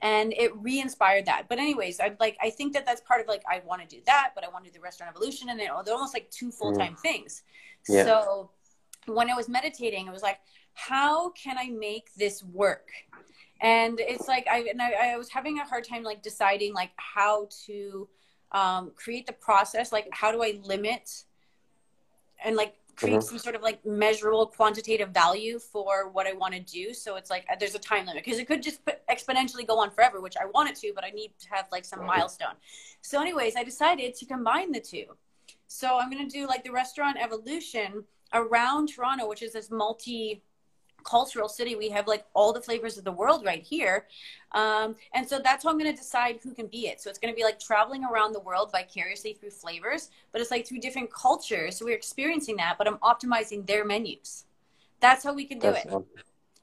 and 0.00 0.32
it 0.32 0.50
re-inspired 0.56 1.26
that. 1.26 1.48
But 1.48 1.58
anyways, 1.58 2.00
I 2.00 2.16
like 2.18 2.36
I 2.42 2.50
think 2.50 2.72
that 2.74 2.84
that's 2.86 3.02
part 3.02 3.20
of 3.20 3.28
like 3.28 3.42
I 3.48 3.62
want 3.64 3.82
to 3.82 3.96
do 3.96 4.02
that, 4.06 4.32
but 4.34 4.44
I 4.44 4.48
want 4.48 4.64
to 4.64 4.70
do 4.70 4.74
the 4.78 4.82
restaurant 4.82 5.10
evolution, 5.14 5.48
and 5.48 5.58
they're, 5.60 5.72
they're 5.84 5.94
almost 5.94 6.14
like 6.14 6.28
two 6.30 6.50
full 6.50 6.72
time 6.72 6.96
things. 6.96 7.42
Yeah. 7.88 8.04
So 8.04 8.50
when 9.06 9.30
I 9.30 9.34
was 9.34 9.48
meditating, 9.48 10.06
it 10.06 10.12
was 10.12 10.22
like, 10.22 10.38
how 10.74 11.30
can 11.30 11.58
I 11.58 11.68
make 11.70 12.14
this 12.14 12.42
work? 12.42 12.88
And 13.60 14.00
it's 14.00 14.26
like 14.28 14.46
I 14.50 14.66
and 14.70 14.82
I, 14.82 15.12
I 15.12 15.16
was 15.16 15.28
having 15.30 15.58
a 15.58 15.64
hard 15.64 15.84
time 15.84 16.02
like 16.02 16.22
deciding 16.22 16.74
like 16.74 16.90
how 16.96 17.48
to 17.66 18.08
um, 18.50 18.92
create 18.96 19.26
the 19.26 19.32
process. 19.32 19.92
Like 19.92 20.08
how 20.12 20.32
do 20.32 20.42
I 20.42 20.60
limit 20.64 21.24
and 22.44 22.56
like 22.56 22.74
create 22.96 23.20
Mhm. 23.20 23.22
some 23.22 23.38
sort 23.38 23.54
of 23.54 23.62
like 23.62 23.84
measurable 23.86 24.46
quantitative 24.46 25.10
value 25.10 25.58
for 25.58 26.08
what 26.10 26.26
I 26.26 26.32
want 26.34 26.52
to 26.54 26.60
do. 26.60 26.92
So 26.92 27.16
it's 27.16 27.30
like 27.30 27.46
uh, 27.50 27.56
there's 27.58 27.74
a 27.74 27.78
time 27.78 28.06
limit 28.06 28.24
because 28.24 28.38
it 28.38 28.46
could 28.46 28.62
just 28.62 28.80
exponentially 29.10 29.66
go 29.66 29.78
on 29.78 29.90
forever, 29.90 30.20
which 30.20 30.36
I 30.36 30.44
want 30.46 30.68
it 30.68 30.76
to, 30.76 30.92
but 30.94 31.04
I 31.04 31.10
need 31.10 31.32
to 31.40 31.48
have 31.50 31.66
like 31.72 31.84
some 31.84 32.04
milestone. 32.04 32.54
So, 33.00 33.20
anyways, 33.20 33.56
I 33.56 33.64
decided 33.64 34.14
to 34.16 34.26
combine 34.26 34.72
the 34.72 34.80
two. 34.80 35.06
So 35.68 35.98
I'm 35.98 36.10
gonna 36.10 36.28
do 36.28 36.46
like 36.46 36.64
the 36.64 36.72
restaurant 36.72 37.16
evolution 37.18 38.04
around 38.34 38.88
Toronto, 38.88 39.26
which 39.28 39.42
is 39.42 39.52
this 39.54 39.70
multi 39.70 40.42
cultural 41.04 41.48
city. 41.48 41.74
We 41.76 41.88
have 41.90 42.06
like 42.06 42.24
all 42.34 42.52
the 42.52 42.60
flavors 42.60 42.98
of 42.98 43.04
the 43.04 43.12
world 43.12 43.44
right 43.44 43.62
here. 43.62 44.06
Um, 44.52 44.96
and 45.14 45.28
so 45.28 45.38
that's 45.38 45.64
how 45.64 45.70
I'm 45.70 45.78
going 45.78 45.90
to 45.90 45.96
decide 45.96 46.38
who 46.42 46.52
can 46.52 46.66
be 46.66 46.86
it. 46.88 47.00
So 47.00 47.08
it's 47.10 47.18
going 47.18 47.32
to 47.32 47.36
be 47.36 47.44
like 47.44 47.58
traveling 47.58 48.04
around 48.04 48.32
the 48.32 48.40
world 48.40 48.70
vicariously 48.72 49.32
through 49.34 49.50
flavors, 49.50 50.10
but 50.30 50.40
it's 50.40 50.50
like 50.50 50.66
through 50.66 50.80
different 50.80 51.12
cultures. 51.12 51.76
So 51.76 51.84
we're 51.86 51.94
experiencing 51.96 52.56
that, 52.56 52.76
but 52.78 52.86
I'm 52.86 52.98
optimizing 52.98 53.66
their 53.66 53.84
menus. 53.84 54.44
That's 55.00 55.24
how 55.24 55.32
we 55.34 55.44
can 55.46 55.58
do 55.58 55.70
That's 55.72 55.86
it. 55.86 55.88
awesome. 55.88 56.04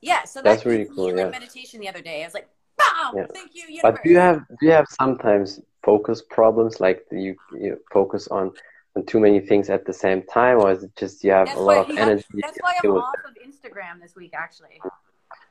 Yeah. 0.01 0.23
So 0.23 0.41
That's 0.41 0.63
that 0.63 0.69
really 0.69 0.85
cool, 0.85 1.15
yeah. 1.15 1.29
meditation 1.29 1.79
the 1.81 1.89
other 1.89 2.01
day. 2.01 2.21
I 2.23 2.25
was 2.27 2.33
like, 2.33 2.49
wow, 2.79 3.13
Yeah. 3.15 3.25
thank 3.33 3.55
you, 3.55 3.63
universe. 3.63 3.81
But 3.81 4.03
do 4.03 4.09
you 4.11 4.17
have 4.19 4.47
do 4.59 4.65
you 4.67 4.71
have 4.71 4.87
sometimes 4.89 5.59
focus 5.83 6.21
problems 6.21 6.79
like 6.79 7.05
you 7.11 7.35
you 7.53 7.79
focus 7.91 8.27
on 8.29 8.51
on 8.95 9.05
too 9.05 9.19
many 9.19 9.39
things 9.39 9.69
at 9.69 9.85
the 9.85 9.93
same 9.93 10.21
time, 10.23 10.57
or 10.61 10.71
is 10.71 10.83
it 10.83 10.91
just 10.95 11.23
you 11.23 11.31
have 11.31 11.47
that's 11.47 11.59
a 11.59 11.63
why, 11.63 11.75
lot 11.77 11.91
of 11.91 11.97
energy? 11.97 12.25
that's 12.41 12.57
why 12.61 12.73
I'm 12.83 12.91
off 12.91 13.15
of 13.27 13.35
Instagram 13.59 14.01
this 14.01 14.15
week, 14.15 14.33
actually. 14.33 14.81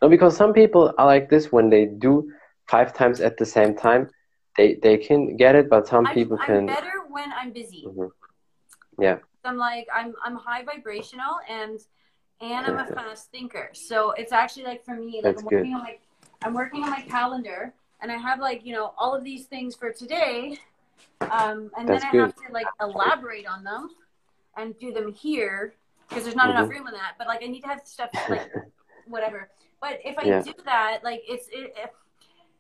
No, 0.02 0.08
because 0.08 0.36
some 0.36 0.52
people 0.52 0.94
are 0.98 1.06
like 1.06 1.28
this 1.28 1.52
when 1.52 1.70
they 1.70 1.86
do 1.86 2.30
five 2.68 2.94
times 2.94 3.20
at 3.20 3.36
the 3.36 3.46
same 3.46 3.74
time, 3.76 4.10
they 4.56 4.74
they 4.82 4.96
can 4.96 5.36
get 5.36 5.54
it, 5.54 5.68
but 5.68 5.86
some 5.86 6.06
I'm, 6.06 6.14
people 6.14 6.38
I'm 6.40 6.46
can. 6.46 6.66
better 6.66 7.04
when 7.08 7.32
I'm 7.32 7.52
busy. 7.52 7.84
Mhm. 7.86 8.10
Yeah, 9.00 9.18
I'm 9.44 9.56
like 9.56 9.86
I'm 9.94 10.14
I'm 10.24 10.36
high 10.36 10.64
vibrational 10.64 11.38
and 11.48 11.78
and 12.40 12.66
I'm 12.66 12.78
a 12.78 12.86
fast 12.86 13.30
thinker. 13.30 13.70
So 13.72 14.12
it's 14.12 14.32
actually 14.32 14.64
like 14.64 14.84
for 14.84 14.94
me, 14.94 15.20
like 15.22 15.34
That's 15.36 15.40
I'm 15.40 15.46
working 15.46 15.74
on 15.74 15.82
my 15.82 15.98
I'm 16.42 16.54
working 16.54 16.82
on 16.84 16.90
my 16.90 17.02
calendar 17.02 17.72
and 18.00 18.12
I 18.12 18.16
have 18.16 18.38
like, 18.38 18.64
you 18.64 18.72
know, 18.72 18.94
all 18.96 19.14
of 19.14 19.24
these 19.24 19.46
things 19.46 19.74
for 19.74 19.92
today. 19.92 20.58
Um 21.20 21.70
and 21.76 21.88
That's 21.88 22.02
then 22.02 22.10
I 22.10 22.12
good. 22.12 22.20
have 22.20 22.34
to 22.36 22.52
like 22.52 22.66
elaborate 22.80 23.46
on 23.46 23.64
them 23.64 23.90
and 24.56 24.78
do 24.78 24.92
them 24.92 25.12
here 25.12 25.74
because 26.08 26.24
there's 26.24 26.36
not 26.36 26.50
enough 26.50 26.68
Mhm. 26.68 26.78
room 26.78 26.86
in 26.88 26.94
that. 26.94 27.14
But 27.18 27.26
like 27.26 27.42
I 27.42 27.46
need 27.46 27.60
to 27.62 27.68
have 27.68 27.86
stuff 27.86 28.10
like 28.28 28.50
whatever. 29.06 29.50
But 29.80 30.00
if 30.04 30.18
I 30.18 30.24
Yeah. 30.24 30.42
do 30.42 30.54
that, 30.64 31.04
like 31.04 31.22
it's 31.28 31.48
it, 31.48 31.74
if 31.76 31.90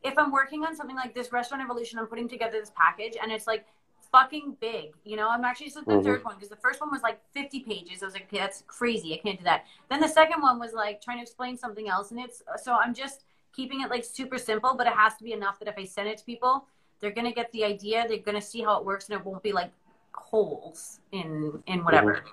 if 0.04 0.16
I'm 0.16 0.30
working 0.30 0.64
on 0.64 0.76
something 0.76 0.94
like 0.96 1.14
this 1.14 1.32
restaurant 1.32 1.62
evolution, 1.62 1.98
I'm 1.98 2.06
putting 2.06 2.28
together 2.28 2.60
this 2.60 2.70
package 2.76 3.16
and 3.20 3.32
it's 3.32 3.46
like 3.48 3.66
fucking 4.12 4.56
big. 4.60 4.94
You 5.04 5.16
know, 5.16 5.28
I'm 5.28 5.44
actually 5.44 5.66
just 5.66 5.84
the 5.86 5.92
Mhm. 5.94 6.04
third 6.04 6.24
one 6.24 6.34
because 6.36 6.48
the 6.48 6.56
first 6.56 6.80
one 6.80 6.90
was 6.90 7.02
like 7.02 7.20
50 7.34 7.60
pages. 7.60 8.02
I 8.02 8.06
was 8.06 8.14
like, 8.14 8.22
okay, 8.24 8.38
that's 8.38 8.62
crazy. 8.66 9.12
I 9.12 9.18
can't 9.18 9.38
do 9.38 9.44
that. 9.44 9.66
Then 9.88 10.00
the 10.00 10.08
second 10.08 10.40
one 10.40 10.58
was 10.58 10.72
like 10.72 11.00
trying 11.02 11.18
to 11.18 11.22
explain 11.22 11.56
something 11.58 11.88
else, 11.88 12.10
and 12.12 12.20
it's 12.20 12.42
so 12.62 12.74
I'm 12.74 12.94
just 12.94 13.24
keeping 13.52 13.80
it 13.80 13.90
like 13.90 14.04
super 14.04 14.38
simple, 14.38 14.74
but 14.74 14.86
it 14.86 14.92
has 14.92 15.16
to 15.16 15.24
be 15.24 15.32
enough 15.32 15.58
that 15.58 15.68
if 15.68 15.76
I 15.76 15.84
send 15.84 16.08
it 16.08 16.18
to 16.18 16.24
people, 16.24 16.66
they're 17.00 17.10
gonna 17.10 17.32
get 17.32 17.50
the 17.52 17.64
idea. 17.64 18.06
They're 18.06 18.18
gonna 18.18 18.40
see 18.40 18.62
how 18.62 18.78
it 18.78 18.84
works, 18.84 19.08
and 19.08 19.18
it 19.18 19.24
won't 19.26 19.42
be 19.42 19.52
like 19.52 19.72
holes 20.14 21.00
in 21.12 21.62
in 21.66 21.84
whatever. 21.84 22.24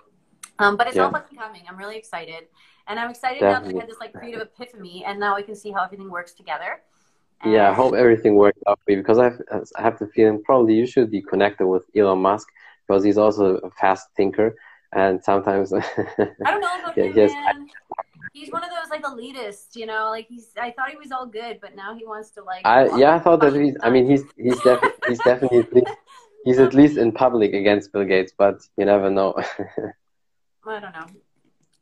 Um, 0.60 0.78
but 0.78 0.88
it's 0.88 1.00
all 1.00 1.10
Yeah. 1.10 1.12
fucking 1.12 1.38
coming. 1.38 1.64
I'm 1.70 1.78
really 1.78 1.98
excited, 1.98 2.48
and 2.88 3.00
I'm 3.00 3.10
excited 3.10 3.48
now 3.48 3.60
that 3.60 3.72
I 3.76 3.80
had 3.80 3.90
this 3.90 4.00
like 4.00 4.14
creative 4.16 4.42
epiphany, 4.42 5.04
and 5.06 5.20
now 5.20 5.36
I 5.36 5.42
can 5.42 5.56
see 5.56 5.72
how 5.72 5.84
everything 5.84 6.10
works 6.10 6.34
together. 6.34 6.82
yeah. 7.44 7.70
I 7.70 7.74
hope 7.74 7.94
everything 7.94 8.36
works 8.36 8.60
out 8.68 8.80
for 8.86 8.92
you 8.92 8.98
because 8.98 9.20
I 9.20 9.26
have, 9.26 9.42
I 9.78 9.82
have 9.82 10.00
the 10.00 10.08
feeling 10.08 10.42
probably 10.44 10.76
you 10.76 10.88
should 10.88 11.12
be 11.12 11.22
connected 11.22 11.68
with 11.68 11.84
Elon 11.96 12.20
Musk 12.20 12.48
because 12.88 13.04
he's 13.04 13.18
also 13.18 13.58
a 13.58 13.70
fast 13.72 14.08
thinker, 14.18 14.56
and 14.94 15.24
sometimes. 15.24 15.74
I 16.46 16.52
don't 16.52 16.62
know 16.62 16.80
about 16.80 16.98
Yeah, 16.98 17.06
him, 17.06 17.16
yes, 17.16 17.32
man. 17.34 17.70
He's 18.34 18.52
one 18.52 18.64
of 18.64 18.70
those 18.70 18.90
like 18.90 19.04
elitists, 19.04 19.76
you 19.76 19.86
know. 19.86 20.10
Like 20.10 20.28
he's, 20.28 20.50
I 20.60 20.72
thought 20.72 20.90
he 20.90 20.98
was 20.98 21.12
all 21.12 21.26
good, 21.26 21.60
but 21.62 21.76
now 21.76 21.96
he 21.96 22.06
wants 22.06 22.32
to 22.32 22.44
like. 22.44 22.66
I 22.66 22.90
yeah, 22.98 23.16
I 23.16 23.20
thought 23.20 23.42
that 23.42 23.54
he's. 23.56 23.78
I 23.84 23.90
mean, 23.90 24.10
he's 24.10 24.24
he's 24.38 24.62
definitely 24.62 24.92
he's 25.08 25.22
definitely 25.22 25.66
he's 26.44 26.60
at 26.60 26.74
least 26.74 26.98
in 26.98 27.12
public 27.12 27.54
against 27.54 27.92
Bill 27.92 28.06
Gates, 28.06 28.34
but 28.38 28.62
you 28.78 28.86
never 28.86 29.10
know. 29.10 29.36
I 30.68 30.80
don't 30.80 30.94
know. 30.94 31.06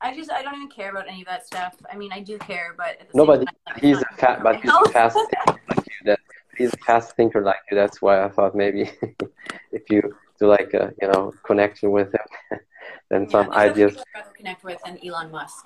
I 0.02 0.14
just, 0.16 0.32
I 0.32 0.42
don't 0.42 0.56
even 0.56 0.70
care 0.70 0.92
about 0.92 1.08
any 1.08 1.22
of 1.22 1.28
that 1.28 1.46
stuff. 1.48 1.76
I 1.92 1.96
mean, 1.96 2.12
I 2.12 2.20
do 2.20 2.38
care, 2.38 2.76
but 2.78 2.98
no, 3.14 3.26
but 3.26 3.46
time, 3.46 3.56
he's 3.80 3.98
a 3.98 4.06
fat, 4.18 4.44
but 4.44 4.62
he's 4.62 4.72
a 4.72 4.90
fast 4.90 5.16
thinker 5.16 5.56
like 5.70 5.86
you. 5.88 5.94
That 6.06 6.20
he's 6.58 6.74
a 6.74 6.78
fast 6.78 7.16
thinker 7.16 7.42
like 7.42 7.62
you. 7.72 7.78
That's 7.78 8.02
why 8.02 8.24
I 8.24 8.30
thought 8.30 8.54
maybe 8.54 8.92
if 9.72 9.90
you 9.90 10.02
do 10.40 10.48
like 10.48 10.74
a 10.74 10.94
you 11.02 11.08
know 11.08 11.34
connection 11.46 11.92
with 11.92 12.14
him, 12.14 12.60
then 13.10 13.24
Yeah, 13.24 13.30
some 13.30 13.52
ideas. 13.52 13.96
I'd 13.98 14.04
rather 14.20 14.36
connect 14.36 14.64
with 14.66 14.80
than 14.84 15.00
Elon 15.06 15.32
Musk. 15.32 15.66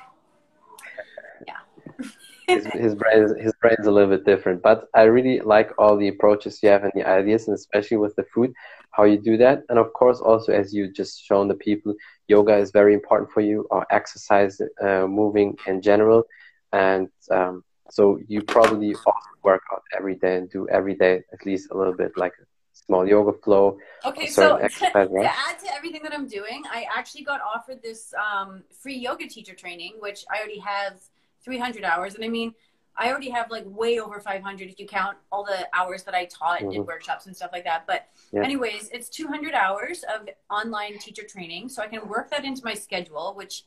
His, 2.48 2.66
his 2.68 2.96
brain 2.96 3.36
his 3.38 3.54
brain's 3.62 3.88
a 3.88 3.92
little 3.92 4.10
bit 4.10 4.26
different, 4.26 4.62
but 4.62 4.88
I 4.96 5.04
really 5.04 5.42
like 5.42 5.72
all 5.78 5.98
the 5.98 6.08
approaches 6.08 6.64
you 6.64 6.70
have 6.70 6.84
and 6.84 6.94
the 6.96 7.06
ideas, 7.06 7.48
and 7.48 7.56
especially 7.56 7.98
with 7.98 8.16
the 8.16 8.24
food, 8.24 8.54
how 8.92 9.04
you 9.04 9.18
do 9.18 9.36
that. 9.38 9.64
And 9.68 9.78
of 9.78 9.92
course, 9.92 10.22
also 10.22 10.54
as 10.54 10.74
you 10.74 10.90
just 10.90 11.26
shown 11.26 11.50
the 11.50 11.56
people, 11.56 11.94
yoga 12.30 12.56
is 12.56 12.72
very 12.72 12.94
important 12.94 13.32
for 13.32 13.42
you, 13.42 13.68
or 13.70 13.86
exercise, 13.92 14.62
uh, 14.82 15.08
moving 15.08 15.58
in 15.68 15.82
general, 15.82 16.24
and 16.72 17.10
um, 17.32 17.66
so 17.90 18.18
you 18.28 18.42
probably 18.42 18.94
also 18.96 19.30
work 19.44 19.64
out 19.74 19.84
every 19.98 20.16
day 20.16 20.38
and 20.38 20.50
do 20.50 20.68
every 20.70 20.96
day 20.96 21.24
at 21.34 21.46
least 21.46 21.72
a 21.72 21.78
little 21.78 21.94
bit 21.94 22.12
like 22.18 22.34
a 22.42 22.46
small 22.74 23.08
yoga 23.08 23.34
flow. 23.44 23.78
Okay, 24.06 24.28
so 24.28 24.56
exercise, 24.68 25.10
right? 25.12 25.24
to 25.24 25.38
add 25.50 25.60
to 25.60 25.74
everything 25.74 26.04
that 26.04 26.14
I'm 26.14 26.28
doing, 26.28 26.64
I 26.72 26.86
actually 26.96 27.24
got 27.24 27.42
offered 27.42 27.82
this 27.82 28.14
um, 28.14 28.64
free 28.72 28.98
yoga 28.98 29.28
teacher 29.28 29.54
training, 29.54 29.94
which 30.00 30.24
I 30.32 30.40
already 30.40 30.60
have 30.60 30.98
300 31.44 31.84
hours. 31.84 32.16
And 32.16 32.24
I 32.24 32.28
mean, 32.28 32.54
I 32.96 33.10
already 33.10 33.30
have 33.30 33.52
like 33.52 33.64
way 33.68 34.00
over 34.00 34.20
500 34.20 34.70
if 34.70 34.80
you 34.80 34.88
count 34.88 35.18
all 35.32 35.44
the 35.44 35.68
hours 35.74 36.04
that 36.04 36.16
I 36.16 36.26
taught 36.26 36.62
and 36.62 36.72
did 36.72 36.82
Mhm. 36.82 36.88
workshops 36.88 37.28
and 37.28 37.36
stuff 37.36 37.52
like 37.54 37.64
that. 37.66 37.86
But, 37.86 38.08
Yeah. 38.32 38.44
anyways, 38.44 38.90
it's 38.90 39.10
200 39.10 39.54
hours 39.54 40.04
of 40.04 40.28
online 40.50 40.98
teacher 40.98 41.24
training. 41.24 41.70
So 41.70 41.84
I 41.84 41.88
can 41.88 42.08
work 42.08 42.32
that 42.32 42.44
into 42.44 42.66
my 42.66 42.74
schedule, 42.74 43.34
which 43.36 43.66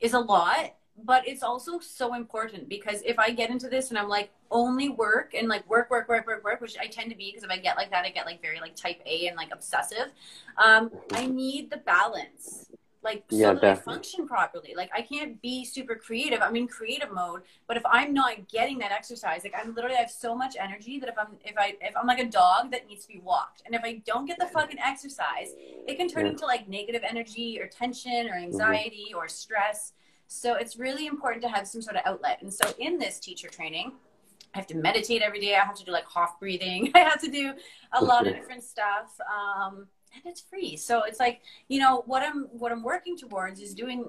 is 0.00 0.14
a 0.14 0.20
lot. 0.20 0.74
But 1.04 1.28
it's 1.28 1.44
also 1.44 1.78
so 1.78 2.14
important 2.14 2.68
because 2.68 3.02
if 3.02 3.20
I 3.20 3.30
get 3.30 3.50
into 3.50 3.68
this 3.68 3.90
and 3.90 3.98
I'm 3.98 4.08
like 4.08 4.32
only 4.50 4.88
work 4.88 5.32
and 5.32 5.46
like 5.46 5.68
work, 5.68 5.90
work, 5.90 6.08
work, 6.08 6.26
work, 6.26 6.42
work, 6.42 6.60
which 6.60 6.76
I 6.76 6.88
tend 6.88 7.10
to 7.10 7.16
be 7.16 7.30
because 7.30 7.44
if 7.44 7.50
I 7.50 7.58
get 7.58 7.76
like 7.76 7.90
that, 7.90 8.04
I 8.04 8.10
get 8.10 8.26
like 8.26 8.42
very 8.42 8.58
like 8.58 8.74
type 8.74 9.00
A 9.06 9.28
and 9.28 9.36
like 9.36 9.50
obsessive. 9.52 10.10
Um, 10.56 10.90
I 11.12 11.26
need 11.26 11.70
the 11.70 11.76
balance, 11.76 12.68
like 13.02 13.24
so 13.30 13.36
Yeah, 13.38 13.52
that 13.54 13.64
I 13.64 13.74
function 13.74 14.26
properly. 14.26 14.74
Like 14.76 14.90
I 14.94 15.02
can't 15.02 15.40
be 15.40 15.64
super 15.64 15.94
creative. 15.94 16.40
I'm 16.42 16.56
in 16.56 16.66
creative 16.66 17.12
mode, 17.12 17.42
but 17.66 17.76
if 17.76 17.82
I'm 17.86 18.12
not 18.12 18.48
getting 18.48 18.78
that 18.78 18.92
exercise, 18.92 19.42
like 19.44 19.54
I'm 19.56 19.74
literally 19.74 19.96
I 19.96 20.00
have 20.00 20.10
so 20.10 20.34
much 20.34 20.56
energy 20.58 20.98
that 21.00 21.08
if 21.08 21.16
I'm 21.18 21.28
if 21.44 21.56
I 21.56 21.76
if 21.80 21.96
I'm 21.96 22.06
like 22.06 22.18
a 22.18 22.26
dog 22.26 22.70
that 22.72 22.88
needs 22.88 23.02
to 23.06 23.12
be 23.12 23.20
walked, 23.20 23.62
and 23.66 23.74
if 23.74 23.82
I 23.84 24.02
don't 24.04 24.26
get 24.26 24.38
the 24.38 24.46
fucking 24.46 24.78
exercise, 24.84 25.54
it 25.86 25.96
can 25.96 26.08
turn 26.08 26.26
Yeah. 26.26 26.32
into 26.32 26.44
like 26.46 26.68
negative 26.68 27.02
energy 27.08 27.60
or 27.60 27.66
tension 27.68 28.28
or 28.28 28.34
anxiety 28.34 29.12
or 29.14 29.28
stress. 29.28 29.92
So 30.26 30.54
it's 30.56 30.76
really 30.76 31.06
important 31.06 31.42
to 31.44 31.48
have 31.48 31.66
some 31.66 31.80
sort 31.80 31.96
of 31.96 32.02
outlet. 32.04 32.42
And 32.42 32.52
so 32.52 32.72
in 32.78 32.98
this 32.98 33.18
teacher 33.18 33.48
training, 33.48 33.92
I 34.54 34.58
have 34.58 34.66
to 34.68 34.76
meditate 34.76 35.22
every 35.22 35.40
day. 35.40 35.54
I 35.54 35.64
have 35.64 35.74
to 35.76 35.84
do 35.84 35.92
like 35.92 36.04
Hof 36.04 36.38
breathing. 36.40 36.90
I 36.94 37.00
have 37.00 37.20
to 37.22 37.30
do 37.30 37.54
a 37.92 38.02
lot 38.04 38.26
of 38.26 38.34
different 38.34 38.64
stuff. 38.64 39.18
Um, 39.32 39.86
and 40.14 40.22
it's 40.26 40.40
free. 40.40 40.76
So 40.76 41.02
it's 41.04 41.20
like, 41.20 41.40
you 41.68 41.80
know, 41.80 42.02
what 42.06 42.22
I'm 42.22 42.44
what 42.52 42.72
I'm 42.72 42.82
working 42.82 43.16
towards 43.16 43.60
is 43.60 43.74
doing 43.74 44.08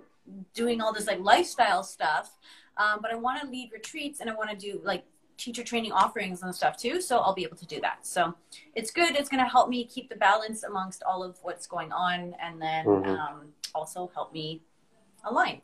doing 0.54 0.82
all 0.82 0.94
this 0.94 1.08
like 1.08 1.20
lifestyle 1.20 1.84
stuff. 1.84 2.38
Um, 2.78 3.00
but 3.02 3.12
I 3.12 3.16
want 3.16 3.42
to 3.42 3.48
lead 3.48 3.72
retreats 3.74 4.20
and 4.22 4.30
I 4.30 4.34
want 4.36 4.50
to 4.52 4.56
do 4.56 4.82
like 4.84 5.04
teacher 5.38 5.64
training 5.64 5.92
offerings 5.92 6.44
and 6.44 6.54
stuff 6.54 6.78
too. 6.78 7.02
So 7.02 7.20
I'll 7.20 7.34
be 7.34 7.44
able 7.44 7.58
to 7.58 7.66
do 7.66 7.80
that. 7.82 8.06
So 8.06 8.36
it's 8.76 8.92
good. 8.92 9.16
It's 9.16 9.30
going 9.30 9.44
to 9.44 9.50
help 9.50 9.70
me 9.70 9.86
keep 9.86 10.10
the 10.10 10.16
balance 10.16 10.64
amongst 10.64 11.02
all 11.04 11.24
of 11.24 11.38
what's 11.42 11.66
going 11.68 11.92
on 11.92 12.36
and 12.42 12.62
then 12.62 12.86
Mhm. 12.86 13.20
um, 13.20 13.54
also 13.74 14.12
help 14.14 14.34
me 14.34 14.62
align. 15.24 15.62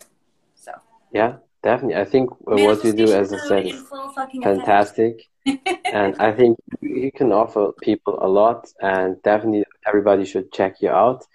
So 0.56 0.72
Yeah, 1.12 1.38
definitely. 1.62 1.98
I 2.02 2.06
think 2.06 2.30
what 2.40 2.84
you 2.84 2.94
do, 2.94 3.14
as 3.14 3.34
I 3.34 3.38
said, 3.38 3.66
is 3.66 3.84
fantastic. 4.42 5.30
and 5.86 6.16
I 6.20 6.32
think 6.32 6.58
you 6.82 7.12
can 7.12 7.32
offer 7.32 7.72
people 7.82 8.18
a 8.22 8.28
lot, 8.28 8.72
and 8.82 9.22
definitely 9.24 9.65
everybody 9.88 10.26
should 10.26 10.52
check 10.52 10.82
you 10.82 10.90
out. 10.90 11.26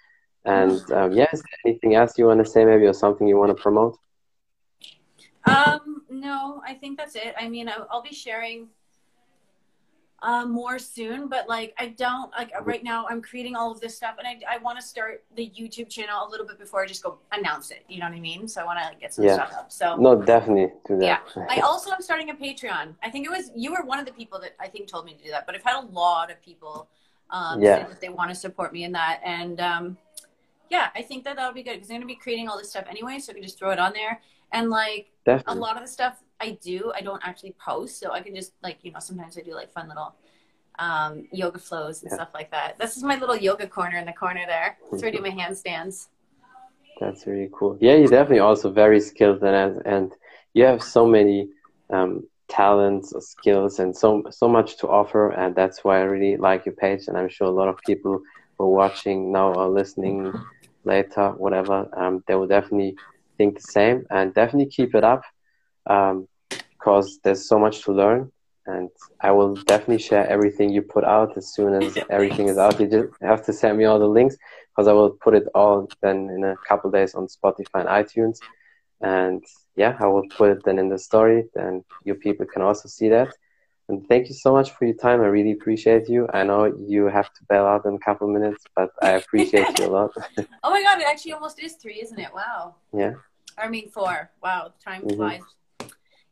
And 0.45 0.81
um, 0.91 1.11
yes, 1.11 1.41
anything 1.65 1.95
else 1.95 2.17
you 2.17 2.25
want 2.25 2.43
to 2.43 2.49
say, 2.49 2.65
maybe, 2.65 2.85
or 2.85 2.93
something 2.93 3.27
you 3.27 3.37
want 3.37 3.55
to 3.55 3.61
promote? 3.61 3.97
Um, 5.45 6.03
no, 6.09 6.61
I 6.65 6.73
think 6.73 6.97
that's 6.97 7.15
it. 7.15 7.33
I 7.39 7.47
mean, 7.47 7.69
I'll, 7.69 7.87
I'll 7.91 8.01
be 8.01 8.13
sharing 8.13 8.67
uh, 10.23 10.45
more 10.45 10.77
soon, 10.77 11.27
but 11.27 11.49
like 11.49 11.73
I 11.79 11.87
don't 11.87 12.31
like 12.31 12.51
right 12.63 12.83
now. 12.83 13.07
I'm 13.09 13.21
creating 13.21 13.55
all 13.55 13.71
of 13.71 13.79
this 13.79 13.95
stuff, 13.95 14.15
and 14.19 14.27
I 14.27 14.55
I 14.55 14.57
want 14.59 14.79
to 14.79 14.85
start 14.85 15.23
the 15.35 15.49
YouTube 15.49 15.89
channel 15.89 16.27
a 16.27 16.29
little 16.29 16.45
bit 16.45 16.59
before 16.59 16.83
I 16.83 16.85
just 16.85 17.01
go 17.01 17.17
announce 17.31 17.71
it. 17.71 17.83
You 17.89 17.99
know 17.99 18.05
what 18.05 18.15
I 18.15 18.19
mean? 18.19 18.47
So 18.47 18.61
I 18.61 18.65
want 18.65 18.79
to 18.79 18.85
like, 18.85 18.99
get 18.99 19.13
some 19.13 19.25
yeah. 19.25 19.35
stuff 19.35 19.53
up. 19.57 19.71
So 19.71 19.95
no, 19.95 20.21
definitely 20.21 20.73
do 20.87 20.97
that. 20.99 21.23
Yeah, 21.35 21.45
I 21.49 21.59
also 21.63 21.91
am 21.91 22.01
starting 22.01 22.29
a 22.29 22.35
Patreon. 22.35 22.93
I 23.01 23.09
think 23.09 23.25
it 23.25 23.31
was 23.31 23.51
you 23.55 23.71
were 23.71 23.83
one 23.83 23.99
of 23.99 24.05
the 24.05 24.13
people 24.13 24.39
that 24.41 24.55
I 24.59 24.67
think 24.67 24.87
told 24.87 25.05
me 25.05 25.15
to 25.15 25.23
do 25.23 25.31
that, 25.31 25.47
but 25.47 25.55
I've 25.55 25.63
had 25.63 25.83
a 25.83 25.87
lot 25.87 26.29
of 26.29 26.39
people 26.43 26.87
um, 27.31 27.61
yeah. 27.61 27.87
that 27.87 28.01
they 28.01 28.09
want 28.09 28.29
to 28.29 28.35
support 28.35 28.73
me 28.73 28.83
in 28.83 28.91
that, 28.93 29.21
and 29.23 29.59
um, 29.59 29.97
yeah, 30.69 30.89
I 30.95 31.01
think 31.01 31.23
that 31.25 31.35
that'll 31.35 31.53
be 31.53 31.63
good 31.63 31.75
because 31.75 31.89
I'm 31.89 31.97
gonna 31.97 32.05
be 32.05 32.15
creating 32.15 32.47
all 32.47 32.57
this 32.57 32.69
stuff 32.69 32.85
anyway, 32.89 33.19
so 33.19 33.31
I 33.31 33.33
can 33.33 33.43
just 33.43 33.59
throw 33.59 33.71
it 33.71 33.79
on 33.79 33.93
there. 33.93 34.21
And 34.53 34.69
like 34.69 35.11
Definitely. 35.25 35.57
a 35.57 35.61
lot 35.61 35.75
of 35.75 35.83
the 35.83 35.87
stuff 35.87 36.17
I 36.39 36.57
do, 36.61 36.91
I 36.95 37.01
don't 37.01 37.21
actually 37.25 37.55
post, 37.63 37.99
so 37.99 38.11
I 38.11 38.21
can 38.21 38.35
just 38.35 38.53
like 38.63 38.79
you 38.81 38.91
know 38.91 38.99
sometimes 38.99 39.37
I 39.37 39.41
do 39.41 39.53
like 39.53 39.71
fun 39.71 39.87
little 39.87 40.15
um, 40.79 41.27
yoga 41.31 41.59
flows 41.59 42.01
and 42.01 42.11
yeah. 42.11 42.15
stuff 42.15 42.29
like 42.33 42.51
that. 42.51 42.79
This 42.79 42.97
is 42.97 43.03
my 43.03 43.17
little 43.17 43.35
yoga 43.35 43.67
corner 43.67 43.97
in 43.97 44.05
the 44.05 44.13
corner 44.13 44.43
there. 44.47 44.77
That's 44.89 45.03
where 45.03 45.11
I 45.11 45.15
do 45.15 45.21
my 45.21 45.29
handstands. 45.29 46.07
That's 46.99 47.25
really 47.27 47.49
cool. 47.53 47.77
Yeah, 47.81 47.95
you're 47.95 48.07
definitely 48.07 48.39
also 48.39 48.71
very 48.71 48.99
skilled 48.99 49.43
and 49.43 49.81
and 49.85 50.11
you 50.53 50.65
have 50.65 50.83
so 50.83 51.05
many 51.05 51.49
um, 51.89 52.27
talents, 52.51 53.13
skills, 53.19 53.79
and 53.79 53.95
so 53.95 54.23
so 54.29 54.47
much 54.47 54.77
to 54.77 54.87
offer, 54.87 55.29
and 55.31 55.55
that's 55.55 55.83
why 55.83 55.99
I 55.99 56.03
really 56.03 56.35
like 56.37 56.65
your 56.65 56.75
page. 56.75 57.07
And 57.07 57.17
I'm 57.17 57.29
sure 57.29 57.47
a 57.47 57.59
lot 57.61 57.69
of 57.69 57.77
people 57.85 58.21
who 58.57 58.65
are 58.65 58.77
watching 58.83 59.31
now 59.31 59.53
or 59.53 59.69
listening 59.69 60.33
later, 60.83 61.31
whatever, 61.37 61.87
um, 61.95 62.23
they 62.27 62.35
will 62.35 62.47
definitely 62.47 62.95
think 63.37 63.55
the 63.55 63.61
same 63.61 64.05
and 64.09 64.33
definitely 64.33 64.69
keep 64.69 64.93
it 64.93 65.03
up 65.03 65.23
um, 65.87 66.27
because 66.49 67.19
there's 67.23 67.47
so 67.47 67.57
much 67.57 67.83
to 67.83 67.91
learn. 67.93 68.31
And 68.67 68.89
I 69.19 69.31
will 69.31 69.55
definitely 69.55 69.97
share 69.97 70.27
everything 70.27 70.69
you 70.69 70.83
put 70.83 71.03
out 71.03 71.35
as 71.35 71.53
soon 71.53 71.81
as 71.81 71.97
everything 72.09 72.47
is 72.47 72.57
out. 72.57 72.79
You 72.79 72.87
just 72.87 73.09
have 73.21 73.43
to 73.45 73.53
send 73.53 73.77
me 73.77 73.85
all 73.85 73.97
the 73.97 74.07
links 74.07 74.35
because 74.69 74.87
I 74.87 74.93
will 74.93 75.11
put 75.11 75.33
it 75.33 75.47
all 75.55 75.87
then 76.01 76.29
in 76.29 76.43
a 76.43 76.55
couple 76.67 76.91
days 76.91 77.15
on 77.15 77.27
Spotify 77.27 77.79
and 77.83 77.89
iTunes. 77.89 78.37
And 79.01 79.43
yeah, 79.75 79.97
I 79.99 80.07
will 80.07 80.27
put 80.29 80.51
it 80.51 80.63
then 80.63 80.79
in 80.79 80.89
the 80.89 80.99
story. 80.99 81.45
Then 81.55 81.83
your 82.03 82.15
people 82.15 82.45
can 82.45 82.61
also 82.61 82.87
see 82.89 83.09
that. 83.09 83.29
And 83.87 84.07
thank 84.07 84.29
you 84.29 84.33
so 84.33 84.53
much 84.53 84.71
for 84.71 84.85
your 84.85 84.95
time. 84.95 85.21
I 85.21 85.25
really 85.25 85.51
appreciate 85.51 86.07
you. 86.07 86.27
I 86.33 86.43
know 86.43 86.65
you 86.65 87.05
have 87.05 87.33
to 87.33 87.41
bail 87.49 87.65
out 87.65 87.85
in 87.85 87.95
a 87.95 87.99
couple 87.99 88.27
of 88.27 88.33
minutes, 88.33 88.63
but 88.75 88.91
I 89.01 89.11
appreciate 89.11 89.79
you 89.79 89.87
a 89.87 89.91
lot. 89.91 90.11
oh 90.63 90.69
my 90.69 90.81
God, 90.81 91.01
it 91.01 91.07
actually 91.07 91.33
almost 91.33 91.59
is 91.61 91.73
three, 91.73 92.01
isn't 92.01 92.17
it? 92.17 92.33
Wow. 92.33 92.75
Yeah. 92.93 93.13
I 93.57 93.67
mean, 93.67 93.89
four. 93.89 94.31
Wow, 94.41 94.73
time 94.83 95.01
mm-hmm. 95.01 95.17
flies. 95.17 95.41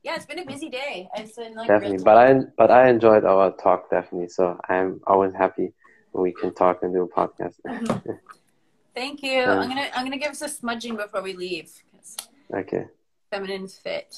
Yeah, 0.04 0.16
it's 0.16 0.26
been 0.26 0.40
a 0.40 0.46
busy 0.46 0.70
day. 0.70 1.10
It's 1.18 1.36
been 1.36 1.56
like 1.56 1.68
definitely, 1.68 1.98
but 1.98 2.18
I 2.18 2.40
but 2.58 2.72
I 2.72 2.90
enjoyed 2.90 3.26
our 3.26 3.52
talk 3.58 3.90
definitely. 3.90 4.30
So 4.30 4.58
I'm 4.70 5.02
always 5.06 5.34
happy 5.34 5.74
when 6.14 6.24
we 6.24 6.32
can 6.32 6.54
talk 6.56 6.84
and 6.84 6.94
do 6.94 7.04
a 7.04 7.08
podcast. 7.10 7.56
Mm-hmm. 7.68 8.12
Thank 8.96 9.22
you. 9.22 9.44
I'm 9.44 9.68
gonna 9.68 9.90
I'm 9.94 10.06
gonna 10.06 10.18
give 10.18 10.32
us 10.32 10.42
a 10.42 10.48
smudging 10.48 10.96
before 10.96 11.22
we 11.22 11.34
leave. 11.34 11.70
Okay. 12.54 12.86
Feminine 13.32 13.68
fit. 13.68 14.16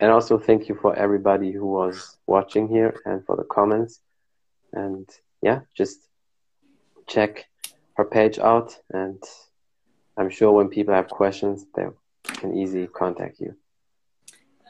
And 0.00 0.10
also 0.10 0.38
thank 0.38 0.68
you 0.68 0.74
for 0.74 0.94
everybody 0.94 1.52
who 1.52 1.66
was 1.66 2.16
watching 2.26 2.68
here 2.68 3.00
and 3.04 3.24
for 3.26 3.36
the 3.36 3.44
comments. 3.44 4.00
And 4.72 5.08
yeah, 5.42 5.60
just 5.76 5.98
check 7.06 7.46
her 7.96 8.04
page 8.04 8.38
out 8.38 8.76
and 8.92 9.22
I'm 10.16 10.30
sure 10.30 10.52
when 10.52 10.68
people 10.68 10.94
have 10.94 11.08
questions 11.08 11.66
they 11.74 11.86
can 12.24 12.56
easily 12.56 12.86
contact 12.86 13.40
you. 13.40 13.54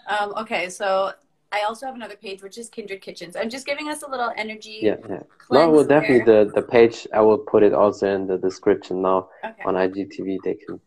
Um, 0.08 0.32
okay, 0.38 0.70
so 0.70 1.12
I 1.52 1.62
also 1.66 1.86
have 1.86 1.94
another 1.94 2.16
page 2.16 2.42
which 2.42 2.58
is 2.58 2.68
Kindred 2.68 3.00
Kitchens. 3.00 3.36
I'm 3.36 3.50
just 3.50 3.66
giving 3.66 3.88
us 3.88 4.02
a 4.02 4.10
little 4.10 4.32
energy. 4.36 4.78
Yeah, 4.82 4.96
yeah. 5.08 5.22
No, 5.50 5.70
well, 5.70 5.84
definitely 5.84 6.24
the 6.24 6.50
the 6.54 6.62
page. 6.62 7.06
I 7.12 7.20
will 7.20 7.38
put 7.38 7.62
it 7.62 7.72
also 7.72 8.06
in 8.14 8.26
the 8.26 8.38
description 8.38 9.02
now 9.02 9.28
okay. 9.44 9.62
on 9.64 9.74
IGTV. 9.74 10.38
They 10.44 10.54
can 10.54 10.80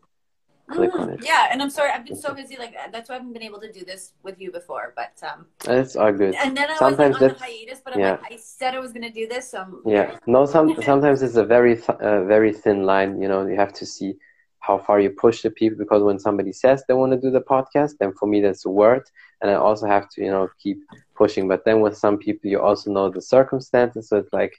click 0.72 0.94
on 0.94 1.10
it. 1.10 1.20
Yeah, 1.24 1.48
and 1.50 1.62
I'm 1.62 1.70
sorry, 1.70 1.90
I've 1.90 2.04
been 2.04 2.16
so 2.16 2.34
busy. 2.34 2.56
Like 2.56 2.74
that's 2.92 3.08
why 3.08 3.16
I 3.16 3.18
haven't 3.18 3.32
been 3.32 3.42
able 3.42 3.60
to 3.60 3.72
do 3.72 3.84
this 3.84 4.12
with 4.22 4.40
you 4.40 4.50
before. 4.50 4.92
But 4.96 5.14
um, 5.28 5.46
it's 5.66 5.96
all 5.96 6.12
good. 6.12 6.34
And 6.34 6.56
then 6.56 6.70
I 6.70 6.76
sometimes 6.76 7.14
was 7.14 7.22
like, 7.22 7.32
on 7.32 7.38
the 7.38 7.44
hiatus, 7.44 7.80
but 7.84 7.94
I'm 7.94 8.00
yeah. 8.00 8.12
like, 8.22 8.32
I 8.32 8.36
said 8.36 8.74
I 8.74 8.80
was 8.80 8.92
going 8.92 9.02
to 9.02 9.10
do 9.10 9.26
this. 9.26 9.50
So 9.50 9.80
yeah, 9.84 10.18
no. 10.26 10.46
Some 10.46 10.80
sometimes 10.82 11.22
it's 11.22 11.36
a 11.36 11.44
very 11.44 11.76
th- 11.76 12.00
uh, 12.00 12.24
very 12.24 12.52
thin 12.52 12.84
line. 12.84 13.20
You 13.20 13.28
know, 13.28 13.46
you 13.46 13.56
have 13.56 13.72
to 13.74 13.86
see 13.86 14.16
how 14.62 14.78
far 14.78 15.00
you 15.00 15.10
push 15.10 15.42
the 15.42 15.50
people 15.50 15.76
because 15.76 16.02
when 16.02 16.18
somebody 16.18 16.52
says 16.52 16.84
they 16.86 16.94
want 16.94 17.12
to 17.12 17.20
do 17.20 17.30
the 17.30 17.40
podcast 17.40 17.98
then 17.98 18.12
for 18.12 18.26
me 18.26 18.40
that's 18.40 18.64
a 18.64 18.70
word 18.70 19.02
and 19.40 19.50
i 19.50 19.54
also 19.54 19.86
have 19.86 20.08
to 20.08 20.22
you 20.22 20.30
know 20.30 20.48
keep 20.58 20.78
pushing 21.16 21.48
but 21.48 21.64
then 21.64 21.80
with 21.80 21.96
some 21.96 22.16
people 22.16 22.48
you 22.48 22.60
also 22.60 22.90
know 22.90 23.10
the 23.10 23.20
circumstances 23.20 24.08
so 24.08 24.16
it's 24.16 24.32
like 24.32 24.54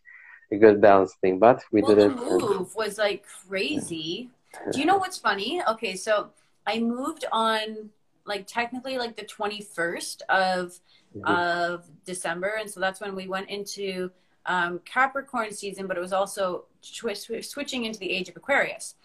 a 0.51 0.57
good 0.57 0.81
balance 0.81 1.15
thing 1.21 1.39
but 1.39 1.63
we 1.71 1.81
well, 1.81 1.95
did 1.95 2.05
it 2.05 2.15
the 2.17 2.21
move 2.21 2.51
and... 2.51 2.67
was 2.75 2.97
like 2.97 3.23
crazy 3.47 4.29
do 4.71 4.79
you 4.79 4.85
know 4.85 4.97
what's 4.97 5.17
funny 5.17 5.61
okay 5.67 5.95
so 5.95 6.29
i 6.67 6.79
moved 6.79 7.25
on 7.31 7.89
like 8.25 8.45
technically 8.47 8.97
like 8.97 9.15
the 9.15 9.25
21st 9.25 10.21
of 10.29 10.79
mm-hmm. 11.15 11.25
of 11.25 11.85
december 12.05 12.55
and 12.59 12.69
so 12.69 12.79
that's 12.79 13.01
when 13.01 13.15
we 13.15 13.27
went 13.27 13.49
into 13.49 14.09
um, 14.45 14.79
capricorn 14.85 15.51
season 15.51 15.87
but 15.87 15.97
it 15.97 16.01
was 16.01 16.13
also 16.13 16.65
switching 16.81 17.85
into 17.85 17.99
the 17.99 18.11
age 18.11 18.27
of 18.29 18.35
aquarius 18.35 18.95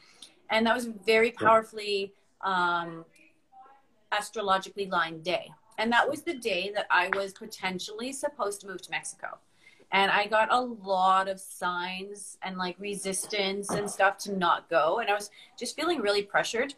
and 0.50 0.66
that 0.66 0.74
was 0.74 0.86
a 0.86 0.92
very 1.04 1.30
powerfully 1.30 2.12
um, 2.40 3.04
astrologically 4.12 4.86
lined 4.86 5.24
day. 5.24 5.50
And 5.78 5.92
that 5.92 6.08
was 6.08 6.22
the 6.22 6.34
day 6.34 6.72
that 6.74 6.86
I 6.90 7.10
was 7.14 7.32
potentially 7.32 8.12
supposed 8.12 8.60
to 8.62 8.66
move 8.66 8.82
to 8.82 8.90
Mexico. 8.90 9.38
And 9.90 10.10
I 10.10 10.26
got 10.26 10.52
a 10.52 10.60
lot 10.60 11.28
of 11.28 11.40
signs 11.40 12.36
and 12.42 12.56
like 12.56 12.76
resistance 12.78 13.70
and 13.70 13.90
stuff 13.90 14.18
to 14.18 14.36
not 14.36 14.68
go. 14.68 14.98
And 14.98 15.10
I 15.10 15.14
was 15.14 15.30
just 15.58 15.76
feeling 15.76 16.00
really 16.00 16.22
pressured 16.22 16.74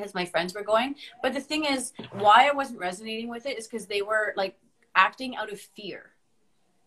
as 0.00 0.14
my 0.14 0.24
friends 0.24 0.54
were 0.54 0.62
going. 0.62 0.94
But 1.22 1.34
the 1.34 1.40
thing 1.40 1.64
is, 1.64 1.92
why 2.12 2.48
I 2.48 2.54
wasn't 2.54 2.78
resonating 2.78 3.28
with 3.28 3.46
it 3.46 3.58
is 3.58 3.66
because 3.66 3.86
they 3.86 4.02
were 4.02 4.32
like 4.36 4.56
acting 4.94 5.36
out 5.36 5.52
of 5.52 5.60
fear. 5.60 6.10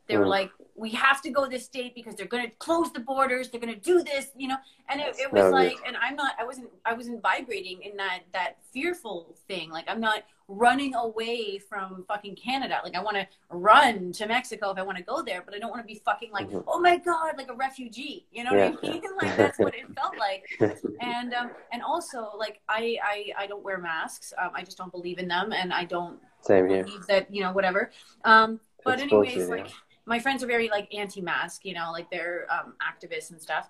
They 0.09 0.17
were 0.17 0.27
like, 0.27 0.51
we 0.75 0.89
have 0.91 1.21
to 1.21 1.29
go 1.29 1.47
this 1.47 1.65
state 1.65 1.93
because 1.93 2.15
they're 2.15 2.25
going 2.25 2.45
to 2.45 2.55
close 2.57 2.91
the 2.91 2.99
borders. 2.99 3.49
They're 3.49 3.59
going 3.59 3.73
to 3.73 3.79
do 3.79 4.01
this, 4.01 4.31
you 4.35 4.47
know. 4.47 4.57
And 4.89 4.99
it, 4.99 5.15
it 5.19 5.31
was 5.31 5.51
like, 5.51 5.77
and 5.85 5.95
I'm 5.97 6.15
not, 6.15 6.33
I 6.39 6.45
wasn't, 6.45 6.69
I 6.85 6.93
wasn't 6.93 7.21
vibrating 7.21 7.81
in 7.83 7.95
that 7.97 8.21
that 8.33 8.57
fearful 8.71 9.35
thing. 9.47 9.69
Like 9.69 9.85
I'm 9.87 9.99
not 9.99 10.23
running 10.47 10.95
away 10.95 11.59
from 11.59 12.03
fucking 12.07 12.35
Canada. 12.35 12.79
Like 12.83 12.95
I 12.95 13.03
want 13.03 13.17
to 13.17 13.27
run 13.49 14.11
to 14.13 14.25
Mexico 14.25 14.71
if 14.71 14.77
I 14.77 14.83
want 14.83 14.97
to 14.97 15.03
go 15.03 15.21
there, 15.21 15.43
but 15.45 15.53
I 15.53 15.59
don't 15.59 15.69
want 15.69 15.81
to 15.81 15.87
be 15.87 16.01
fucking 16.03 16.31
like, 16.31 16.47
mm-hmm. 16.47 16.67
oh 16.67 16.79
my 16.79 16.97
god, 16.97 17.33
like 17.37 17.49
a 17.49 17.55
refugee. 17.55 18.25
You 18.31 18.45
know 18.45 18.53
yeah. 18.53 18.69
what 18.71 18.79
I 18.83 18.89
mean? 18.89 19.01
like 19.21 19.37
that's 19.37 19.59
what 19.59 19.75
it 19.75 19.85
felt 19.95 20.17
like. 20.17 20.45
and 21.01 21.33
um, 21.33 21.51
and 21.71 21.83
also 21.83 22.31
like 22.37 22.61
I 22.67 22.97
I 23.03 23.43
I 23.43 23.47
don't 23.47 23.63
wear 23.63 23.77
masks. 23.77 24.33
Um, 24.41 24.51
I 24.55 24.63
just 24.63 24.77
don't 24.77 24.91
believe 24.91 25.19
in 25.19 25.27
them, 25.27 25.51
and 25.51 25.71
I 25.71 25.85
don't 25.85 26.19
Same 26.41 26.67
believe 26.67 26.87
here. 26.87 26.99
that 27.09 27.33
you 27.33 27.43
know 27.43 27.51
whatever. 27.51 27.91
Um, 28.23 28.59
but 28.83 28.99
anyways, 28.99 29.49
like 29.49 29.67
my 30.05 30.19
friends 30.19 30.43
are 30.43 30.47
very 30.47 30.69
like 30.69 30.93
anti-mask, 30.93 31.65
you 31.65 31.73
know, 31.73 31.91
like 31.91 32.09
they're 32.09 32.47
um, 32.51 32.73
activists 32.81 33.31
and 33.31 33.41
stuff. 33.41 33.69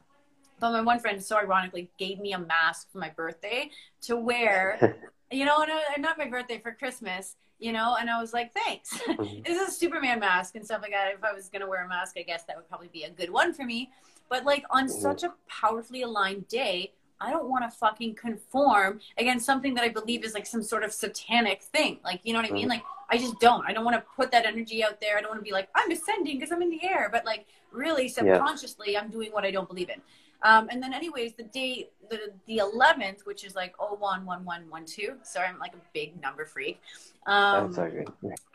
But 0.60 0.72
my 0.72 0.82
one 0.82 1.00
friend, 1.00 1.24
so 1.24 1.38
ironically, 1.38 1.90
gave 1.98 2.20
me 2.20 2.34
a 2.34 2.40
mask 2.40 2.92
for 2.92 2.98
my 2.98 3.10
birthday 3.10 3.72
to 4.02 4.18
wear, 4.18 4.98
you 5.32 5.46
know, 5.46 5.66
and 5.94 6.02
not 6.02 6.18
my 6.18 6.28
birthday 6.28 6.60
for 6.60 6.74
Christmas, 6.74 7.36
you 7.60 7.72
know, 7.72 7.98
and 8.00 8.10
I 8.10 8.20
was 8.20 8.34
like, 8.34 8.54
thanks. 8.54 9.00
Mm-hmm. 9.10 9.42
this 9.44 9.62
is 9.62 9.70
a 9.70 9.72
Superman 9.72 10.20
mask 10.20 10.56
and 10.56 10.64
stuff 10.64 10.82
like 10.82 10.92
that. 10.92 11.12
If 11.14 11.24
I 11.24 11.34
was 11.34 11.50
gonna 11.50 11.68
wear 11.68 11.84
a 11.84 11.90
mask, 11.90 12.16
I 12.18 12.22
guess 12.22 12.44
that 12.46 12.56
would 12.56 12.68
probably 12.70 12.88
be 12.88 13.04
a 13.04 13.10
good 13.10 13.30
one 13.30 13.54
for 13.54 13.66
me. 13.66 13.90
But 14.30 14.46
like 14.46 14.64
on 14.70 14.88
mm-hmm. 14.88 15.02
such 15.02 15.24
a 15.24 15.34
powerfully 15.48 16.04
aligned 16.04 16.48
day, 16.48 16.94
I 17.22 17.32
don't 17.32 17.50
want 17.50 17.70
to 17.70 17.78
fucking 17.78 18.16
conform 18.16 19.00
against 19.18 19.46
something 19.46 19.74
that 19.74 19.84
I 19.84 19.90
believe 19.90 20.24
is 20.24 20.34
like 20.34 20.46
some 20.46 20.64
sort 20.64 20.84
of 20.84 20.94
satanic 20.94 21.62
thing. 21.62 22.00
Like, 22.04 22.22
you 22.24 22.34
know 22.34 22.40
what 22.40 22.50
I 22.50 22.54
mean? 22.54 22.64
Mm-hmm. 22.64 22.70
Like, 22.70 22.84
I 23.10 23.18
just 23.18 23.40
don't. 23.40 23.66
I 23.68 23.74
don't 23.74 23.84
want 23.84 23.98
to 23.98 24.04
put 24.16 24.32
that 24.32 24.46
energy 24.46 24.84
out 24.84 25.02
there. 25.02 25.18
I 25.18 25.22
don't 25.22 25.30
want 25.30 25.40
to 25.40 25.44
be 25.44 25.52
like, 25.52 25.70
I'm 25.76 25.92
ascending 25.92 26.38
because 26.38 26.52
I'm 26.52 26.62
in 26.62 26.70
the 26.70 26.84
air. 26.84 27.10
But 27.12 27.26
like, 27.26 27.46
really 27.72 28.08
subconsciously, 28.08 28.94
yeah. 28.94 29.02
I'm 29.02 29.10
doing 29.10 29.32
what 29.32 29.44
I 29.44 29.52
don't 29.52 29.68
believe 29.68 29.90
in. 29.90 30.02
Um, 30.42 30.70
and 30.72 30.82
then, 30.82 30.94
anyways, 30.94 31.34
the 31.34 31.44
day, 31.44 31.90
the 32.10 32.32
the 32.48 32.60
11th, 32.60 33.26
which 33.26 33.44
is 33.44 33.56
like 33.56 33.76
011112. 33.80 35.18
Sorry, 35.24 35.48
I'm 35.48 35.60
like 35.60 35.74
a 35.74 35.82
big 35.94 36.22
number 36.22 36.46
freak. 36.46 36.82
Um, 37.26 37.74
that's 37.74 37.80
okay. 37.80 38.06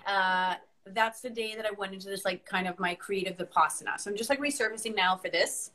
Uh, 0.07 0.55
that's 0.93 1.21
the 1.21 1.31
day 1.31 1.55
that 1.57 1.67
I 1.67 1.71
went 1.73 1.93
into 1.93 2.09
this 2.09 2.25
like 2.25 2.45
kind 2.47 2.67
of 2.67 2.79
my 2.79 2.95
creative 2.95 3.37
vipassana. 3.37 3.99
So 3.99 4.11
I'm 4.11 4.17
just 4.17 4.31
like 4.31 4.41
resurfacing 4.41 4.95
now 4.95 5.17
for 5.17 5.29
this. 5.29 5.71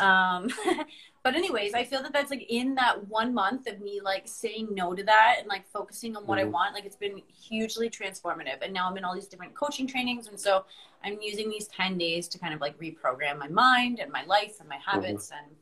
Um, 0.00 0.48
but 1.22 1.34
anyways, 1.34 1.74
I 1.74 1.84
feel 1.84 2.02
that 2.02 2.12
that's 2.12 2.30
like 2.30 2.46
in 2.48 2.74
that 2.76 3.08
one 3.08 3.34
month 3.34 3.66
of 3.66 3.80
me 3.80 4.00
like 4.02 4.22
saying 4.26 4.68
no 4.72 4.94
to 4.94 5.02
that 5.04 5.36
and 5.38 5.48
like 5.48 5.68
focusing 5.70 6.16
on 6.16 6.26
what 6.26 6.38
mm-hmm. 6.38 6.48
I 6.48 6.50
want. 6.50 6.74
Like 6.74 6.84
it's 6.84 6.96
been 6.96 7.22
hugely 7.28 7.90
transformative. 7.90 8.62
And 8.62 8.72
now 8.72 8.88
I'm 8.88 8.96
in 8.96 9.04
all 9.04 9.14
these 9.14 9.28
different 9.28 9.54
coaching 9.54 9.86
trainings, 9.86 10.28
and 10.28 10.38
so 10.38 10.64
I'm 11.04 11.18
using 11.20 11.50
these 11.50 11.68
ten 11.68 11.98
days 11.98 12.28
to 12.28 12.38
kind 12.38 12.54
of 12.54 12.60
like 12.60 12.78
reprogram 12.78 13.38
my 13.38 13.48
mind 13.48 14.00
and 14.00 14.10
my 14.10 14.24
life 14.24 14.60
and 14.60 14.68
my 14.68 14.76
mm-hmm. 14.76 14.90
habits, 14.90 15.30
mm-hmm. 15.30 15.44
and 15.44 15.56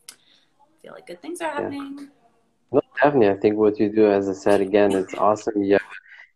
I 0.60 0.82
feel 0.82 0.92
like 0.92 1.06
good 1.06 1.20
things 1.20 1.40
are 1.40 1.50
happening. 1.50 1.96
Yeah. 1.98 2.06
No, 2.70 2.80
definitely. 3.02 3.30
I 3.30 3.36
think 3.36 3.56
what 3.56 3.78
you 3.80 3.88
do, 3.88 4.10
as 4.10 4.28
I 4.28 4.34
said 4.34 4.60
again, 4.60 4.92
it's 4.92 5.14
awesome. 5.14 5.62
You 5.62 5.72
have, 5.72 5.82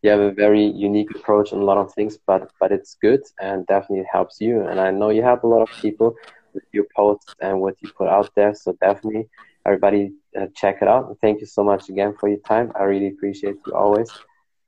you 0.03 0.11
have 0.11 0.21
a 0.21 0.33
very 0.33 0.65
unique 0.65 1.15
approach 1.15 1.53
on 1.53 1.61
a 1.61 1.65
lot 1.65 1.77
of 1.77 1.93
things, 1.95 2.19
but 2.27 2.51
but 2.59 2.73
it's 2.73 2.97
good 3.01 3.23
and 3.41 3.67
definitely 3.67 4.07
helps 4.11 4.41
you. 4.41 4.63
And 4.63 4.81
I 4.81 4.91
know 4.91 5.11
you 5.11 5.23
help 5.23 5.45
a 5.45 5.47
lot 5.47 5.63
of 5.63 5.71
people 5.81 6.17
your 6.73 6.87
posts 6.95 7.35
and 7.41 7.61
what 7.61 7.77
you 7.81 7.91
put 7.97 8.09
out 8.09 8.31
there. 8.35 8.55
So 8.55 8.77
definitely, 8.81 9.29
everybody 9.67 10.13
uh, 10.39 10.47
check 10.55 10.79
it 10.83 10.89
out. 10.89 11.17
Thank 11.21 11.41
you 11.41 11.47
so 11.47 11.63
much 11.65 11.89
again 11.89 12.15
for 12.19 12.29
your 12.29 12.41
time. 12.41 12.73
I 12.79 12.85
really 12.85 13.09
appreciate 13.09 13.57
you 13.67 13.75
always. 13.75 14.11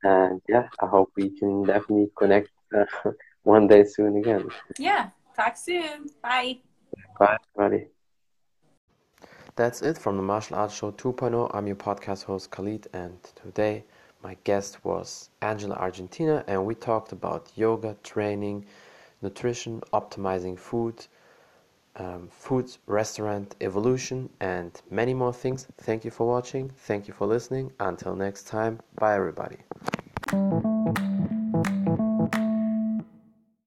And 0.03 0.41
yeah, 0.47 0.67
I 0.81 0.87
hope 0.87 1.11
we 1.15 1.29
can 1.37 1.63
definitely 1.63 2.11
connect 2.17 2.49
uh, 2.75 2.85
one 3.43 3.67
day 3.67 3.83
soon 3.83 4.17
again. 4.17 4.47
Yeah. 4.77 5.09
Talk 5.35 5.57
soon. 5.57 6.09
Bye. 6.23 6.59
Bye, 7.19 7.37
everybody. 7.57 7.87
That's 9.57 9.81
it 9.81 9.97
from 9.97 10.15
the 10.15 10.23
Martial 10.23 10.55
Arts 10.55 10.75
Show 10.75 10.91
2.0. 10.91 11.51
I'm 11.53 11.67
your 11.67 11.75
podcast 11.75 12.23
host 12.23 12.51
Khalid, 12.51 12.87
and 12.93 13.17
today 13.35 13.83
my 14.23 14.37
guest 14.45 14.83
was 14.85 15.29
Angela 15.41 15.75
Argentina, 15.75 16.43
and 16.47 16.65
we 16.65 16.73
talked 16.73 17.11
about 17.11 17.51
yoga, 17.55 17.97
training, 18.01 18.65
nutrition, 19.21 19.81
optimizing 19.93 20.57
food, 20.57 21.05
um, 21.97 22.27
food, 22.31 22.75
restaurant, 22.87 23.55
evolution, 23.61 24.29
and 24.39 24.81
many 24.89 25.13
more 25.13 25.33
things. 25.33 25.67
Thank 25.79 26.05
you 26.05 26.11
for 26.11 26.27
watching. 26.27 26.69
Thank 26.69 27.07
you 27.07 27.13
for 27.13 27.27
listening. 27.27 27.71
Until 27.79 28.15
next 28.15 28.47
time, 28.47 28.79
bye 28.99 29.15
everybody. 29.15 29.57